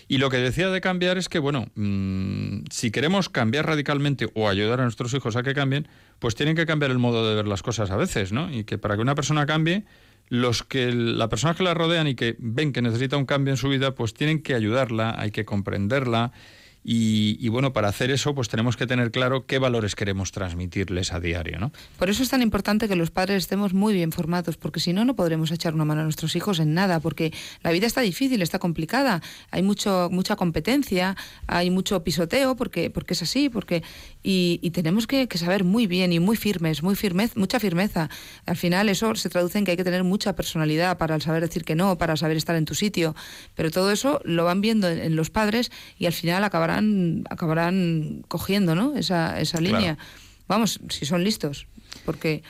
Y 0.08 0.18
lo 0.18 0.30
que 0.30 0.38
decía 0.38 0.70
de 0.70 0.82
cambiar 0.82 1.18
es 1.18 1.30
que, 1.30 1.38
bueno, 1.38 1.68
mm, 1.76 2.64
si 2.72 2.90
queremos 2.90 3.30
cambiar 3.30 3.68
radicalmente 3.68 4.28
o 4.34 4.50
ayudar 4.50 4.80
a 4.80 4.84
nuestros 4.84 5.14
hijos 5.14 5.36
a 5.36 5.44
que 5.44 5.54
cambien, 5.54 5.88
pues 6.18 6.34
tienen 6.34 6.56
que 6.56 6.66
cambiar 6.66 6.90
el 6.90 6.98
modo 6.98 7.30
de 7.30 7.36
ver 7.36 7.48
las 7.48 7.62
cosas 7.62 7.92
a 7.92 7.98
veces, 7.98 8.32
¿no? 8.32 8.52
Y 8.52 8.64
que 8.64 8.78
para 8.78 8.96
que 8.96 9.02
una 9.02 9.14
persona 9.14 9.46
cambie, 9.46 9.84
los 10.30 10.64
que 10.64 10.92
la 10.92 11.28
personas 11.28 11.58
que 11.58 11.64
la 11.64 11.74
rodean 11.74 12.08
y 12.08 12.16
que 12.16 12.36
ven 12.40 12.72
que 12.72 12.82
necesita 12.82 13.18
un 13.18 13.26
cambio 13.26 13.52
en 13.52 13.58
su 13.58 13.68
vida, 13.68 13.96
pues 13.96 14.14
tienen 14.14 14.42
que 14.42 14.56
ayudarla, 14.56 15.16
hay 15.18 15.32
que 15.32 15.46
comprenderla 15.46 16.32
y, 16.84 17.48
bueno, 17.50 17.74
para 17.74 17.90
hacer 17.90 18.10
eso, 18.10 18.34
pues 18.34 18.48
tenemos 18.48 18.78
que 18.78 18.88
tener 18.88 19.12
claro 19.12 19.46
qué 19.46 19.60
valores 19.60 19.96
queremos 19.96 20.32
transmitirles 20.32 21.14
a 21.14 21.20
diario, 21.20 21.60
¿no? 21.60 21.72
Por 21.98 22.10
eso 22.10 22.24
es 22.24 22.30
tan 22.30 22.42
importante 22.42 22.88
que 22.88 22.96
los 22.96 23.12
padres 23.12 23.44
estemos 23.44 23.74
muy 23.74 23.94
bien 23.94 24.12
formados, 24.12 24.58
porque 24.58 24.80
si 24.80 24.94
no, 24.94 25.06
no 25.06 25.16
podremos 25.16 25.52
echar 25.52 25.74
una 25.74 25.86
mano 25.86 26.02
a 26.02 26.04
nuestros 26.06 26.36
hijos 26.36 26.60
en 26.60 26.74
nada, 26.74 27.00
porque 27.00 27.34
la 27.64 27.72
vida 27.72 27.86
está 27.86 28.02
difícil, 28.02 28.42
está 28.42 28.60
complicada, 28.60 29.22
hay 29.52 29.62
mucho, 29.62 30.10
mucha 30.12 30.36
competencia, 30.36 31.16
hay 31.48 31.70
mucho 31.70 32.04
pisoteo, 32.04 32.56
porque, 32.56 32.90
porque 32.90 33.14
es 33.14 33.22
así, 33.22 33.50
porque 33.50 33.84
y, 34.22 34.70
tenemos 34.72 35.08
que, 35.08 35.28
saber 35.36 35.64
muy 35.64 35.88
bien 35.88 36.12
y 36.12 36.20
muy 36.20 36.36
firmes, 36.36 36.84
muy 36.84 36.96
firmez, 36.96 37.38
mucha 37.38 37.60
firmeza. 37.60 38.10
Al 38.46 38.58
final 38.58 38.90
eso 38.90 39.16
se 39.16 39.30
traduce 39.30 39.58
en 39.58 39.66
que 39.66 39.72
hay 39.72 39.78
que 39.78 39.84
tener 39.84 40.04
mucha 40.04 40.36
personalidad 40.36 40.98
para 40.98 41.20
saber 41.20 41.44
decir 41.44 41.64
que 41.64 41.76
no, 41.76 41.98
para 41.98 42.18
saber 42.18 42.38
estar 42.38 42.56
en 42.56 42.66
tu 42.66 42.76
sitio, 42.76 43.16
pero 43.56 43.72
todo 43.72 43.92
eso 43.92 44.22
lo 44.26 44.46
van 44.46 44.62
viendo 44.62 44.90
en, 44.90 45.16
los 45.16 45.30
padres 45.30 45.72
y 45.98 46.06
al 46.06 46.14
final 46.14 46.44
acabarán, 46.70 47.24
acabarán 47.30 48.24
cogiendo 48.28 48.76
¿no? 48.76 48.96
esa, 48.96 49.40
esa 49.40 49.60
línea. 49.60 49.98
Vamos, 50.48 50.80
si 50.90 51.06
son 51.06 51.24
listos, 51.24 51.68
porque 52.06 52.44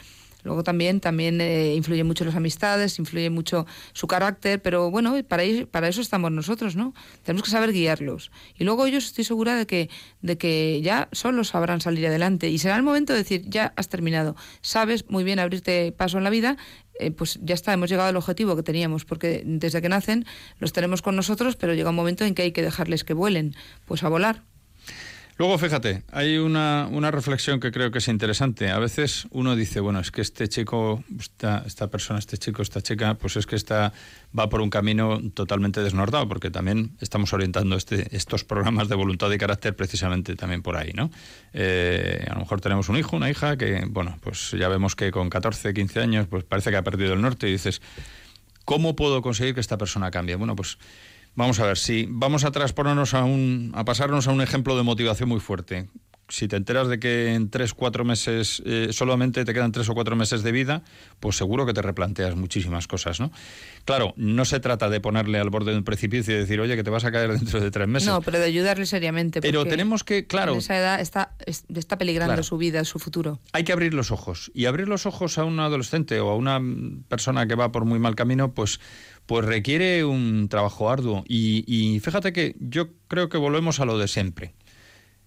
Luego 0.43 0.63
también, 0.63 0.99
también 0.99 1.41
eh, 1.41 1.75
influyen 1.75 2.07
mucho 2.07 2.25
las 2.25 2.35
amistades, 2.35 2.97
influye 2.99 3.29
mucho 3.29 3.65
su 3.93 4.07
carácter, 4.07 4.61
pero 4.61 4.89
bueno, 4.89 5.15
para, 5.27 5.43
para 5.69 5.87
eso 5.87 6.01
estamos 6.01 6.31
nosotros, 6.31 6.75
¿no? 6.75 6.93
Tenemos 7.23 7.43
que 7.43 7.51
saber 7.51 7.73
guiarlos. 7.73 8.31
Y 8.57 8.63
luego 8.63 8.85
ellos 8.85 9.05
estoy 9.05 9.23
segura 9.23 9.55
de 9.55 9.65
que, 9.65 9.89
de 10.21 10.37
que 10.37 10.81
ya 10.81 11.09
solos 11.11 11.49
sabrán 11.49 11.81
salir 11.81 12.07
adelante. 12.07 12.49
Y 12.49 12.57
será 12.57 12.75
el 12.75 12.83
momento 12.83 13.13
de 13.13 13.19
decir, 13.19 13.43
ya 13.47 13.73
has 13.75 13.89
terminado, 13.89 14.35
sabes 14.61 15.09
muy 15.09 15.23
bien 15.23 15.39
abrirte 15.39 15.91
paso 15.91 16.17
en 16.17 16.23
la 16.23 16.29
vida, 16.29 16.57
eh, 16.99 17.11
pues 17.11 17.39
ya 17.41 17.55
está, 17.55 17.73
hemos 17.73 17.89
llegado 17.89 18.09
al 18.09 18.17
objetivo 18.17 18.55
que 18.55 18.63
teníamos, 18.63 19.05
porque 19.05 19.41
desde 19.45 19.81
que 19.81 19.89
nacen 19.89 20.25
los 20.59 20.73
tenemos 20.73 21.01
con 21.01 21.15
nosotros, 21.15 21.55
pero 21.55 21.73
llega 21.73 21.89
un 21.89 21.95
momento 21.95 22.25
en 22.25 22.35
que 22.35 22.43
hay 22.43 22.51
que 22.51 22.61
dejarles 22.61 23.03
que 23.03 23.13
vuelen, 23.13 23.55
pues 23.85 24.03
a 24.03 24.09
volar. 24.09 24.43
Luego, 25.39 25.57
fíjate, 25.57 26.03
hay 26.11 26.37
una, 26.37 26.89
una, 26.91 27.11
reflexión 27.11 27.61
que 27.61 27.71
creo 27.71 27.91
que 27.91 27.99
es 27.99 28.09
interesante. 28.09 28.71
A 28.71 28.77
veces 28.77 29.25
uno 29.31 29.55
dice, 29.55 29.79
bueno, 29.79 30.01
es 30.01 30.11
que 30.11 30.19
este 30.19 30.49
chico, 30.49 31.01
esta, 31.17 31.63
esta 31.65 31.87
persona, 31.87 32.19
este 32.19 32.37
chico, 32.37 32.61
esta 32.61 32.81
chica, 32.81 33.13
pues 33.13 33.37
es 33.37 33.45
que 33.45 33.55
está, 33.55 33.93
va 34.37 34.49
por 34.49 34.59
un 34.59 34.69
camino 34.69 35.21
totalmente 35.33 35.81
desnordado, 35.81 36.27
porque 36.27 36.51
también 36.51 36.91
estamos 36.99 37.31
orientando 37.31 37.77
este, 37.77 38.13
estos 38.13 38.43
programas 38.43 38.89
de 38.89 38.95
voluntad 38.95 39.31
y 39.31 39.37
carácter 39.37 39.77
precisamente 39.77 40.35
también 40.35 40.61
por 40.61 40.75
ahí, 40.75 40.91
¿no? 40.91 41.09
Eh, 41.53 42.25
a 42.29 42.33
lo 42.33 42.41
mejor 42.41 42.59
tenemos 42.59 42.89
un 42.89 42.97
hijo, 42.97 43.15
una 43.15 43.29
hija, 43.29 43.55
que, 43.55 43.85
bueno, 43.87 44.17
pues 44.19 44.51
ya 44.51 44.67
vemos 44.67 44.97
que 44.97 45.09
con 45.09 45.29
14, 45.29 45.73
15 45.73 46.01
años, 46.01 46.27
pues 46.27 46.43
parece 46.43 46.69
que 46.69 46.75
ha 46.75 46.83
perdido 46.83 47.13
el 47.13 47.21
norte 47.21 47.47
y 47.47 47.53
dices, 47.53 47.81
¿cómo 48.65 48.97
puedo 48.97 49.21
conseguir 49.21 49.53
que 49.53 49.61
esta 49.61 49.77
persona 49.77 50.11
cambie? 50.11 50.35
Bueno, 50.35 50.57
pues 50.57 50.77
Vamos 51.35 51.59
a 51.59 51.65
ver, 51.65 51.77
si 51.77 52.05
vamos 52.09 52.43
a 52.43 52.51
transponernos 52.51 53.13
a 53.13 53.23
un, 53.23 53.71
a 53.75 53.85
pasarnos 53.85 54.27
a 54.27 54.31
un 54.31 54.41
ejemplo 54.41 54.75
de 54.75 54.83
motivación 54.83 55.29
muy 55.29 55.39
fuerte. 55.39 55.89
Si 56.31 56.47
te 56.47 56.57
enteras 56.57 56.87
de 56.87 56.99
que 56.99 57.33
en 57.33 57.49
tres, 57.49 57.73
cuatro 57.73 58.05
meses, 58.05 58.61
eh, 58.63 58.89
solamente 58.91 59.43
te 59.45 59.53
quedan 59.53 59.71
tres 59.71 59.89
o 59.89 59.95
cuatro 59.95 60.15
meses 60.15 60.43
de 60.43 60.51
vida, 60.51 60.83
pues 61.19 61.35
seguro 61.37 61.65
que 61.65 61.73
te 61.73 61.81
replanteas 61.81 62.35
muchísimas 62.35 62.85
cosas, 62.85 63.19
¿no? 63.19 63.31
Claro, 63.83 64.13
no 64.15 64.45
se 64.45 64.59
trata 64.59 64.89
de 64.89 65.01
ponerle 65.01 65.39
al 65.39 65.49
borde 65.49 65.71
de 65.71 65.77
un 65.79 65.83
precipicio 65.83 66.35
y 66.35 66.37
decir, 66.37 66.59
oye, 66.59 66.75
que 66.75 66.83
te 66.83 66.91
vas 66.91 67.03
a 67.03 67.11
caer 67.11 67.31
dentro 67.31 67.59
de 67.59 67.71
tres 67.71 67.87
meses. 67.87 68.07
No, 68.07 68.21
pero 68.21 68.37
de 68.37 68.45
ayudarle 68.45 68.85
seriamente. 68.85 69.41
Pero 69.41 69.65
tenemos 69.65 70.03
que, 70.03 70.27
claro. 70.27 70.51
En 70.51 70.59
esa 70.59 70.77
edad 70.77 71.01
está, 71.01 71.35
está 71.47 71.97
peligrando 71.97 72.43
su 72.43 72.57
vida, 72.57 72.83
su 72.85 72.99
futuro. 72.99 73.39
Hay 73.51 73.63
que 73.63 73.71
abrir 73.71 73.95
los 73.95 74.11
ojos. 74.11 74.51
Y 74.53 74.65
abrir 74.65 74.87
los 74.87 75.07
ojos 75.07 75.39
a 75.39 75.45
un 75.45 75.59
adolescente 75.59 76.19
o 76.19 76.29
a 76.29 76.35
una 76.35 76.61
persona 77.07 77.47
que 77.47 77.55
va 77.55 77.71
por 77.71 77.85
muy 77.85 77.97
mal 77.97 78.13
camino, 78.13 78.53
pues 78.53 78.79
pues 79.29 79.45
requiere 79.45 80.03
un 80.05 80.49
trabajo 80.49 80.89
arduo. 80.89 81.23
Y, 81.27 82.01
fíjate 82.03 82.33
que 82.33 82.55
yo 82.59 82.89
creo 83.07 83.29
que 83.29 83.37
volvemos 83.37 83.79
a 83.79 83.85
lo 83.85 83.99
de 83.99 84.07
siempre. 84.07 84.55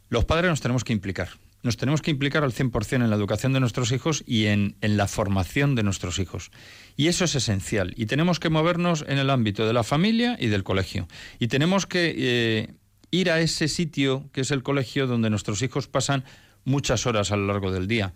Los 0.08 0.24
padres 0.24 0.50
nos 0.50 0.60
tenemos 0.60 0.82
que 0.82 0.92
implicar. 0.92 1.28
Nos 1.62 1.76
tenemos 1.76 2.02
que 2.02 2.10
implicar 2.10 2.42
al 2.42 2.52
100% 2.52 2.96
en 2.96 3.08
la 3.08 3.14
educación 3.14 3.52
de 3.52 3.60
nuestros 3.60 3.92
hijos 3.92 4.24
y 4.26 4.46
en, 4.46 4.74
la 4.80 5.06
formación 5.06 5.76
de 5.76 5.84
nuestros 5.84 6.18
hijos. 6.18 6.50
Y 6.96 7.06
eso 7.06 7.24
es 7.24 7.36
esencial. 7.36 7.94
Y 7.96 8.06
tenemos 8.06 8.40
que 8.40 8.50
movernos 8.50 9.04
en 9.06 9.18
el 9.18 9.30
ámbito 9.30 9.68
de 9.68 9.72
la 9.72 9.84
familia 9.84 10.36
y 10.36 10.48
del 10.48 10.64
colegio. 10.64 11.06
Y 11.38 11.46
tenemos 11.46 11.86
que 11.86 12.12
eh, 12.16 12.74
ir 13.12 13.30
a 13.30 13.40
ese 13.40 13.68
sitio 13.68 14.28
que 14.32 14.40
es 14.40 14.50
el 14.50 14.64
colegio 14.64 15.06
donde 15.06 15.30
nuestros 15.30 15.62
hijos 15.62 15.86
pasan 15.86 16.24
muchas 16.64 17.06
horas 17.06 17.30
a 17.30 17.36
lo 17.36 17.46
largo 17.46 17.70
del 17.70 17.86
día 17.86 18.12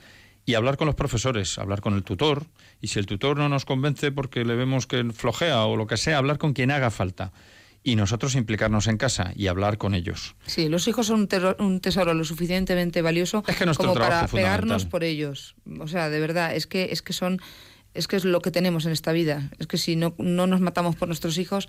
y 0.47 0.55
hablar 0.55 0.77
con 0.77 0.87
los 0.87 0.95
profesores, 0.95 1.59
hablar 1.59 1.81
con 1.81 1.95
el 1.95 2.05
tutor, 2.05 2.47
y 2.81 2.87
si 2.87 3.01
el 3.01 3.07
tutor 3.07 3.37
no 3.37 3.49
nos 3.49 3.65
convence 3.65 4.13
porque 4.13 4.45
le 4.45 4.55
vemos 4.55 4.87
que 4.87 5.05
flojea 5.13 5.67
o 5.67 5.77
lo 5.77 5.89
que 5.89 5.97
sea, 5.97 6.19
hablar 6.19 6.39
con 6.39 6.53
quien 6.55 6.71
haga 6.71 6.91
falta. 6.91 7.33
Y 7.83 7.95
nosotros 7.95 8.35
implicarnos 8.35 8.89
en 8.89 8.97
casa 8.97 9.33
y 9.37 9.47
hablar 9.47 9.79
con 9.79 9.95
ellos. 9.95 10.35
Sí, 10.47 10.69
los 10.69 10.89
hijos 10.89 11.07
son 11.07 11.29
un, 11.59 11.81
tesoro 11.81 12.15
lo 12.15 12.25
suficientemente 12.25 13.01
valioso 13.01 13.45
como 13.77 13.95
para 13.95 14.27
pegarnos 14.27 14.87
por 14.87 15.05
ellos. 15.05 15.55
O 15.79 15.87
sea, 15.87 16.11
de 16.11 16.19
verdad, 16.19 16.57
es 16.57 16.67
que, 16.67 16.89
es 16.91 17.03
que 17.03 17.13
son 17.13 17.41
es 17.95 18.09
que 18.09 18.17
es 18.17 18.25
lo 18.25 18.41
que 18.41 18.51
tenemos 18.51 18.87
en 18.87 18.93
esta 18.93 19.13
vida. 19.13 19.51
Es 19.59 19.67
que 19.67 19.79
si 19.79 19.95
no, 19.95 20.15
no 20.19 20.47
nos 20.47 20.61
matamos 20.61 20.97
por 20.97 21.09
nuestros 21.09 21.39
hijos, 21.39 21.69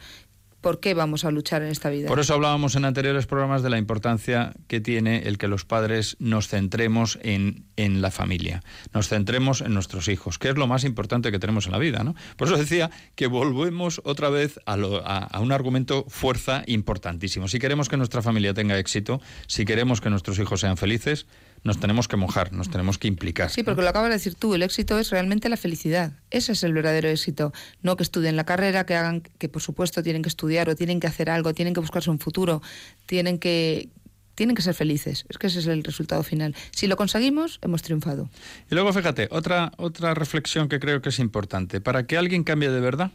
por 0.61 0.79
qué 0.79 0.93
vamos 0.93 1.25
a 1.25 1.31
luchar 1.31 1.61
en 1.61 1.69
esta 1.69 1.89
vida. 1.89 2.07
Por 2.07 2.19
eso 2.19 2.33
hablábamos 2.33 2.75
en 2.75 2.85
anteriores 2.85 3.25
programas 3.25 3.63
de 3.63 3.69
la 3.69 3.77
importancia 3.77 4.53
que 4.67 4.81
tiene 4.81 5.23
el 5.27 5.37
que 5.37 5.47
los 5.47 5.65
padres 5.65 6.17
nos 6.19 6.47
centremos 6.47 7.19
en, 7.21 7.65
en 7.75 8.01
la 8.01 8.11
familia, 8.11 8.63
nos 8.93 9.07
centremos 9.07 9.61
en 9.61 9.73
nuestros 9.73 10.07
hijos, 10.07 10.39
que 10.39 10.49
es 10.49 10.55
lo 10.55 10.67
más 10.67 10.83
importante 10.83 11.31
que 11.31 11.39
tenemos 11.39 11.65
en 11.67 11.71
la 11.73 11.77
vida. 11.77 12.03
¿no? 12.03 12.15
Por 12.35 12.47
eso 12.47 12.57
decía 12.57 12.89
que 13.15 13.27
volvemos 13.27 14.01
otra 14.03 14.29
vez 14.29 14.59
a, 14.65 14.73
a 14.75 15.39
un 15.39 15.51
argumento 15.51 16.05
fuerza 16.07 16.63
importantísimo. 16.67 17.47
Si 17.47 17.59
queremos 17.59 17.89
que 17.89 17.97
nuestra 17.97 18.21
familia 18.21 18.53
tenga 18.53 18.77
éxito, 18.77 19.21
si 19.47 19.65
queremos 19.65 20.01
que 20.01 20.09
nuestros 20.09 20.39
hijos 20.39 20.61
sean 20.61 20.77
felices, 20.77 21.27
nos 21.67 21.79
tenemos 21.79 22.07
que 22.07 22.15
mojar, 22.15 22.53
nos 22.53 22.69
tenemos 22.69 22.97
que 22.97 23.09
implicar. 23.09 23.49
Sí, 23.49 23.61
porque 23.61 23.81
lo 23.81 23.89
acabas 23.89 24.09
de 24.09 24.15
decir 24.15 24.35
tú, 24.35 24.55
el 24.55 24.63
éxito 24.63 24.97
es 24.97 25.09
realmente 25.09 25.49
la 25.49 25.57
felicidad. 25.57 26.13
Ese 26.31 26.53
es 26.53 26.63
el 26.63 26.71
verdadero 26.71 27.09
éxito. 27.09 27.51
No 27.81 27.97
que 27.97 28.03
estudien 28.03 28.37
la 28.37 28.45
carrera, 28.45 28.85
que 28.85 28.95
hagan, 28.95 29.21
que 29.37 29.49
por 29.49 29.61
supuesto 29.61 30.01
tienen 30.01 30.21
que 30.21 30.29
estudiar 30.29 30.69
o 30.69 30.75
tienen 30.75 31.01
que 31.01 31.07
hacer 31.07 31.29
algo, 31.29 31.53
tienen 31.53 31.73
que 31.73 31.81
buscarse 31.81 32.09
un 32.09 32.19
futuro, 32.19 32.61
tienen 33.05 33.37
que, 33.37 33.89
tienen 34.33 34.55
que 34.55 34.61
ser 34.61 34.75
felices. 34.75 35.25
Es 35.27 35.37
que 35.37 35.47
ese 35.47 35.59
es 35.59 35.67
el 35.67 35.83
resultado 35.83 36.23
final. 36.23 36.55
Si 36.71 36.87
lo 36.87 36.95
conseguimos, 36.95 37.59
hemos 37.61 37.81
triunfado. 37.81 38.29
Y 38.71 38.73
luego, 38.73 38.93
fíjate, 38.93 39.27
otra, 39.29 39.73
otra 39.75 40.13
reflexión 40.13 40.69
que 40.69 40.79
creo 40.79 41.01
que 41.01 41.09
es 41.09 41.19
importante. 41.19 41.81
Para 41.81 42.07
que 42.07 42.17
alguien 42.17 42.45
cambie 42.45 42.71
de 42.71 42.79
verdad, 42.79 43.11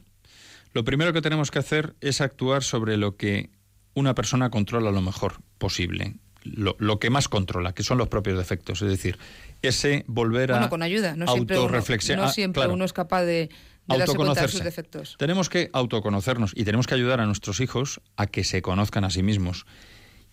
lo 0.75 0.85
primero 0.85 1.15
que 1.15 1.23
tenemos 1.23 1.51
que 1.51 1.59
hacer 1.59 1.95
es 2.03 2.21
actuar 2.21 2.63
sobre 2.63 2.99
lo 2.99 3.17
que 3.17 3.49
una 3.95 4.15
persona 4.15 4.51
controla 4.51 4.91
lo 4.91 5.01
mejor 5.01 5.37
posible. 5.57 6.17
Lo, 6.45 6.99
que 6.99 7.11
más 7.11 7.29
controla, 7.29 7.73
que 7.73 7.83
son 7.83 7.99
los 7.99 8.09
propios 8.09 8.39
defectos. 8.39 8.83
Es 8.83 8.89
decir, 8.89 9.19
ese 9.63 10.05
volver 10.07 10.53
a 10.53 10.57
bueno, 10.57 10.71
con 10.71 10.83
ayuda. 10.83 11.15
No 11.17 11.27
siempre, 11.27 11.59
uno, 11.59 11.71
no 12.17 12.29
siempre 12.29 12.67
uno 12.67 12.85
es 12.85 12.93
capaz 12.93 13.23
de, 13.23 13.51
autoconocerse. 13.89 14.57
sus 14.57 14.65
defectos. 14.65 15.17
Tenemos 15.19 15.49
que 15.49 15.71
autoconocernos 15.73 16.53
y 16.55 16.65
tenemos 16.65 16.87
que 16.87 16.95
ayudar 16.95 17.21
a 17.21 17.27
nuestros 17.27 17.61
hijos 17.61 18.01
a 18.17 18.27
que 18.27 18.45
se 18.45 18.63
conozcan 18.63 19.05
a 19.05 19.11
sí 19.11 19.23
mismos. 19.23 19.67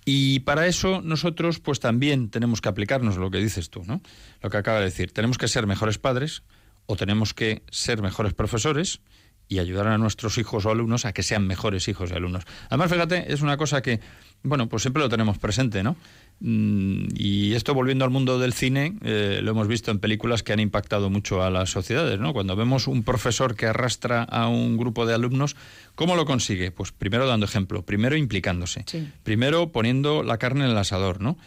Y 0.06 0.40
para 0.42 0.66
eso 0.66 1.02
nosotros 1.02 1.60
pues 1.60 1.80
también 1.80 2.30
tenemos 2.30 2.62
que 2.62 2.70
aplicarnos 2.70 3.18
lo 3.18 3.30
que 3.30 3.38
dices 3.38 3.70
tú, 3.70 3.84
¿no? 3.86 4.02
Lo 4.42 4.50
que 4.50 4.58
acaba 4.58 4.80
de 4.80 4.86
decir, 4.86 5.12
tenemos 5.12 5.38
que 5.38 5.48
ser 5.48 5.68
mejores 5.68 6.00
padres 6.00 6.44
o 6.86 6.96
tenemos 6.96 7.34
que 7.34 7.62
ser 7.70 8.02
mejores 8.02 8.34
profesores 8.34 9.02
y 9.50 9.58
ayudar 9.58 9.88
a 9.88 9.98
nuestros 9.98 10.38
hijos 10.38 10.66
o 10.66 10.70
alumnos 10.70 11.06
a 11.06 11.12
que 11.12 11.24
sean 11.24 11.48
mejores 11.48 11.88
hijos 11.88 12.12
y 12.12 12.14
alumnos. 12.14 12.44
Además, 12.70 12.92
fíjate, 12.92 13.34
es 13.34 13.42
una 13.42 13.58
cosa 13.58 13.82
que, 13.82 14.00
bueno, 14.44 14.70
pues 14.70 14.84
siempre 14.84 15.02
lo 15.02 15.10
tenemos 15.10 15.40
presente, 15.40 15.82
¿no? 15.82 15.98
Mm, 16.40 17.08
y 17.16 17.56
esto 17.56 17.74
volviendo 17.74 18.06
al 18.06 18.12
mundo 18.12 18.38
del 18.38 18.54
cine, 18.54 18.96
eh, 19.02 19.40
lo 19.42 19.52
hemos 19.52 19.68
visto 19.68 19.90
en 19.90 19.98
películas 19.98 20.44
que 20.44 20.54
han 20.54 20.60
impactado 20.60 21.10
mucho 21.10 21.42
a 21.44 21.50
las 21.50 21.72
sociedades, 21.72 22.20
¿no? 22.20 22.32
Cuando 22.32 22.56
vemos 22.56 22.88
un 22.88 23.04
profesor 23.04 23.56
que 23.56 23.66
arrastra 23.66 24.22
a 24.24 24.48
un 24.48 24.78
grupo 24.78 25.08
de 25.08 25.16
alumnos, 25.16 25.56
¿cómo 25.96 26.16
lo 26.16 26.26
consigue? 26.26 26.70
Pues 26.70 26.92
primero 26.92 27.26
dando 27.26 27.48
ejemplo, 27.48 27.82
primero 27.82 28.16
implicándose, 28.16 28.86
primero 29.24 29.72
poniendo 29.72 30.22
la 30.22 30.38
carne 30.38 30.66
en 30.66 30.72
el 30.72 30.78
asador, 30.78 31.22
¿no? 31.22 31.38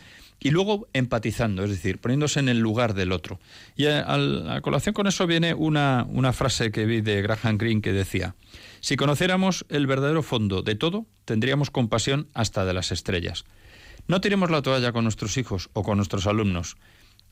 Y 0.45 0.51
luego 0.51 0.89
empatizando, 0.93 1.63
es 1.63 1.71
decir, 1.71 1.99
poniéndose 1.99 2.41
en 2.41 2.49
el 2.49 2.59
lugar 2.59 2.95
del 2.95 3.13
otro. 3.13 3.39
Y 3.77 3.87
a, 3.87 4.13
a, 4.13 4.61
colación 4.61 4.93
con 4.93 5.07
eso 5.07 5.25
viene 5.29 5.55
una, 5.55 6.05
una 6.11 6.33
frase 6.33 6.73
que 6.73 6.85
vi 6.85 7.01
de 7.01 7.23
Graham 7.23 7.59
Greene 7.59 7.81
que 7.81 7.93
decía, 7.93 8.35
si 8.81 8.97
conociéramos 8.97 9.65
el 9.69 9.87
verdadero 9.87 10.25
fondo 10.25 10.63
de 10.63 10.75
todo, 10.75 11.07
tendríamos 11.25 11.71
compasión 11.71 12.27
hasta 12.35 12.65
de 12.65 12.75
las 12.75 12.91
estrellas. 12.91 13.45
No 14.09 14.21
tiremos 14.21 14.51
la 14.51 14.63
toalla 14.63 14.91
con 14.91 15.05
nuestros 15.05 15.37
hijos 15.37 15.71
o 15.75 15.85
con 15.85 15.97
nuestros 15.97 16.27
alumnos. 16.27 16.77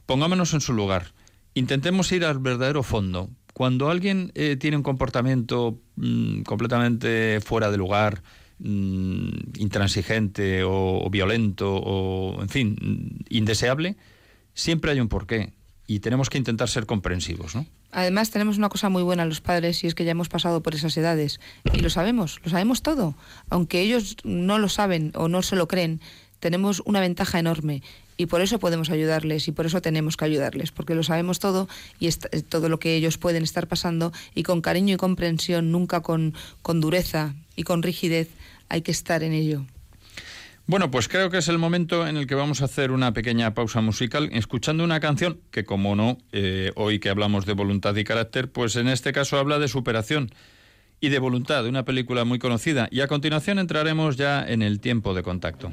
Pongámonos 0.06 0.54
en 0.54 0.60
su 0.60 0.72
lugar. 0.72 1.12
Intentemos 1.54 2.12
ir 2.12 2.24
al 2.24 2.38
verdadero 2.38 2.84
fondo. 2.84 3.28
Cuando 3.54 3.90
alguien 3.90 4.30
eh, 4.36 4.54
tiene 4.54 4.76
un 4.76 4.84
comportamiento 4.84 5.80
mm, 5.96 6.42
completamente 6.42 7.40
fuera 7.40 7.72
de 7.72 7.76
lugar, 7.76 8.22
mm, 8.60 9.58
intransigente 9.58 10.62
o, 10.64 11.08
violento 11.10 11.74
o, 11.74 12.40
en 12.42 12.48
fin, 12.48 13.18
indeseable, 13.28 13.96
siempre 14.54 14.92
hay 14.92 15.00
un 15.00 15.08
porqué 15.08 15.52
y 15.86 16.00
tenemos 16.00 16.30
que 16.30 16.38
intentar 16.38 16.68
ser 16.68 16.86
comprensivos, 16.86 17.54
¿no? 17.54 17.66
Además 17.92 18.30
tenemos 18.30 18.56
una 18.56 18.68
cosa 18.68 18.88
muy 18.88 19.02
buena 19.02 19.24
los 19.24 19.40
padres 19.40 19.82
y 19.82 19.88
es 19.88 19.96
que 19.96 20.04
ya 20.04 20.12
hemos 20.12 20.28
pasado 20.28 20.62
por 20.62 20.76
esas 20.76 20.96
edades 20.96 21.40
y 21.72 21.80
lo 21.80 21.90
sabemos, 21.90 22.40
lo 22.44 22.50
sabemos 22.50 22.82
todo, 22.82 23.16
aunque 23.48 23.80
ellos 23.80 24.16
no 24.22 24.58
lo 24.58 24.68
saben 24.68 25.10
o 25.16 25.28
no 25.28 25.42
se 25.42 25.56
lo 25.56 25.66
creen, 25.66 26.00
tenemos 26.38 26.82
una 26.84 27.00
ventaja 27.00 27.40
enorme 27.40 27.82
y 28.16 28.26
por 28.26 28.42
eso 28.42 28.58
podemos 28.58 28.90
ayudarles 28.90 29.48
y 29.48 29.52
por 29.52 29.66
eso 29.66 29.80
tenemos 29.80 30.16
que 30.16 30.26
ayudarles, 30.26 30.72
porque 30.72 30.94
lo 30.94 31.02
sabemos 31.02 31.38
todo 31.38 31.68
y 31.98 32.10
todo 32.10 32.68
lo 32.68 32.78
que 32.78 32.94
ellos 32.94 33.18
pueden 33.18 33.42
estar 33.42 33.66
pasando 33.66 34.12
y 34.34 34.42
con 34.42 34.60
cariño 34.60 34.94
y 34.94 34.98
comprensión, 34.98 35.72
nunca 35.72 36.00
con, 36.00 36.34
con 36.62 36.80
dureza 36.80 37.34
y 37.56 37.62
con 37.62 37.82
rigidez, 37.82 38.28
hay 38.70 38.80
que 38.80 38.92
estar 38.92 39.22
en 39.22 39.34
ello. 39.34 39.66
Bueno, 40.66 40.90
pues 40.90 41.08
creo 41.08 41.30
que 41.30 41.38
es 41.38 41.48
el 41.48 41.58
momento 41.58 42.06
en 42.06 42.16
el 42.16 42.28
que 42.28 42.36
vamos 42.36 42.62
a 42.62 42.66
hacer 42.66 42.92
una 42.92 43.12
pequeña 43.12 43.54
pausa 43.54 43.80
musical 43.80 44.30
escuchando 44.32 44.84
una 44.84 45.00
canción 45.00 45.40
que, 45.50 45.64
como 45.64 45.96
no, 45.96 46.18
eh, 46.30 46.70
hoy 46.76 47.00
que 47.00 47.08
hablamos 47.08 47.44
de 47.44 47.54
voluntad 47.54 47.96
y 47.96 48.04
carácter, 48.04 48.52
pues 48.52 48.76
en 48.76 48.86
este 48.86 49.12
caso 49.12 49.36
habla 49.36 49.58
de 49.58 49.66
superación 49.66 50.30
y 51.00 51.08
de 51.08 51.18
voluntad, 51.18 51.66
una 51.66 51.84
película 51.84 52.24
muy 52.24 52.38
conocida. 52.38 52.88
Y 52.92 53.00
a 53.00 53.08
continuación 53.08 53.58
entraremos 53.58 54.16
ya 54.16 54.46
en 54.46 54.62
el 54.62 54.78
tiempo 54.78 55.12
de 55.12 55.24
contacto. 55.24 55.72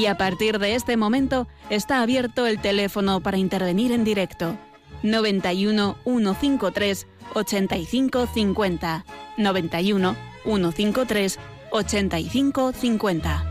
Y 0.00 0.06
a 0.06 0.16
partir 0.16 0.58
de 0.58 0.76
este 0.76 0.96
momento 0.96 1.46
está 1.68 2.00
abierto 2.00 2.46
el 2.46 2.58
teléfono 2.58 3.20
para 3.20 3.36
intervenir 3.36 3.92
en 3.92 4.02
directo. 4.02 4.56
91 5.02 5.98
153 6.04 7.06
85 7.34 8.26
50. 8.32 9.04
91 9.36 10.16
153 10.44 11.38
85 11.70 12.72
50. 12.72 13.44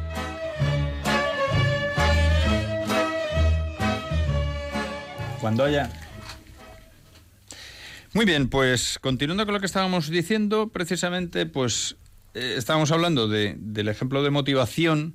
Cuando 5.40 5.66
haya 5.66 5.92
muy 8.14 8.26
bien, 8.26 8.50
pues 8.50 8.98
continuando 8.98 9.46
con 9.46 9.54
lo 9.54 9.60
que 9.60 9.68
estábamos 9.68 10.10
diciendo, 10.10 10.70
precisamente, 10.70 11.46
pues 11.46 11.96
eh, 12.34 12.56
estábamos 12.58 12.92
hablando 12.92 13.28
de, 13.28 13.56
del 13.60 13.88
ejemplo 13.88 14.24
de 14.24 14.32
motivación 14.32 15.14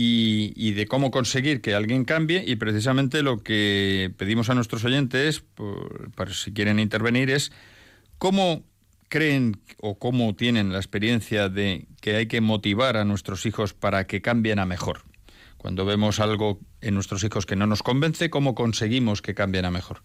y, 0.00 0.72
de 0.74 0.86
cómo 0.86 1.10
conseguir 1.10 1.60
que 1.60 1.74
alguien 1.74 2.04
cambie 2.04 2.44
y 2.46 2.54
precisamente 2.54 3.24
lo 3.24 3.42
que 3.42 4.12
pedimos 4.16 4.48
a 4.48 4.54
nuestros 4.54 4.84
oyentes, 4.84 5.40
por, 5.40 6.32
si 6.32 6.52
quieren 6.52 6.78
intervenir, 6.78 7.30
es 7.30 7.50
cómo 8.18 8.62
creen 9.08 9.60
o 9.80 9.98
cómo 9.98 10.36
tienen 10.36 10.72
la 10.72 10.78
experiencia 10.78 11.48
de 11.48 11.86
que 12.00 12.14
hay 12.14 12.26
que 12.28 12.40
motivar 12.40 12.96
a 12.96 13.04
nuestros 13.04 13.44
hijos 13.44 13.74
para 13.74 14.06
que 14.06 14.22
cambien 14.22 14.60
a 14.60 14.66
mejor. 14.66 15.02
Cuando 15.56 15.84
vemos 15.84 16.20
algo 16.20 16.60
en 16.80 16.94
nuestros 16.94 17.24
hijos 17.24 17.44
que 17.44 17.56
no 17.56 17.66
nos 17.66 17.82
convence, 17.82 18.30
¿cómo 18.30 18.54
conseguimos 18.54 19.20
que 19.20 19.34
cambien 19.34 19.64
a 19.64 19.72
mejor? 19.72 20.02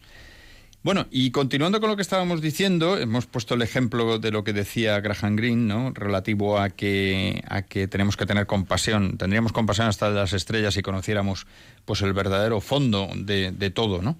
Bueno, 0.83 1.07
y 1.11 1.31
continuando 1.31 1.79
con 1.79 1.89
lo 1.89 1.95
que 1.95 2.01
estábamos 2.01 2.41
diciendo, 2.41 2.97
hemos 2.97 3.25
puesto 3.25 3.53
el 3.53 3.61
ejemplo 3.61 4.19
de 4.19 4.31
lo 4.31 4.43
que 4.43 4.51
decía 4.51 4.99
Graham 4.99 5.37
Greene, 5.37 5.65
¿no? 5.65 5.91
Relativo 5.93 6.59
a 6.59 6.71
que, 6.71 7.41
a 7.47 7.61
que 7.61 7.87
tenemos 7.87 8.17
que 8.17 8.25
tener 8.25 8.47
compasión, 8.47 9.17
tendríamos 9.17 9.53
compasión 9.53 9.87
hasta 9.87 10.09
de 10.09 10.15
las 10.15 10.33
estrellas 10.33 10.73
si 10.73 10.81
conociéramos 10.81 11.47
pues 11.85 12.01
el 12.01 12.11
verdadero 12.11 12.59
fondo 12.59 13.07
de, 13.15 13.53
de 13.53 13.69
todo, 13.69 14.01
¿no? 14.01 14.17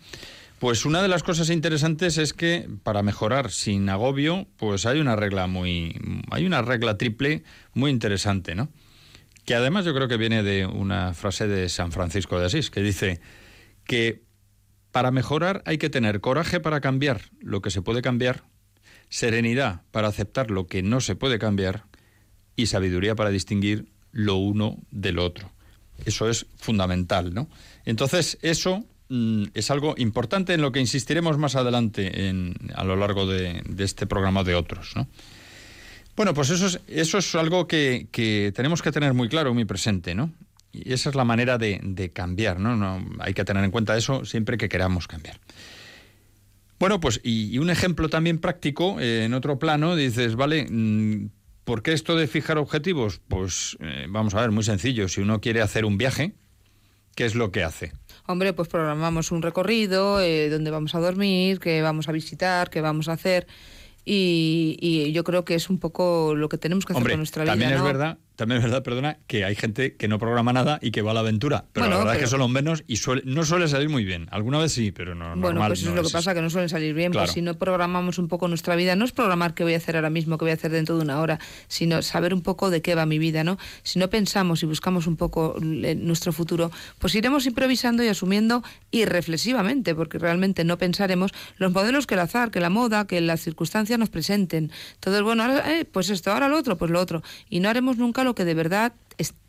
Pues 0.59 0.86
una 0.86 1.01
de 1.01 1.09
las 1.09 1.22
cosas 1.22 1.49
interesantes 1.49 2.18
es 2.18 2.32
que 2.32 2.70
para 2.84 3.03
mejorar 3.03 3.51
sin 3.51 3.89
agobio, 3.89 4.47
pues 4.55 4.86
hay 4.86 5.01
una 5.01 5.18
regla 5.18 5.47
muy, 5.47 5.99
hay 6.32 6.45
una 6.45 6.61
regla 6.61 6.97
triple 6.97 7.43
muy 7.74 7.91
interesante, 7.91 8.55
¿no? 8.55 8.70
Que 9.43 9.55
además 9.55 9.84
yo 9.84 9.93
creo 9.93 10.07
que 10.07 10.16
viene 10.16 10.43
de 10.43 10.66
una 10.66 11.14
frase 11.14 11.49
de 11.49 11.68
San 11.68 11.91
Francisco 11.91 12.39
de 12.39 12.45
Asís, 12.45 12.72
que 12.72 12.80
dice 12.80 13.20
que 13.84 14.24
para 14.94 15.10
mejorar 15.10 15.64
hay 15.66 15.80
que 15.80 15.89
tener 15.89 16.22
coraje 16.22 16.60
para 16.60 16.80
cambiar 16.80 17.24
lo 17.41 17.64
que 17.64 17.72
se 17.72 17.82
puede 17.82 18.04
cambiar, 18.04 18.44
serenidad 19.10 19.82
para 19.91 20.08
aceptar 20.08 20.52
lo 20.52 20.68
que 20.68 20.84
no 20.84 21.02
se 21.02 21.16
puede 21.16 21.39
cambiar 21.39 21.86
y 22.56 22.68
sabiduría 22.68 23.16
para 23.16 23.32
distinguir 23.32 23.88
lo 24.12 24.36
uno 24.36 24.78
del 24.91 25.18
otro. 25.18 25.52
Eso 26.06 26.30
es 26.30 26.46
fundamental, 26.58 27.34
¿no? 27.34 27.50
Entonces, 27.86 28.38
eso 28.44 28.86
mm, 29.10 29.46
es 29.56 29.72
algo 29.72 29.96
importante 29.98 30.54
en 30.54 30.62
lo 30.62 30.72
que 30.72 30.80
insistiremos 30.80 31.39
más 31.39 31.56
adelante 31.56 32.30
en, 32.30 32.54
a 32.76 32.84
lo 32.84 32.96
largo 32.96 33.26
de, 33.26 33.64
este 33.80 34.06
programa 34.06 34.44
de 34.44 34.54
otros, 34.54 34.96
¿no? 34.96 35.08
Bueno, 36.16 36.36
pues 36.36 36.52
eso 36.52 36.68
es, 36.68 36.80
eso 36.88 37.18
es 37.18 37.34
algo 37.34 37.68
que, 37.68 38.06
que 38.12 38.54
tenemos 38.56 38.84
que 38.84 38.91
tener 38.91 39.16
muy 39.16 39.28
claro, 39.28 39.56
muy 39.56 39.66
presente, 39.66 40.14
¿no? 40.14 40.32
Y 40.74 40.91
esa 40.91 41.09
es 41.09 41.15
la 41.15 41.24
manera 41.24 41.59
de, 41.59 42.11
cambiar, 42.13 42.59
¿no? 42.59 42.76
¿no? 42.76 43.05
Hay 43.19 43.36
que 43.36 43.45
tener 43.45 43.63
en 43.63 43.69
cuenta 43.69 43.95
eso 43.95 44.26
siempre 44.26 44.57
que 44.57 44.67
queramos 44.67 45.07
cambiar. 45.07 45.39
Bueno, 46.80 46.99
pues 46.99 47.21
y, 47.24 47.59
un 47.59 47.69
ejemplo 47.69 48.09
también 48.09 48.39
práctico, 48.39 48.99
eh, 48.99 49.24
en 49.26 49.36
otro 49.36 49.59
plano, 49.59 49.95
dices, 49.95 50.36
vale, 50.36 50.65
mm, 50.69 51.30
¿por 51.63 51.84
qué 51.84 51.93
esto 51.93 52.15
de 52.15 52.28
fijar 52.28 52.57
objetivos? 52.57 53.21
Pues 53.28 53.78
eh, 53.80 54.07
vamos 54.09 54.34
a 54.34 54.41
ver, 54.41 54.49
muy 54.49 54.63
sencillo, 54.63 55.07
si 55.07 55.21
uno 55.21 55.39
quiere 55.39 55.61
hacer 55.61 55.86
un 55.86 55.99
viaje, 55.99 56.34
¿qué 57.15 57.26
es 57.26 57.36
lo 57.36 57.51
que 57.51 57.63
hace? 57.63 57.93
Hombre, 58.26 58.53
pues 58.53 58.67
programamos 58.67 59.32
un 59.32 59.43
recorrido, 59.43 60.19
eh, 60.19 60.49
donde 60.49 60.71
vamos 60.71 60.95
a 60.95 60.99
dormir, 60.99 61.59
qué 61.59 61.84
vamos 61.84 62.09
a 62.09 62.11
visitar, 62.11 62.71
qué 62.71 62.82
vamos 62.82 63.07
a 63.07 63.13
hacer. 63.13 63.47
Y, 64.03 65.11
yo 65.13 65.24
creo 65.24 65.45
que 65.45 65.55
es 65.55 65.69
un 65.69 65.80
poco 65.80 66.34
lo 66.36 66.49
que 66.49 66.57
tenemos 66.57 66.86
que 66.86 66.93
hacer 66.93 67.07
con 67.07 67.17
nuestra 67.17 67.43
vida. 67.43 67.53
También 67.53 67.74
es 67.74 67.84
verdad 67.84 68.17
también 68.36 68.57
es 68.57 68.63
verdad, 68.63 68.84
perdona, 68.84 69.17
que 69.27 69.45
hay 69.45 69.55
gente 69.55 69.95
que 69.95 70.07
no 70.07 70.17
programa 70.19 70.53
nada 70.53 70.79
y 70.81 70.91
que 70.91 71.01
va 71.01 71.11
a 71.11 71.13
la 71.13 71.19
aventura. 71.19 71.65
Pero 71.73 71.88
la 71.88 71.97
verdad 71.97 72.15
es 72.15 72.21
que 72.21 72.27
son 72.27 72.39
los 72.39 72.49
menos 72.49 72.84
y 72.88 72.99
no 73.25 73.45
suele 73.45 73.67
salir 73.67 73.89
muy 73.89 74.03
bien. 74.03 74.27
Alguna 74.31 74.57
vez 74.59 74.71
sí, 74.71 74.91
pero 74.91 75.15
no. 75.15 75.36
Bueno, 75.36 75.61
pues 75.65 75.81
eso 75.81 75.89
es 75.89 75.95
lo 75.95 76.03
que 76.03 76.09
pasa, 76.09 76.34
que 76.34 76.41
no 76.41 76.49
suelen 76.49 76.69
salir 76.69 76.93
bien. 76.93 77.11
Pues 77.11 77.31
si 77.31 77.41
no 77.41 77.53
programamos 77.55 78.17
un 78.17 78.27
poco 78.27 78.47
nuestra 78.47 78.75
vida, 78.75 78.95
no 78.95 79.05
es 79.05 79.11
programar 79.11 79.53
qué 79.53 79.63
voy 79.63 79.73
a 79.73 79.77
hacer 79.77 79.95
ahora 79.95 80.09
mismo, 80.09 80.38
qué 80.38 80.45
voy 80.45 80.51
a 80.51 80.55
hacer 80.55 80.71
dentro 80.71 80.97
de 80.97 81.03
una 81.03 81.19
hora, 81.19 81.39
sino 81.67 82.01
saber 82.01 82.34
un 82.34 82.41
poco 82.41 82.69
de 82.69 82.81
qué 82.81 82.95
va 82.95 83.05
mi 83.05 83.19
vida, 83.19 83.43
¿no? 83.43 83.57
Si 83.84 83.99
no 83.99 84.09
pensamos 84.09 84.63
y 84.63 84.65
buscamos 84.65 85.07
un 85.07 85.15
poco 85.15 85.55
nuestro 85.61 86.34
futuro, 86.34 86.71
pues 86.99 87.15
iremos 87.15 87.45
improvisando 87.45 88.03
y 88.03 88.07
asumiendo 88.07 88.63
irreflexivamente, 88.91 89.95
porque 89.95 90.17
realmente 90.17 90.63
no 90.63 90.77
pensaremos 90.77 91.31
los 91.57 91.71
modelos 91.71 92.07
que 92.07 92.15
el 92.15 92.21
azar, 92.21 92.51
que 92.51 92.59
la 92.59 92.69
moda, 92.69 93.05
que 93.05 93.21
las 93.21 93.41
circunstancias 93.41 93.99
nos 93.99 94.09
presenten. 94.09 94.71
Todo 94.99 95.17
es 95.17 95.23
bueno, 95.23 95.45
eh, 95.57 95.86
pues 95.91 96.09
esto, 96.09 96.31
ahora 96.31 96.47
lo 96.47 96.57
otro, 96.57 96.77
pues 96.77 96.91
lo 96.91 96.99
otro. 96.99 97.21
Y 97.49 97.59
no 97.59 97.69
haremos 97.69 97.97
nunca 97.97 98.22
lo 98.24 98.36
que 98.36 98.45
de 98.45 98.53
verdad 98.53 98.93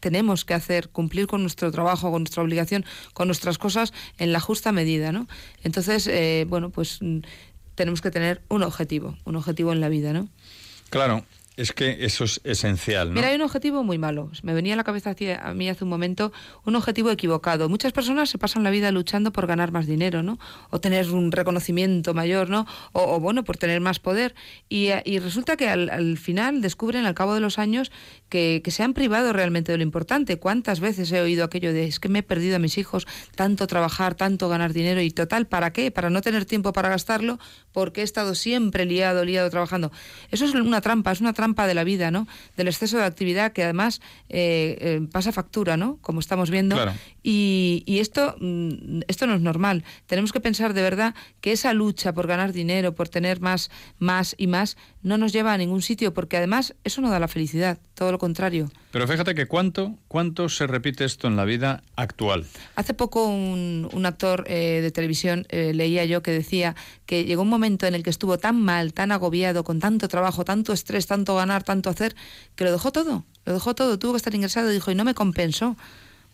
tenemos 0.01 0.45
que 0.45 0.55
hacer, 0.55 0.91
cumplir 0.91 1.27
con 1.27 1.41
nuestro 1.41 1.70
trabajo, 1.72 2.11
con 2.11 2.22
nuestra 2.22 2.43
obligación, 2.43 2.85
con 3.14 3.29
nuestras 3.29 3.59
cosas 3.59 3.93
en 4.18 4.33
la 4.33 4.41
justa 4.41 4.72
medida, 4.72 5.12
¿no? 5.12 5.27
Entonces, 5.62 6.07
eh, 6.07 6.45
bueno, 6.49 6.70
pues 6.70 6.99
mm, 7.01 7.20
tenemos 7.75 8.03
que 8.03 8.11
tener 8.11 8.43
un 8.49 8.62
objetivo, 8.62 9.16
un 9.25 9.37
objetivo 9.37 9.72
en 9.72 9.81
la 9.81 9.89
vida, 9.89 10.12
¿no? 10.12 10.29
Claro, 10.91 11.25
es 11.57 11.73
que 11.73 12.05
eso 12.05 12.25
es 12.25 12.41
esencial. 12.43 13.09
¿no? 13.09 13.15
Mira, 13.15 13.29
hay 13.29 13.37
un 13.37 13.43
objetivo 13.43 13.85
muy 13.85 13.97
malo. 13.97 14.31
Me 14.43 14.55
venía 14.55 14.75
a 14.75 14.77
la 14.77 14.83
cabeza 14.85 15.15
a 15.41 15.55
mí 15.55 15.69
hace 15.69 15.85
un 15.85 15.91
momento 15.91 16.33
un 16.65 16.75
objetivo 16.75 17.11
equivocado. 17.11 17.69
Muchas 17.69 17.93
personas 17.93 18.29
se 18.29 18.39
pasan 18.39 18.65
la 18.65 18.71
vida 18.71 18.91
luchando 18.91 19.33
por 19.33 19.47
ganar 19.47 19.71
más 19.71 19.87
dinero, 19.87 20.23
¿no? 20.23 20.39
O 20.71 20.81
tener 20.81 21.11
un 21.11 21.31
reconocimiento 21.31 22.13
mayor, 22.13 22.51
¿no? 22.51 22.67
O, 22.93 23.21
bueno, 23.21 23.45
por 23.45 23.57
tener 23.57 23.81
más 23.81 24.01
poder. 24.01 24.35
Y, 24.69 24.91
resulta 25.19 25.57
que 25.57 25.69
al, 25.69 26.19
final 26.19 26.61
descubren 26.61 27.07
al 27.07 27.15
cabo 27.15 27.35
de 27.35 27.41
los 27.41 27.59
años 27.59 27.93
que, 28.29 28.63
se 28.67 28.83
han 28.83 28.93
privado 28.93 29.33
realmente 29.33 29.71
de 29.71 29.79
lo 29.79 29.85
importante. 29.85 30.39
¿Cuántas 30.39 30.81
veces 30.81 31.13
he 31.13 31.21
oído 31.21 31.45
aquello 31.45 31.73
de 31.73 31.85
es 31.87 32.01
que 32.01 32.09
me 32.09 32.21
he 32.21 32.23
perdido 32.25 32.57
a 32.57 32.59
mis 32.59 32.79
hijos, 32.79 33.07
tanto 33.37 33.69
trabajar, 33.69 34.17
tanto 34.17 34.49
ganar 34.49 34.73
dinero 34.73 35.01
y 35.01 35.11
total, 35.11 35.47
¿para 35.47 35.73
qué? 35.73 35.93
Para 35.93 36.11
no 36.11 36.21
tener 36.21 36.45
tiempo 36.45 36.73
para 36.73 36.89
gastarlo, 36.89 37.39
porque 37.71 38.01
he 38.01 38.05
estado 38.05 38.35
siempre 38.35 38.85
liado, 38.85 39.25
liado 39.25 39.49
trabajando. 39.51 39.93
Eso 40.33 40.45
es 40.45 40.55
una 40.55 40.81
trampa, 40.81 41.13
es 41.13 41.21
una 41.21 41.33
trampa 41.33 41.44
trampa 41.45 41.67
de 41.67 41.75
la 41.75 41.85
vida, 41.85 42.11
¿no? 42.11 42.27
Del 42.57 42.69
exceso 42.69 42.97
de 42.97 43.05
actividad 43.05 43.53
que 43.53 43.63
además 43.63 44.01
eh, 44.31 44.79
eh, 44.81 45.01
pasa 45.13 45.31
factura, 45.31 45.77
¿no? 45.77 45.99
Como 46.01 46.21
estamos 46.21 46.49
viendo. 46.49 46.77
Y, 47.23 47.83
esto, 47.87 48.37
mm, 48.41 49.01
esto 49.09 49.27
no 49.27 49.35
es 49.35 49.43
normal. 49.43 49.85
Tenemos 50.07 50.33
que 50.33 50.41
pensar 50.41 50.73
de 50.73 50.81
verdad 50.81 51.15
que 51.43 51.53
esa 51.53 51.75
lucha 51.75 52.15
por 52.15 52.27
ganar 52.27 52.53
dinero, 52.55 52.95
por 52.95 53.11
tener 53.11 53.41
más, 53.41 53.71
más 53.99 54.35
y 54.39 54.47
más, 54.47 54.79
no 55.05 55.19
nos 55.19 55.33
lleva 55.33 55.53
a 55.53 55.59
ningún 55.59 55.83
sitio, 55.83 56.13
porque 56.13 56.37
además 56.37 56.75
eso 56.83 57.01
no 57.01 57.11
da 57.11 57.21
la 57.21 57.29
felicidad, 57.29 57.79
todo 57.95 58.11
lo 58.11 58.19
contrario. 58.19 58.71
Pero 58.91 59.07
fíjate 59.07 59.35
que 59.35 59.47
cuánto, 59.47 59.95
cuánto 60.09 60.49
se 60.49 60.67
repite 60.67 61.05
esto 61.05 61.29
en 61.29 61.37
la 61.37 61.45
vida 61.45 61.85
actual. 61.95 62.45
Hace 62.75 62.95
poco 62.95 63.27
un, 63.29 64.05
actor 64.05 64.45
eh, 64.49 64.81
de 64.83 64.91
televisión 64.91 65.47
leía 65.51 66.05
yo 66.05 66.23
que 66.23 66.31
decía 66.31 66.75
que 67.07 67.25
llegó 67.25 67.43
un 67.43 67.49
momento 67.49 67.87
en 67.87 67.95
el 67.95 68.03
que 68.03 68.11
estuvo 68.11 68.39
tan 68.39 68.61
mal, 68.61 68.93
tan 68.93 69.13
agobiado, 69.13 69.63
con 69.63 69.79
tanto 69.79 70.09
trabajo, 70.09 70.45
tanto 70.45 70.73
estrés, 70.73 71.07
tanto 71.07 71.37
ganar, 71.37 71.63
tanto 71.63 71.91
hacer, 71.91 72.17
que 72.57 72.65
lo 72.65 72.73
dejó 72.73 72.91
todo. 72.91 73.25
Lo 73.45 73.53
dejó 73.53 73.75
todo, 73.75 73.99
tuvo 73.99 74.13
que 74.13 74.17
estar 74.17 74.35
ingresado 74.35 74.71
y 74.71 74.75
dijo, 74.75 74.91
y 74.91 74.95
no 74.95 75.05
me 75.05 75.15
compensó. 75.15 75.77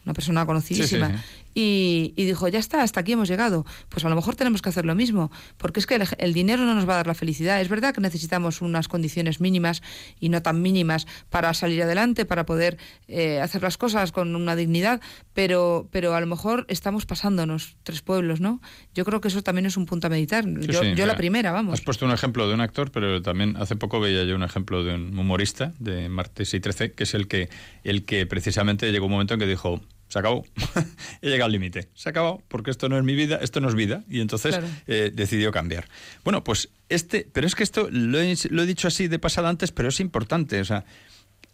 Una 0.05 0.15
persona 0.15 0.47
conocidísima 0.47 1.23
y, 1.55 2.13
dijo, 2.17 2.49
ya 2.49 2.59
está, 2.59 2.83
hasta 2.83 3.01
aquí 3.01 3.13
hemos 3.13 3.29
llegado. 3.29 3.65
Pues 3.89 4.05
a 4.05 4.09
lo 4.09 4.15
mejor 4.15 4.37
tenemos 4.37 4.63
que 4.63 4.69
hacer 4.69 4.87
lo 4.87 4.95
mismo, 4.95 5.31
porque 5.57 5.81
es 5.81 5.87
que 5.87 6.01
el, 6.19 6.33
dinero 6.33 6.65
no 6.65 6.75
nos 6.75 6.89
va 6.89 6.95
a 6.95 6.97
dar 6.97 7.07
la 7.07 7.15
felicidad. 7.15 7.61
Es 7.61 7.69
verdad 7.69 7.95
que 7.95 8.01
necesitamos 8.01 8.63
unas 8.63 8.89
condiciones 8.89 9.41
mínimas 9.41 9.83
y 10.21 10.29
no 10.29 10.43
tan 10.43 10.63
mínimas 10.63 11.07
para 11.29 11.53
salir 11.55 11.83
adelante, 11.83 12.25
para 12.25 12.47
poder 12.47 12.79
eh, 13.09 13.41
hacer 13.41 13.63
las 13.63 13.77
cosas 13.79 14.13
con 14.13 14.35
una 14.37 14.57
dignidad, 14.57 15.01
pero, 15.35 15.89
pero 15.91 16.15
a 16.15 16.21
lo 16.21 16.27
mejor 16.27 16.67
estamos 16.69 17.07
pasándonos 17.07 17.77
tres 17.83 18.03
pueblos, 18.03 18.41
¿no? 18.41 18.61
Yo 18.95 19.05
creo 19.05 19.21
que 19.21 19.29
eso 19.29 19.43
también 19.43 19.67
es 19.67 19.77
un 19.77 19.87
punto 19.87 20.07
a 20.07 20.11
meditar. 20.11 20.45
yo, 20.47 21.07
la 21.07 21.17
primera, 21.17 21.53
vamos. 21.53 21.75
Has 21.75 21.81
puesto 21.81 22.07
un 22.07 22.13
ejemplo 22.13 22.49
de 22.49 22.55
un 22.55 22.61
actor, 22.61 22.91
pero 22.91 23.23
también 23.23 23.57
hace 23.57 23.77
poco 23.77 24.01
veía 24.01 24.25
yo 24.25 24.37
un 24.37 24.43
ejemplo 24.43 24.85
de 24.85 24.95
un 24.95 25.19
humorista 25.19 25.73
de 25.79 26.09
Martes 26.09 26.55
y 26.55 26.61
13, 26.61 26.93
que 26.93 27.05
es 27.05 27.15
el 27.15 27.27
que, 27.29 27.49
el 27.85 28.05
que 28.05 28.27
precisamente 28.27 28.91
llegó 28.93 29.07
un 29.07 29.13
momento 29.13 29.35
en 29.35 29.41
que 29.41 29.47
dijo 29.47 29.81
se 30.11 30.19
acabó. 30.19 30.45
He 31.23 31.29
llegado 31.29 31.47
al 31.47 31.53
límite. 31.53 31.89
Se 31.95 32.09
acabó 32.09 32.43
porque 32.49 32.71
esto 32.71 32.89
no 32.89 32.99
es 32.99 33.05
mi 33.05 33.15
vida, 33.15 33.39
esto 33.41 33.61
no 33.61 33.69
es 33.69 33.75
vida. 33.75 34.05
Y 34.11 34.21
entonces 34.21 34.59
eh, 34.87 35.11
decidió 35.15 35.53
cambiar. 35.53 35.89
Bueno, 36.25 36.45
pues 36.45 36.69
este, 36.89 37.27
pero 37.33 37.47
es 37.47 37.55
que 37.55 37.63
esto 37.63 37.89
lo 37.91 38.21
he, 38.21 38.35
dicho 38.67 38.89
así 38.89 39.07
de 39.07 39.19
pasada 39.21 39.49
antes, 39.49 39.71
pero 39.71 39.89
es 39.89 40.01
importante. 40.01 40.61
O 40.61 40.65
sea, 40.65 40.85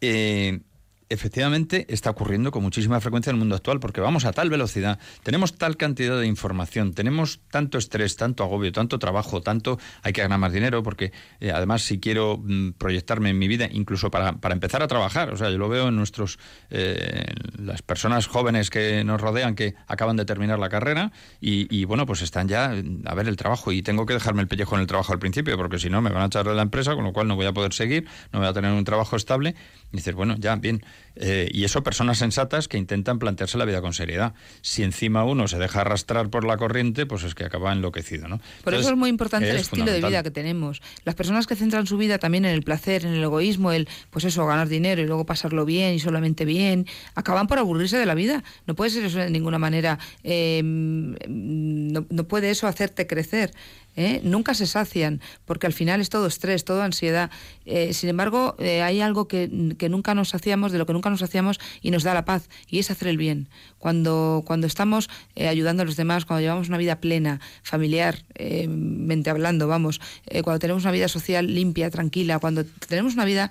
eh, 0.00 0.60
efectivamente 1.08 1.86
está 1.88 2.10
ocurriendo 2.10 2.50
con 2.50 2.62
muchísima 2.62 3.00
frecuencia 3.00 3.30
en 3.30 3.36
el 3.36 3.40
mundo 3.40 3.54
actual, 3.56 3.80
porque 3.80 4.00
vamos 4.00 4.24
a 4.24 4.32
tal 4.32 4.50
velocidad, 4.50 4.98
tenemos 5.22 5.56
tal 5.56 5.76
cantidad 5.76 6.18
de 6.18 6.26
información, 6.26 6.94
tenemos 6.94 7.40
tanto 7.50 7.78
estrés, 7.78 8.16
tanto 8.16 8.42
agobio, 8.42 8.72
tanto 8.72 8.98
trabajo, 8.98 9.40
tanto 9.40 9.78
hay 10.02 10.12
que 10.12 10.22
ganar 10.22 10.38
más 10.38 10.52
dinero, 10.52 10.82
porque 10.82 11.12
eh, 11.40 11.52
además 11.52 11.82
si 11.82 12.00
quiero 12.00 12.38
mm, 12.42 12.72
proyectarme 12.72 13.30
en 13.30 13.38
mi 13.38 13.48
vida, 13.48 13.68
incluso 13.70 14.10
para, 14.10 14.34
para, 14.34 14.54
empezar 14.54 14.82
a 14.82 14.88
trabajar, 14.88 15.32
o 15.32 15.36
sea, 15.36 15.50
yo 15.50 15.58
lo 15.58 15.68
veo 15.68 15.88
en 15.88 15.96
nuestros, 15.96 16.38
eh, 16.70 17.26
las 17.58 17.82
personas 17.82 18.26
jóvenes 18.26 18.70
que 18.70 19.04
nos 19.04 19.20
rodean 19.20 19.54
que 19.54 19.74
acaban 19.86 20.16
de 20.16 20.24
terminar 20.24 20.58
la 20.58 20.68
carrera 20.68 21.12
y, 21.40 21.84
bueno, 21.84 22.06
pues 22.06 22.22
están 22.22 22.48
ya 22.48 22.72
a 23.04 23.14
ver 23.14 23.28
el 23.28 23.36
trabajo 23.36 23.72
y 23.72 23.82
tengo 23.82 24.06
que 24.06 24.14
dejarme 24.14 24.42
el 24.42 24.48
pellejo 24.48 24.74
en 24.74 24.80
el 24.80 24.86
trabajo 24.86 25.12
al 25.12 25.18
principio, 25.18 25.56
porque 25.56 25.78
si 25.78 25.90
no 25.90 26.00
me 26.00 26.10
van 26.10 26.22
a 26.22 26.26
echar 26.26 26.46
de 26.46 26.54
la 26.54 26.62
empresa, 26.62 26.94
con 26.94 27.04
lo 27.04 27.12
cual 27.12 27.28
no 27.28 27.36
voy 27.36 27.46
a 27.46 27.52
poder 27.52 27.72
seguir, 27.72 28.06
no 28.32 28.40
voy 28.40 28.48
a 28.48 28.52
tener 28.52 28.72
un 28.72 28.84
trabajo 28.84 29.16
estable. 29.16 29.54
Y 29.92 29.98
dices, 29.98 30.14
bueno, 30.14 30.34
ya, 30.38 30.56
bien, 30.56 30.82
eh, 31.16 31.48
y 31.50 31.64
eso 31.64 31.82
personas 31.82 32.18
sensatas 32.18 32.68
que 32.68 32.76
intentan 32.76 33.18
plantearse 33.18 33.56
la 33.56 33.64
vida 33.64 33.80
con 33.80 33.94
seriedad. 33.94 34.34
Si 34.60 34.82
encima 34.82 35.24
uno 35.24 35.48
se 35.48 35.58
deja 35.58 35.80
arrastrar 35.80 36.28
por 36.28 36.44
la 36.44 36.56
corriente, 36.58 37.06
pues 37.06 37.24
es 37.24 37.34
que 37.34 37.44
acaba 37.44 37.72
enloquecido, 37.72 38.28
¿no? 38.28 38.40
Por 38.62 38.74
eso 38.74 38.90
es 38.90 38.96
muy 38.96 39.08
importante 39.08 39.50
el 39.50 39.56
estilo 39.56 39.90
de 39.90 40.00
vida 40.00 40.22
que 40.22 40.30
tenemos. 40.30 40.82
Las 41.04 41.14
personas 41.14 41.46
que 41.46 41.56
centran 41.56 41.86
su 41.86 41.96
vida 41.96 42.18
también 42.18 42.44
en 42.44 42.52
el 42.52 42.62
placer, 42.62 43.06
en 43.06 43.14
el 43.14 43.22
egoísmo, 43.22 43.72
el, 43.72 43.88
pues 44.10 44.24
eso, 44.24 44.46
ganar 44.46 44.68
dinero 44.68 45.00
y 45.00 45.06
luego 45.06 45.24
pasarlo 45.24 45.64
bien 45.64 45.94
y 45.94 46.00
solamente 46.00 46.44
bien, 46.44 46.86
acaban 47.14 47.46
por 47.46 47.58
aburrirse 47.58 47.96
de 47.96 48.06
la 48.06 48.14
vida. 48.14 48.44
No 48.66 48.74
puede 48.74 48.90
ser 48.90 49.04
eso 49.04 49.18
de 49.18 49.30
ninguna 49.30 49.58
manera, 49.58 49.98
eh, 50.22 50.60
no, 50.64 52.06
no 52.08 52.24
puede 52.28 52.50
eso 52.50 52.66
hacerte 52.66 53.06
crecer. 53.06 53.52
¿Eh? 53.96 54.20
nunca 54.22 54.54
se 54.54 54.66
sacian, 54.66 55.20
porque 55.44 55.66
al 55.66 55.72
final 55.72 56.00
es 56.00 56.08
todo 56.08 56.26
estrés, 56.26 56.64
todo 56.64 56.82
ansiedad. 56.82 57.30
Eh, 57.64 57.92
sin 57.92 58.08
embargo, 58.08 58.54
eh, 58.58 58.82
hay 58.82 59.00
algo 59.00 59.26
que, 59.26 59.48
nunca 59.48 60.14
nos 60.14 60.34
hacíamos, 60.34 60.72
de 60.72 60.78
lo 60.78 60.86
que 60.86 60.92
nunca 60.92 61.10
nos 61.10 61.22
hacíamos 61.22 61.58
y 61.82 61.90
nos 61.90 62.02
da 62.02 62.14
la 62.14 62.24
paz, 62.24 62.48
y 62.68 62.78
es 62.78 62.90
hacer 62.90 63.08
el 63.08 63.16
bien. 63.16 63.48
Cuando, 63.78 64.42
cuando 64.46 64.66
estamos 64.66 65.08
ayudando 65.36 65.82
a 65.82 65.86
los 65.86 65.96
demás, 65.96 66.24
cuando 66.24 66.42
llevamos 66.42 66.68
una 66.68 66.78
vida 66.78 67.00
plena, 67.00 67.40
familiar, 67.62 68.24
mente 68.68 69.30
hablando, 69.30 69.68
vamos, 69.68 70.00
cuando 70.42 70.58
tenemos 70.58 70.82
una 70.82 70.92
vida 70.92 71.08
social 71.08 71.54
limpia, 71.54 71.90
tranquila, 71.90 72.38
cuando 72.38 72.64
tenemos 72.64 73.14
una 73.14 73.24
vida 73.24 73.50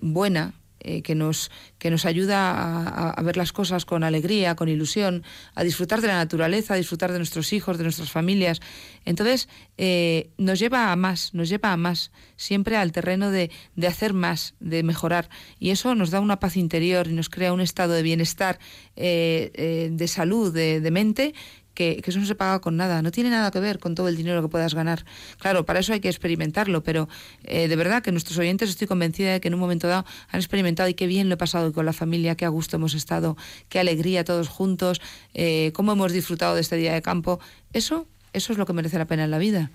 buena, 0.00 0.54
eh, 0.84 1.02
que, 1.02 1.14
nos, 1.14 1.50
que 1.78 1.90
nos 1.90 2.04
ayuda 2.04 3.10
a, 3.10 3.22
ver 3.22 3.36
las 3.38 3.52
cosas 3.52 3.84
con 3.84 4.04
alegría, 4.04 4.54
con 4.54 4.68
ilusión, 4.68 5.24
a 5.54 5.64
disfrutar 5.64 6.02
de 6.02 6.08
la 6.08 6.16
naturaleza, 6.16 6.74
a 6.74 6.76
disfrutar 6.76 7.10
de 7.10 7.18
nuestros 7.18 7.54
hijos, 7.54 7.78
de 7.78 7.84
nuestras 7.84 8.10
familias. 8.10 8.60
Entonces, 9.06 9.48
eh, 9.78 10.30
nos 10.36 10.58
lleva 10.58 10.92
a 10.92 10.96
más, 10.96 11.32
nos 11.32 11.48
lleva 11.48 11.72
a 11.72 11.76
más, 11.78 12.12
siempre 12.36 12.76
al 12.76 12.92
terreno 12.92 13.30
de, 13.30 13.50
de, 13.76 13.86
hacer 13.86 14.12
más, 14.12 14.54
de 14.60 14.82
mejorar. 14.82 15.30
Y 15.58 15.70
eso 15.70 15.94
nos 15.94 16.10
da 16.10 16.20
una 16.20 16.38
paz 16.38 16.58
interior 16.58 17.08
y 17.08 17.12
nos 17.14 17.30
crea 17.30 17.54
un 17.54 17.62
estado 17.62 17.94
de 17.94 18.02
bienestar, 18.02 18.58
eh, 18.94 19.90
de 19.90 20.08
salud, 20.08 20.52
de, 20.52 20.80
de 20.80 20.90
mente, 20.90 21.34
que, 21.74 22.02
eso 22.04 22.18
no 22.18 22.26
se 22.26 22.34
paga 22.34 22.60
con 22.60 22.76
nada, 22.76 23.02
no 23.02 23.10
tiene 23.10 23.30
nada 23.30 23.50
que 23.50 23.60
ver 23.60 23.78
con 23.78 23.94
todo 23.94 24.08
el 24.08 24.16
dinero 24.16 24.42
que 24.42 24.48
puedas 24.48 24.74
ganar. 24.74 25.04
Claro, 25.38 25.66
para 25.66 25.80
eso 25.80 25.92
hay 25.92 26.00
que 26.00 26.08
experimentarlo, 26.08 26.82
pero 26.82 27.08
eh, 27.44 27.68
de 27.68 27.76
verdad 27.76 28.02
que 28.02 28.12
nuestros 28.12 28.38
oyentes 28.38 28.70
estoy 28.70 28.86
convencida 28.86 29.32
de 29.32 29.40
que 29.40 29.48
en 29.48 29.54
un 29.54 29.60
momento 29.60 29.88
dado 29.88 30.04
han 30.28 30.40
experimentado 30.40 30.88
y 30.88 30.94
qué 30.94 31.06
bien 31.06 31.28
lo 31.28 31.34
he 31.34 31.38
pasado 31.38 31.72
con 31.72 31.84
la 31.84 31.92
familia, 31.92 32.36
qué 32.36 32.44
a 32.44 32.48
gusto 32.48 32.76
hemos 32.76 32.94
estado, 32.94 33.36
qué 33.68 33.80
alegría 33.80 34.24
todos 34.24 34.48
juntos, 34.48 35.00
eh, 35.34 35.72
cómo 35.74 35.92
hemos 35.92 36.12
disfrutado 36.12 36.54
de 36.54 36.60
este 36.60 36.76
día 36.76 36.94
de 36.94 37.02
campo. 37.02 37.40
Eso, 37.72 38.06
eso 38.32 38.52
es 38.52 38.58
lo 38.58 38.66
que 38.66 38.72
merece 38.72 38.98
la 38.98 39.06
pena 39.06 39.24
en 39.24 39.30
la 39.30 39.38
vida. 39.38 39.70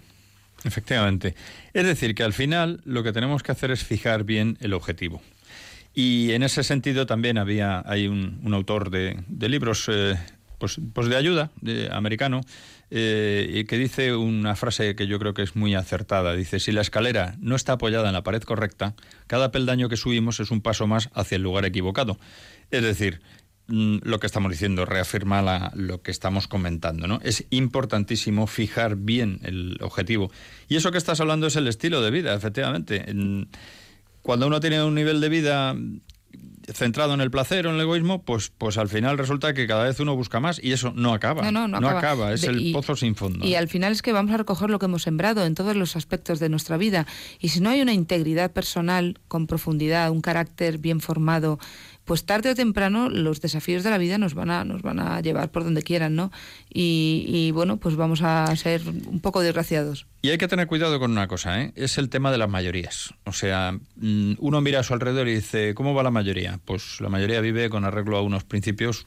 Efectivamente. 0.64 1.36
Es 1.74 1.86
decir, 1.86 2.16
que 2.16 2.24
al 2.24 2.34
final 2.34 2.82
lo 2.86 3.04
que 3.04 3.14
tenemos 3.14 3.44
que 3.44 3.52
hacer 3.52 3.72
es 3.72 3.84
fijar 3.84 4.24
bien 4.24 4.58
el 4.60 4.74
objetivo. 4.74 5.22
Y 5.94 6.32
en 6.32 6.44
ese 6.44 6.64
sentido 6.64 7.06
también 7.06 7.38
había 7.38 7.84
hay 7.86 8.08
un, 8.08 8.40
autor 8.54 8.90
de, 8.90 9.18
libros 9.50 9.90
eh, 9.92 10.18
pues, 10.60 10.80
pues 10.94 11.08
de 11.08 11.16
ayuda, 11.16 11.52
de 11.62 11.90
americano, 11.92 12.42
eh, 12.92 13.66
que 13.68 13.78
dice 13.78 14.16
una 14.16 14.56
frase 14.56 14.96
que 14.96 15.08
yo 15.08 15.18
creo 15.20 15.34
que 15.34 15.42
es 15.42 15.56
muy 15.56 15.74
acertada. 15.74 16.36
Dice, 16.36 16.60
si 16.60 16.72
la 16.72 16.82
escalera 16.82 17.36
no 17.40 17.56
está 17.56 17.74
apoyada 17.74 18.08
en 18.08 18.14
la 18.14 18.24
pared 18.24 18.44
correcta, 18.44 18.94
cada 19.28 19.52
peldaño 19.52 19.90
que 19.90 19.98
subimos 19.98 20.40
es 20.40 20.52
un 20.52 20.62
paso 20.62 20.86
más 20.86 21.10
hacia 21.14 21.38
el 21.38 21.42
lugar 21.42 21.66
equivocado. 21.66 22.20
Es 22.72 22.84
decir, 22.84 23.22
mm, 23.68 24.00
lo 24.04 24.20
que 24.20 24.28
estamos 24.28 24.52
diciendo 24.52 24.86
reafirma 24.86 25.72
lo 25.74 26.02
que 26.02 26.12
estamos 26.12 26.48
comentando. 26.48 27.08
¿no? 27.08 27.20
Es 27.24 27.46
importantísimo 27.50 28.46
fijar 28.46 28.96
bien 28.98 29.40
el 29.44 29.78
objetivo. 29.82 30.32
Y 30.68 30.76
eso 30.76 30.92
que 30.92 30.98
estás 30.98 31.22
hablando 31.22 31.48
es 31.48 31.56
el 31.56 31.68
estilo 31.68 32.02
de 32.02 32.12
vida, 32.12 32.36
efectivamente. 32.36 33.06
Cuando 34.22 34.48
uno 34.48 34.60
tiene 34.60 34.84
un 34.84 34.96
nivel 34.96 35.22
de 35.22 35.30
vida 35.30 35.76
centrado 36.74 37.14
en 37.14 37.22
el 37.22 37.32
placer 37.32 37.68
o 37.68 37.70
en 37.70 37.76
el 37.76 37.82
egoísmo, 37.82 38.24
pues, 38.24 38.52
pues 38.58 38.78
al 38.78 38.90
final 38.90 39.18
resulta 39.18 39.54
que 39.54 39.68
cada 39.68 39.84
vez 39.84 40.00
uno 40.00 40.16
busca 40.16 40.40
más 40.40 40.60
y 40.64 40.72
eso 40.72 40.92
no 40.96 41.14
acaba. 41.14 41.52
No, 41.52 41.90
acaba. 41.90 42.34
es 42.34 42.44
el 42.44 42.72
pozo 42.72 42.96
sin 42.96 43.16
fondo. 43.16 43.46
Y 43.46 43.56
al 43.56 43.68
final 43.68 43.92
es 43.92 44.02
que 44.02 44.12
vamos 44.12 44.34
a 44.34 44.38
recoger 44.38 44.70
lo 44.70 44.80
que 44.80 44.86
hemos 44.86 45.04
sembrado 45.04 45.46
en 45.46 45.56
todos 45.56 45.76
los 45.76 45.96
aspectos 45.96 46.40
de 46.40 46.50
nuestra 46.50 46.78
vida. 46.78 47.08
Y 47.40 47.50
si 47.50 47.62
no 47.62 47.70
hay 47.70 47.82
una 47.82 47.94
integridad 47.94 48.52
personal 48.52 49.20
con 49.28 49.48
profundidad, 49.48 50.12
un 50.12 50.22
carácter 50.22 50.78
bien 50.78 51.02
formado, 51.02 51.60
pues 52.10 52.26
tarde 52.26 52.50
o 52.50 52.56
temprano 52.56 53.08
los 53.08 53.40
desafíos 53.40 53.84
de 53.84 53.92
la 53.92 54.00
vida 54.00 54.18
nos 54.18 54.34
van 54.34 54.50
a, 54.50 54.66
nos 54.66 54.82
van 54.82 55.00
a 55.00 55.22
llevar 55.22 55.52
por 55.52 55.64
donde 55.64 55.84
quieran, 55.84 56.16
¿no? 56.16 56.32
Y, 56.74 57.52
bueno, 57.54 57.78
pues 57.78 57.96
vamos 57.96 58.24
a 58.24 58.48
ser 58.56 58.82
un 59.06 59.20
poco 59.20 59.42
desgraciados. 59.42 60.08
Y 60.24 60.30
hay 60.32 60.40
que 60.40 60.48
tener 60.48 60.66
cuidado 60.66 61.00
con 61.00 61.12
una 61.12 61.28
cosa, 61.28 61.62
¿eh? 61.62 61.72
Es 61.76 62.00
el 62.00 62.10
tema 62.10 62.32
de 62.32 62.40
las 62.40 62.50
mayorías. 62.50 63.14
O 63.26 63.32
sea, 63.32 63.78
mm, 63.98 64.38
uno 64.40 64.60
mira 64.60 64.80
a 64.80 64.84
su 64.84 64.96
alrededor 64.96 65.28
y 65.28 65.36
dice, 65.36 65.76
¿cómo 65.76 65.94
va 65.94 66.02
la 66.02 66.10
mayoría? 66.10 66.60
Pues 66.66 67.00
la 67.00 67.10
mayoría 67.10 67.42
vive 67.42 67.70
con 67.70 67.86
arreglo 67.86 68.18
a 68.18 68.24
unos 68.24 68.44
principios 68.44 69.06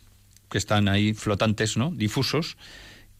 que 0.48 0.58
están 0.58 0.86
ahí 0.86 1.12
flotantes, 1.12 1.76
¿no? 1.76 1.90
Difusos 1.90 2.56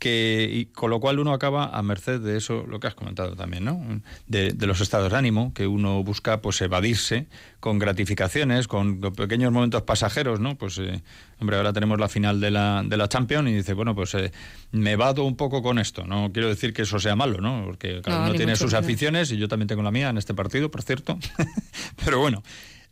que 0.03 0.51
y 0.53 0.65
con 0.65 0.91
lo 0.91 0.99
cual 0.99 1.21
uno 1.21 1.33
acaba 1.33 1.67
a 1.67 1.81
merced 1.81 2.19
de 2.19 2.37
eso, 2.37 2.67
lo 2.67 2.81
que 2.81 2.89
has 2.89 2.97
comentado 2.97 3.37
también, 3.37 3.65
¿no? 3.65 3.81
De, 4.27 4.53
los 4.67 4.81
estados 4.81 5.13
de 5.13 5.17
ánimo, 5.17 5.55
que 5.55 5.69
uno 5.69 6.03
busca 6.03 6.43
pues 6.43 6.61
evadirse 6.61 7.29
con 7.61 7.79
gratificaciones, 7.79 8.67
con 8.67 9.01
pequeños 9.01 9.53
momentos 9.53 9.83
pasajeros, 9.83 10.41
¿no? 10.41 10.59
Pues, 10.59 10.79
eh, 10.79 11.03
hombre, 11.39 11.57
ahora 11.57 11.73
tenemos 11.73 12.01
la 12.01 12.09
final 12.09 12.41
de 12.41 12.51
la, 12.51 12.83
de 12.85 12.97
la 12.97 13.09
Champions 13.09 13.49
y 13.49 13.53
dice, 13.53 13.75
bueno, 13.75 13.95
pues 13.95 14.13
eh, 14.15 14.33
me 14.73 14.97
vado 14.97 15.23
un 15.23 15.37
poco 15.37 15.63
con 15.63 15.79
esto. 15.79 16.05
No 16.05 16.33
quiero 16.33 16.49
decir 16.49 16.73
que 16.73 16.83
eso 16.83 16.99
sea 16.99 17.15
malo, 17.15 17.41
¿no? 17.41 17.63
Porque 17.65 18.01
cada 18.03 18.25
uno 18.25 18.35
tiene 18.35 18.57
sus 18.57 18.75
aficiones 18.75 19.31
y 19.31 19.37
yo 19.37 19.47
también 19.47 19.69
tengo 19.69 19.85
la 19.85 19.93
mía 19.93 20.09
en 20.09 20.19
este 20.19 20.35
partido, 20.35 20.69
por 20.69 20.83
cierto. 20.83 21.17
Pero 22.05 22.19
bueno, 22.19 22.43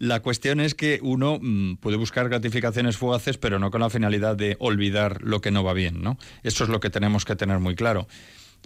la 0.01 0.21
cuestión 0.21 0.61
es 0.61 0.75
que 0.75 0.99
uno 1.03 1.39
mm, 1.41 1.77
puede 1.77 1.99
buscar 1.99 2.29
gratificaciones 2.31 2.97
fugaces, 2.97 3.37
pero 3.37 3.59
no 3.59 3.71
con 3.71 3.83
la 3.83 3.91
finalidad 3.91 4.35
de 4.35 4.57
olvidar 4.59 5.23
lo 5.23 5.43
que 5.43 5.51
no 5.51 5.63
va 5.63 5.75
bien, 5.75 6.03
¿no? 6.03 6.17
Eso 6.43 6.65
es 6.65 6.71
lo 6.71 6.81
que 6.81 6.89
tenemos 6.89 7.27
que 7.27 7.37
tener 7.37 7.59
muy 7.59 7.75
claro. 7.75 8.09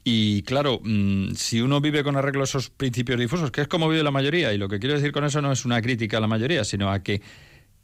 Y 0.05 0.43
claro, 0.43 0.81
mm, 0.85 1.33
si 1.35 1.61
uno 1.61 1.81
vive 1.81 2.05
con 2.05 2.15
arreglo 2.17 2.43
a 2.43 2.45
esos 2.45 2.71
principios 2.71 3.19
difusos, 3.19 3.51
que 3.51 3.63
es 3.63 3.69
como 3.69 3.89
vive 3.89 4.05
la 4.05 4.13
mayoría, 4.13 4.53
y 4.53 4.59
lo 4.59 4.69
que 4.69 4.79
quiero 4.79 4.95
decir 4.95 5.11
con 5.11 5.25
eso 5.25 5.43
no 5.43 5.51
es 5.51 5.65
una 5.65 5.83
crítica 5.83 6.19
a 6.19 6.21
la 6.21 6.29
mayoría, 6.29 6.63
sino 6.63 6.93
a 6.93 7.03
que 7.03 7.21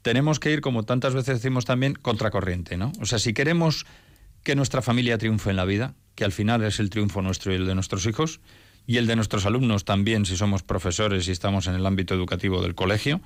tenemos 0.03 0.39
que 0.39 0.53
ir, 0.53 0.61
como 0.61 0.85
tantas 0.85 1.15
veces 1.15 1.43
decimos 1.43 1.65
también, 1.65 1.95
contracorriente, 1.95 2.77
¿no? 2.77 2.93
O 3.01 3.05
sea, 3.05 3.19
si 3.19 3.35
queremos 3.35 3.85
que 4.45 4.55
nuestra 4.55 4.81
familia 4.81 5.19
triunfe 5.19 5.51
en 5.51 5.57
la 5.57 5.65
vida, 5.65 5.97
que 6.15 6.25
al 6.25 6.31
final 6.31 6.63
es 6.63 6.79
el 6.79 6.89
triunfo 6.89 7.21
nuestro 7.21 7.53
y 7.53 7.57
el 7.57 7.67
de 7.67 7.75
nuestros 7.75 8.07
hijos, 8.07 8.41
y 8.91 8.97
el 8.97 9.07
de 9.07 9.15
nuestros 9.15 9.47
alumnos 9.47 9.85
también, 9.85 10.27
si 10.27 10.37
somos 10.37 10.65
profesores 10.65 11.29
y 11.29 11.31
estamos 11.31 11.69
en 11.69 11.75
el 11.75 11.87
ámbito 11.87 12.13
educativo 12.13 12.61
del 12.61 12.75
colegio, 12.75 13.21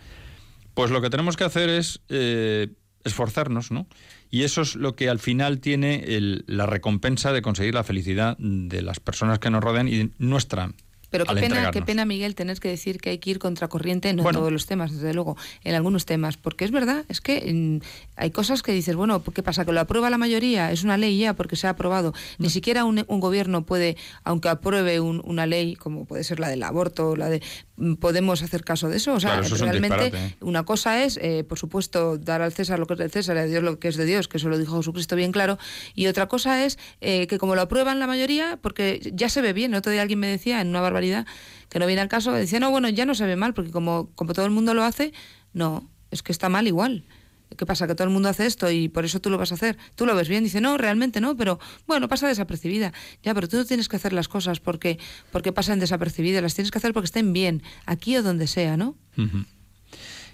pues 0.74 0.90
lo 0.90 1.00
que 1.00 1.08
tenemos 1.08 1.38
que 1.38 1.44
hacer 1.44 1.70
es 1.70 2.02
eh, 2.10 2.68
esforzarnos, 3.02 3.70
¿no? 3.70 3.86
Y 4.30 4.42
eso 4.42 4.60
es 4.60 4.76
lo 4.76 4.94
que 4.94 5.08
al 5.08 5.20
final 5.20 5.60
tiene 5.60 6.04
la 6.46 6.66
recompensa 6.66 7.32
de 7.32 7.40
conseguir 7.40 7.72
la 7.72 7.82
felicidad 7.82 8.36
de 8.38 8.82
las 8.82 9.00
personas 9.00 9.38
que 9.38 9.48
nos 9.48 9.64
rodean 9.64 9.88
y 9.88 10.10
nuestra 10.18 10.70
pero 11.14 11.26
qué 11.26 11.40
pena, 11.40 11.70
qué 11.70 11.80
pena, 11.80 12.04
Miguel, 12.04 12.34
tener 12.34 12.58
que 12.58 12.68
decir 12.68 13.00
que 13.00 13.10
hay 13.10 13.18
que 13.18 13.30
ir 13.30 13.38
contracorriente, 13.38 14.12
no 14.14 14.28
en 14.28 14.34
todos 14.34 14.50
los 14.50 14.66
temas, 14.66 14.90
desde 14.90 15.14
luego, 15.14 15.36
en 15.62 15.76
algunos 15.76 16.06
temas, 16.06 16.36
porque 16.36 16.64
es 16.64 16.72
verdad, 16.72 17.04
es 17.08 17.20
que 17.20 17.52
mm, 17.54 17.84
hay 18.16 18.32
cosas 18.32 18.64
que 18.64 18.72
dices, 18.72 18.96
bueno, 18.96 19.22
¿qué 19.22 19.40
pasa? 19.44 19.64
¿Que 19.64 19.70
lo 19.70 19.78
aprueba 19.78 20.10
la 20.10 20.18
mayoría? 20.18 20.72
Es 20.72 20.82
una 20.82 20.96
ley 20.96 21.16
ya 21.16 21.34
porque 21.34 21.54
se 21.54 21.68
ha 21.68 21.70
aprobado. 21.70 22.14
Ni 22.38 22.50
siquiera 22.50 22.84
un, 22.84 23.04
gobierno 23.06 23.64
puede, 23.64 23.96
aunque 24.24 24.48
apruebe 24.48 24.98
una 24.98 25.46
ley, 25.46 25.76
como 25.76 26.04
puede 26.04 26.24
ser 26.24 26.40
la 26.40 26.48
del 26.48 26.64
aborto, 26.64 27.14
la 27.14 27.28
de 27.28 27.40
mm, 27.76 27.94
podemos 27.94 28.42
hacer 28.42 28.64
caso 28.64 28.88
de 28.88 28.96
eso. 28.96 29.14
O 29.14 29.20
sea, 29.20 29.40
realmente 29.40 30.06
¿eh? 30.12 30.34
una 30.40 30.64
cosa 30.64 31.04
es, 31.04 31.16
eh, 31.22 31.44
por 31.48 31.60
supuesto, 31.60 32.18
dar 32.18 32.42
al 32.42 32.52
César 32.52 32.80
lo 32.80 32.88
que 32.88 32.94
es 32.94 32.98
del 32.98 33.12
César 33.12 33.36
y 33.36 33.38
a 33.38 33.44
Dios 33.44 33.62
lo 33.62 33.78
que 33.78 33.86
es 33.86 33.96
de 33.96 34.04
Dios, 34.04 34.26
que 34.26 34.38
eso 34.38 34.48
lo 34.48 34.58
dijo 34.58 34.76
Jesucristo 34.78 35.14
bien 35.14 35.30
claro, 35.30 35.58
y 35.94 36.08
otra 36.08 36.26
cosa 36.26 36.64
es 36.64 36.76
eh, 37.00 37.28
que 37.28 37.38
como 37.38 37.54
lo 37.54 37.62
aprueban 37.62 38.00
la 38.00 38.08
mayoría, 38.08 38.58
porque 38.60 39.12
ya 39.14 39.28
se 39.28 39.42
ve 39.42 39.52
bien, 39.52 39.72
el 39.72 39.78
otro 39.78 39.92
día 39.92 40.02
alguien 40.02 40.18
me 40.18 40.26
decía 40.26 40.60
en 40.60 40.68
una 40.68 40.80
barbaridad, 40.80 41.03
que 41.68 41.78
no 41.78 41.86
viene 41.86 42.00
al 42.00 42.08
caso, 42.08 42.32
decía, 42.32 42.60
no, 42.60 42.70
bueno, 42.70 42.88
ya 42.88 43.06
no 43.06 43.14
se 43.14 43.26
ve 43.26 43.36
mal, 43.36 43.54
porque 43.54 43.70
como, 43.70 44.10
como 44.14 44.32
todo 44.32 44.46
el 44.46 44.52
mundo 44.52 44.74
lo 44.74 44.82
hace, 44.82 45.12
no, 45.52 45.88
es 46.10 46.22
que 46.22 46.32
está 46.32 46.48
mal 46.48 46.66
igual. 46.66 47.04
¿Qué 47.56 47.66
pasa? 47.66 47.86
Que 47.86 47.94
todo 47.94 48.06
el 48.06 48.12
mundo 48.12 48.28
hace 48.28 48.46
esto 48.46 48.70
y 48.70 48.88
por 48.88 49.04
eso 49.04 49.20
tú 49.20 49.30
lo 49.30 49.38
vas 49.38 49.52
a 49.52 49.54
hacer. 49.54 49.76
Tú 49.94 50.06
lo 50.06 50.16
ves 50.16 50.28
bien, 50.28 50.42
dice, 50.42 50.60
no, 50.60 50.76
realmente 50.76 51.20
no, 51.20 51.36
pero 51.36 51.60
bueno, 51.86 52.08
pasa 52.08 52.26
desapercibida. 52.26 52.92
Ya, 53.22 53.34
pero 53.34 53.48
tú 53.48 53.56
no 53.56 53.64
tienes 53.64 53.88
que 53.88 53.96
hacer 53.96 54.12
las 54.12 54.28
cosas 54.28 54.60
porque, 54.60 54.98
porque 55.30 55.52
pasan 55.52 55.78
desapercibidas, 55.78 56.42
las 56.42 56.54
tienes 56.54 56.70
que 56.70 56.78
hacer 56.78 56.92
porque 56.92 57.06
estén 57.06 57.32
bien, 57.32 57.62
aquí 57.86 58.16
o 58.16 58.22
donde 58.22 58.46
sea, 58.46 58.76
¿no? 58.76 58.96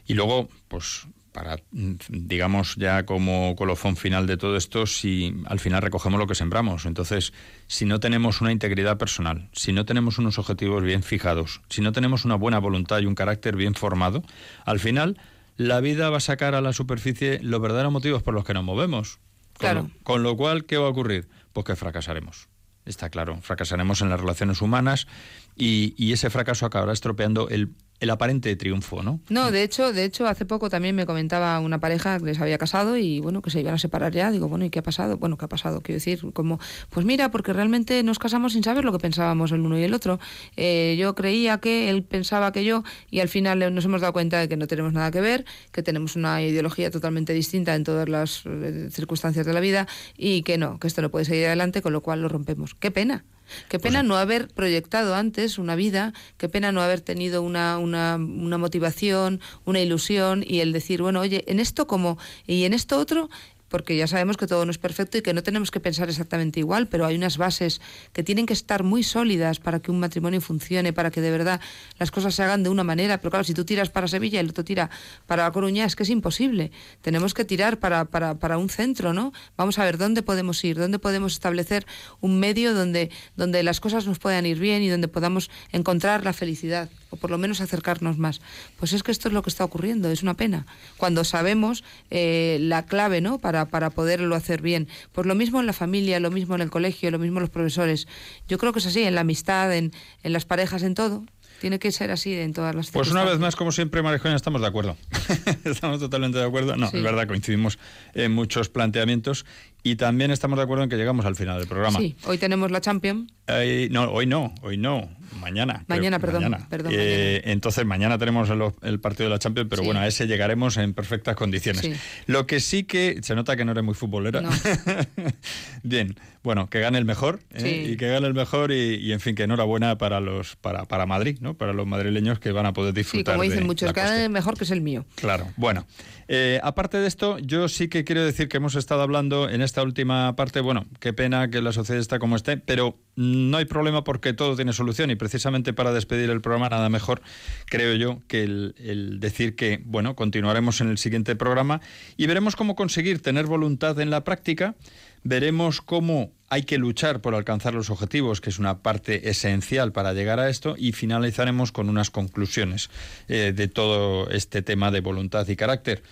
Y 0.06 0.14
luego, 0.14 0.48
pues 0.68 1.06
para, 1.32 1.56
mm, 1.72 1.94
digamos, 2.08 2.76
ya 2.76 3.06
como 3.06 3.54
colofón 3.56 3.96
final 3.96 4.26
de 4.26 4.36
todo 4.36 4.56
esto, 4.56 4.86
si 4.86 5.34
al 5.46 5.60
final 5.60 5.82
recogemos 5.82 6.18
lo 6.18 6.26
que 6.26 6.34
sembramos. 6.34 6.86
Entonces, 6.86 7.32
si 7.66 7.84
no 7.84 8.00
tenemos 8.00 8.40
una 8.40 8.52
integridad 8.52 8.98
personal, 8.98 9.48
si 9.52 9.72
no 9.72 9.84
tenemos 9.84 10.18
unos 10.18 10.38
objetivos 10.38 10.82
bien 10.82 11.02
fijados, 11.02 11.62
si 11.68 11.82
no 11.82 11.92
tenemos 11.92 12.24
una 12.24 12.34
buena 12.34 12.58
voluntad 12.58 13.00
y 13.00 13.06
un 13.06 13.14
carácter 13.14 13.56
bien 13.56 13.74
formado, 13.74 14.22
al 14.64 14.80
final 14.80 15.18
la 15.56 15.80
vida 15.80 16.10
va 16.10 16.18
a 16.18 16.20
sacar 16.20 16.54
a 16.54 16.60
la 16.60 16.72
superficie 16.72 17.38
los 17.42 17.60
verdaderos 17.60 17.92
motivos 17.92 18.22
por 18.22 18.34
los 18.34 18.44
que 18.44 18.54
nos 18.54 18.64
movemos. 18.64 19.18
Claro. 19.58 19.90
con 20.04 20.22
lo 20.22 20.38
cual, 20.38 20.64
¿qué 20.64 20.78
va 20.78 20.86
a 20.86 20.88
ocurrir? 20.88 21.28
Pues 21.52 21.66
que 21.66 21.76
fracasaremos. 21.76 22.48
Está 22.86 23.10
claro, 23.10 23.38
fracasaremos 23.42 24.00
en 24.00 24.08
las 24.08 24.18
relaciones 24.18 24.62
humanas 24.62 25.06
y, 25.54 25.94
y 25.98 26.14
ese 26.14 26.30
fracaso 26.30 26.64
acabará 26.64 26.94
estropeando 26.94 27.50
el 27.50 27.74
el 28.00 28.10
aparente 28.10 28.56
triunfo, 28.56 29.02
¿no? 29.02 29.20
No, 29.28 29.50
de 29.50 29.62
hecho, 29.62 29.92
de 29.92 30.04
hecho, 30.04 30.26
hace 30.26 30.46
poco 30.46 30.70
también 30.70 30.96
me 30.96 31.04
comentaba 31.06 31.60
una 31.60 31.78
pareja 31.78 32.18
que 32.18 32.24
les 32.24 32.40
había 32.40 32.56
casado 32.58 32.96
y 32.96 33.20
bueno, 33.20 33.42
que 33.42 33.50
se 33.50 33.60
iban 33.60 33.74
a 33.74 33.78
separar 33.78 34.12
ya. 34.12 34.30
Digo, 34.30 34.48
bueno, 34.48 34.64
¿y 34.64 34.70
qué 34.70 34.78
ha 34.78 34.82
pasado? 34.82 35.18
Bueno, 35.18 35.36
¿qué 35.36 35.44
ha 35.44 35.48
pasado? 35.48 35.82
Quiero 35.82 35.96
decir, 35.96 36.20
como, 36.32 36.58
pues 36.88 37.04
mira, 37.04 37.30
porque 37.30 37.52
realmente 37.52 38.02
nos 38.02 38.18
casamos 38.18 38.54
sin 38.54 38.64
saber 38.64 38.84
lo 38.84 38.92
que 38.92 38.98
pensábamos 38.98 39.52
el 39.52 39.60
uno 39.60 39.78
y 39.78 39.82
el 39.82 39.92
otro. 39.92 40.18
Eh, 40.56 40.96
yo 40.98 41.14
creía 41.14 41.58
que 41.58 41.90
él 41.90 42.02
pensaba 42.02 42.52
que 42.52 42.64
yo 42.64 42.84
y 43.10 43.20
al 43.20 43.28
final 43.28 43.74
nos 43.74 43.84
hemos 43.84 44.00
dado 44.00 44.14
cuenta 44.14 44.38
de 44.40 44.48
que 44.48 44.56
no 44.56 44.66
tenemos 44.66 44.94
nada 44.94 45.10
que 45.10 45.20
ver, 45.20 45.44
que 45.70 45.82
tenemos 45.82 46.16
una 46.16 46.42
ideología 46.42 46.90
totalmente 46.90 47.34
distinta 47.34 47.74
en 47.74 47.84
todas 47.84 48.08
las 48.08 48.44
eh, 48.46 48.88
circunstancias 48.90 49.44
de 49.44 49.52
la 49.52 49.60
vida 49.60 49.86
y 50.16 50.42
que 50.42 50.56
no, 50.56 50.78
que 50.78 50.86
esto 50.86 51.02
no 51.02 51.10
puede 51.10 51.26
seguir 51.26 51.46
adelante, 51.46 51.82
con 51.82 51.92
lo 51.92 52.00
cual 52.00 52.22
lo 52.22 52.28
rompemos. 52.28 52.74
Qué 52.74 52.90
pena. 52.90 53.24
Qué 53.68 53.78
Pues 53.78 53.92
pena 53.92 54.02
no 54.02 54.16
haber 54.16 54.48
proyectado 54.48 55.14
antes 55.14 55.58
una 55.58 55.76
vida, 55.76 56.12
qué 56.36 56.48
pena 56.48 56.72
no 56.72 56.82
haber 56.82 57.00
tenido 57.00 57.42
una, 57.42 57.78
una, 57.78 58.16
una 58.16 58.58
motivación, 58.58 59.40
una 59.64 59.80
ilusión 59.80 60.44
y 60.46 60.60
el 60.60 60.72
decir, 60.72 61.02
bueno, 61.02 61.20
oye, 61.20 61.44
en 61.46 61.60
esto 61.60 61.86
como 61.86 62.18
y 62.46 62.64
en 62.64 62.74
esto 62.74 62.98
otro, 62.98 63.30
porque 63.70 63.96
ya 63.96 64.06
sabemos 64.06 64.36
que 64.36 64.46
todo 64.46 64.64
no 64.64 64.70
es 64.70 64.78
perfecto 64.78 65.16
y 65.16 65.22
que 65.22 65.32
no 65.32 65.42
tenemos 65.42 65.70
que 65.70 65.80
pensar 65.80 66.08
exactamente 66.08 66.60
igual, 66.60 66.88
pero 66.88 67.06
hay 67.06 67.16
unas 67.16 67.38
bases 67.38 67.80
que 68.12 68.22
tienen 68.22 68.44
que 68.44 68.52
estar 68.52 68.82
muy 68.82 69.02
sólidas 69.02 69.60
para 69.60 69.80
que 69.80 69.90
un 69.90 70.00
matrimonio 70.00 70.40
funcione, 70.40 70.92
para 70.92 71.10
que 71.10 71.20
de 71.20 71.30
verdad 71.30 71.60
las 71.98 72.10
cosas 72.10 72.34
se 72.34 72.42
hagan 72.42 72.62
de 72.62 72.68
una 72.68 72.84
manera. 72.84 73.18
Pero 73.18 73.30
claro, 73.30 73.44
si 73.44 73.54
tú 73.54 73.64
tiras 73.64 73.88
para 73.88 74.08
Sevilla 74.08 74.38
y 74.38 74.40
el 74.40 74.50
otro 74.50 74.64
tira 74.64 74.90
para 75.26 75.44
La 75.44 75.52
Coruña, 75.52 75.84
es 75.84 75.96
que 75.96 76.02
es 76.02 76.10
imposible. 76.10 76.72
Tenemos 77.00 77.32
que 77.32 77.44
tirar 77.44 77.78
para, 77.78 78.04
para, 78.06 78.34
para 78.34 78.58
un 78.58 78.68
centro, 78.68 79.12
¿no? 79.12 79.32
Vamos 79.56 79.78
a 79.78 79.84
ver 79.84 79.98
dónde 79.98 80.22
podemos 80.22 80.62
ir, 80.64 80.76
dónde 80.76 80.98
podemos 80.98 81.32
establecer 81.32 81.86
un 82.20 82.40
medio 82.40 82.74
donde, 82.74 83.10
donde 83.36 83.62
las 83.62 83.80
cosas 83.80 84.06
nos 84.06 84.18
puedan 84.18 84.46
ir 84.46 84.58
bien 84.58 84.82
y 84.82 84.88
donde 84.88 85.08
podamos 85.08 85.50
encontrar 85.72 86.24
la 86.24 86.32
felicidad 86.32 86.90
o 87.10 87.16
por 87.16 87.30
lo 87.30 87.38
menos 87.38 87.60
acercarnos 87.60 88.18
más. 88.18 88.40
Pues 88.78 88.92
es 88.92 89.02
que 89.02 89.12
esto 89.12 89.28
es 89.28 89.34
lo 89.34 89.42
que 89.42 89.50
está 89.50 89.64
ocurriendo, 89.64 90.10
es 90.10 90.22
una 90.22 90.34
pena. 90.34 90.66
Cuando 90.96 91.24
sabemos 91.24 91.84
eh, 92.10 92.58
la 92.60 92.86
clave 92.86 93.20
¿no? 93.20 93.38
para, 93.38 93.59
para 93.66 93.90
poderlo 93.90 94.34
hacer 94.34 94.62
bien. 94.62 94.88
Pues 95.12 95.26
lo 95.26 95.34
mismo 95.34 95.60
en 95.60 95.66
la 95.66 95.72
familia, 95.72 96.20
lo 96.20 96.30
mismo 96.30 96.54
en 96.54 96.60
el 96.62 96.70
colegio, 96.70 97.10
lo 97.10 97.18
mismo 97.18 97.38
en 97.38 97.42
los 97.42 97.50
profesores. 97.50 98.08
Yo 98.48 98.58
creo 98.58 98.72
que 98.72 98.78
es 98.80 98.86
así, 98.86 99.02
en 99.02 99.14
la 99.14 99.20
amistad, 99.22 99.74
en, 99.76 99.92
en 100.22 100.32
las 100.32 100.44
parejas, 100.44 100.82
en 100.82 100.94
todo. 100.94 101.24
Tiene 101.60 101.78
que 101.78 101.92
ser 101.92 102.10
así 102.10 102.32
en 102.32 102.54
todas 102.54 102.74
las 102.74 102.90
Pues 102.90 103.10
una 103.10 103.22
vez 103.22 103.38
más, 103.38 103.54
como 103.54 103.70
siempre, 103.70 104.00
Marijoña, 104.02 104.34
estamos 104.34 104.62
de 104.62 104.66
acuerdo. 104.66 104.96
estamos 105.64 106.00
totalmente 106.00 106.38
de 106.38 106.44
acuerdo. 106.44 106.74
No, 106.76 106.88
Sí. 106.88 106.96
es 106.96 107.02
verdad, 107.02 107.26
coincidimos 107.28 107.78
en 108.14 108.32
muchos 108.32 108.70
planteamientos 108.70 109.44
y 109.82 109.96
también 109.96 110.30
estamos 110.30 110.56
de 110.58 110.64
acuerdo 110.64 110.84
en 110.84 110.90
que 110.90 110.96
llegamos 110.96 111.24
al 111.26 111.36
final 111.36 111.58
del 111.58 111.68
programa. 111.68 111.98
Sí, 111.98 112.16
hoy 112.24 112.38
tenemos 112.38 112.70
la 112.70 112.80
Champions. 112.80 113.32
Eh, 113.46 113.88
no, 113.90 114.04
hoy 114.12 114.26
no, 114.26 114.54
hoy 114.62 114.76
no, 114.76 115.08
mañana. 115.40 115.84
Mañana, 115.88 116.18
creo, 116.20 116.32
perdón, 116.38 116.66
perdón, 116.68 116.92
Eh, 116.94 117.42
Entonces 117.46 117.84
mañana 117.84 118.16
tenemos 118.18 118.48
el, 118.50 118.62
el 118.82 119.00
partido 119.00 119.24
de 119.28 119.34
la 119.34 119.38
Champions, 119.38 119.68
pero 119.68 119.82
Sí. 119.82 119.86
bueno, 119.86 120.00
a 120.00 120.06
ese 120.06 120.26
llegaremos 120.26 120.76
en 120.76 120.94
perfectas 120.94 121.34
condiciones. 121.36 121.82
Sí. 121.82 121.92
Lo 122.26 122.46
que 122.46 122.60
sí 122.60 122.84
que 122.84 123.18
se 123.22 123.34
nota 123.34 123.56
que 123.56 123.64
no 123.64 123.72
eres 123.72 123.82
muy 123.84 123.94
futbolera. 123.94 124.40
No. 124.40 124.50
Bien, 125.82 126.14
bueno, 126.42 126.68
que 126.70 126.80
gane 126.80 126.98
el 126.98 127.04
mejor 127.04 127.40
¿eh? 127.52 127.60
Sí. 127.86 127.92
y 127.92 127.96
que 127.96 128.08
gane 128.08 128.26
el 128.26 128.34
mejor 128.34 128.72
y, 128.72 128.94
y, 128.96 129.12
en 129.12 129.20
fin 129.20 129.34
que 129.34 129.42
enhorabuena 129.44 129.98
para 129.98 130.20
los 130.20 130.56
para, 130.56 130.84
para 130.84 131.06
Madrid, 131.06 131.38
¿no? 131.40 131.54
Para 131.54 131.72
los 131.72 131.86
madrileños 131.86 132.38
que 132.38 132.52
van 132.52 132.66
a 132.66 132.72
poder 132.72 132.92
Sí, 132.94 133.00
disfrutar. 133.00 133.34
como 133.34 133.42
de 133.42 133.48
dicen 133.50 133.66
muchos, 133.66 133.86
la 133.88 133.92
cada 133.92 134.08
cuestión. 134.08 134.32
mejor 134.32 134.56
que 134.58 134.64
es 134.64 134.70
el 134.70 134.80
mío. 134.80 135.04
Claro, 135.16 135.48
bueno. 135.56 135.86
Eh, 136.32 136.60
aparte 136.62 136.96
de 136.98 137.08
esto, 137.08 137.38
yo 137.40 137.68
sí 137.68 137.88
que 137.88 138.04
quiero 138.04 138.24
decir 138.24 138.48
que 138.48 138.58
hemos 138.58 138.76
estado 138.76 139.02
hablando 139.02 139.48
en 139.48 139.62
esta 139.62 139.82
última 139.82 140.36
parte, 140.36 140.60
bueno, 140.60 140.86
qué 141.00 141.12
pena 141.12 141.50
que 141.50 141.60
la 141.60 141.72
sociedad 141.72 142.00
está 142.00 142.20
como 142.20 142.36
esté, 142.36 142.56
pero 142.56 142.96
no 143.16 143.56
hay 143.56 143.64
problema 143.64 144.04
porque 144.04 144.32
todo 144.32 144.54
tiene 144.54 144.72
solución 144.72 145.10
y 145.10 145.16
precisamente 145.16 145.72
para 145.72 145.92
despedir 145.92 146.30
el 146.30 146.40
programa 146.40 146.68
nada 146.68 146.88
mejor, 146.88 147.20
creo 147.66 147.96
yo, 147.96 148.20
que 148.28 148.44
el, 148.44 148.76
el 148.78 149.18
decir 149.18 149.56
que, 149.56 149.82
bueno, 149.84 150.14
continuaremos 150.14 150.80
en 150.80 150.90
el 150.90 150.98
siguiente 150.98 151.34
programa 151.34 151.80
y 152.16 152.28
veremos 152.28 152.54
cómo 152.54 152.76
conseguir 152.76 153.20
tener 153.20 153.46
voluntad 153.46 153.98
en 153.98 154.10
la 154.10 154.22
práctica, 154.22 154.76
veremos 155.22 155.80
cómo 155.80 156.32
hay 156.48 156.64
que 156.64 156.78
luchar 156.78 157.20
por 157.20 157.34
alcanzar 157.34 157.74
los 157.74 157.90
objetivos, 157.90 158.40
que 158.40 158.50
es 158.50 158.58
una 158.58 158.78
parte 158.82 159.30
esencial 159.30 159.92
para 159.92 160.12
llegar 160.12 160.40
a 160.40 160.48
esto, 160.48 160.74
y 160.76 160.92
finalizaremos 160.92 161.70
con 161.70 161.88
unas 161.88 162.10
conclusiones 162.10 162.90
eh, 163.28 163.52
de 163.54 163.68
todo 163.68 164.28
este 164.30 164.60
tema 164.60 164.90
de 164.90 165.00
voluntad 165.00 165.46
y 165.48 165.56
carácter. 165.56 166.02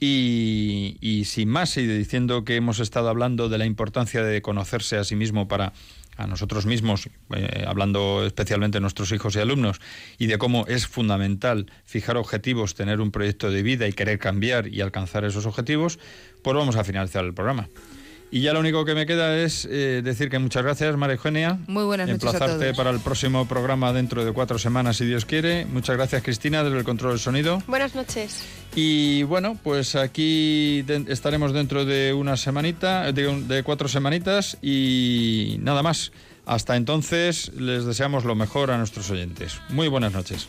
Y, 0.00 1.22
sin 1.24 1.48
más, 1.48 1.76
y 1.76 1.86
diciendo 1.86 2.44
que 2.44 2.56
hemos 2.56 2.80
estado 2.80 3.08
hablando 3.08 3.48
de 3.48 3.58
la 3.58 3.64
importancia 3.64 4.24
de 4.24 4.42
conocerse 4.42 4.96
a 4.96 5.04
sí 5.04 5.14
mismo 5.14 5.46
para 5.46 5.72
a 6.16 6.26
nosotros 6.26 6.64
mismos, 6.66 7.08
eh, 7.34 7.64
hablando 7.66 8.24
especialmente 8.24 8.76
de 8.76 8.82
nuestros 8.82 9.10
hijos 9.12 9.34
y 9.34 9.40
alumnos, 9.40 9.80
y 10.18 10.26
de 10.26 10.38
cómo 10.38 10.64
es 10.68 10.86
fundamental 10.86 11.70
fijar 11.84 12.16
objetivos, 12.16 12.74
tener 12.74 13.00
un 13.00 13.10
proyecto 13.10 13.50
de 13.50 13.62
vida 13.62 13.88
y 13.88 13.92
querer 13.92 14.18
cambiar 14.18 14.68
y 14.68 14.80
alcanzar 14.80 15.24
esos 15.24 15.46
objetivos, 15.46 15.98
pues 16.42 16.56
vamos 16.56 16.76
a 16.76 16.84
finalizar 16.84 17.24
el 17.24 17.34
programa. 17.34 17.68
Y 18.34 18.40
ya 18.40 18.52
lo 18.52 18.58
único 18.58 18.84
que 18.84 18.96
me 18.96 19.06
queda 19.06 19.38
es 19.38 19.64
eh, 19.70 20.00
decir 20.02 20.28
que 20.28 20.40
muchas 20.40 20.64
gracias, 20.64 20.96
María 20.96 21.14
Eugenia. 21.14 21.56
Muy 21.68 21.84
buenas 21.84 22.08
noches 22.08 22.24
a 22.24 22.30
Emplazarte 22.32 22.64
todos. 22.64 22.76
para 22.76 22.90
el 22.90 22.98
próximo 22.98 23.46
programa 23.46 23.92
dentro 23.92 24.24
de 24.24 24.32
cuatro 24.32 24.58
semanas, 24.58 24.96
si 24.96 25.04
Dios 25.04 25.24
quiere. 25.24 25.66
Muchas 25.66 25.96
gracias, 25.96 26.20
Cristina, 26.24 26.64
desde 26.64 26.78
el 26.78 26.82
control 26.82 27.12
del 27.12 27.20
sonido. 27.20 27.62
Buenas 27.68 27.94
noches. 27.94 28.42
Y 28.74 29.22
bueno, 29.22 29.56
pues 29.62 29.94
aquí 29.94 30.82
de- 30.82 31.04
estaremos 31.12 31.52
dentro 31.52 31.84
de 31.84 32.12
una 32.12 32.36
semanita, 32.36 33.12
de, 33.12 33.28
un- 33.28 33.46
de 33.46 33.62
cuatro 33.62 33.86
semanitas 33.86 34.58
y 34.60 35.58
nada 35.60 35.84
más. 35.84 36.10
Hasta 36.44 36.74
entonces 36.74 37.52
les 37.54 37.84
deseamos 37.84 38.24
lo 38.24 38.34
mejor 38.34 38.72
a 38.72 38.78
nuestros 38.78 39.08
oyentes. 39.10 39.60
Muy 39.68 39.86
buenas 39.86 40.12
noches. 40.12 40.48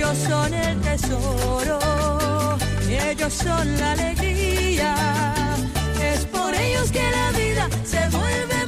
Ellos 0.00 0.16
son 0.26 0.54
el 0.54 0.80
tesoro, 0.80 1.78
ellos 2.88 3.34
son 3.34 3.76
la 3.76 3.92
alegría. 3.92 4.94
Es 6.02 6.24
por 6.24 6.54
ellos 6.54 6.90
que 6.90 7.02
la 7.02 7.30
vida 7.38 7.68
se 7.84 8.08
vuelve. 8.08 8.59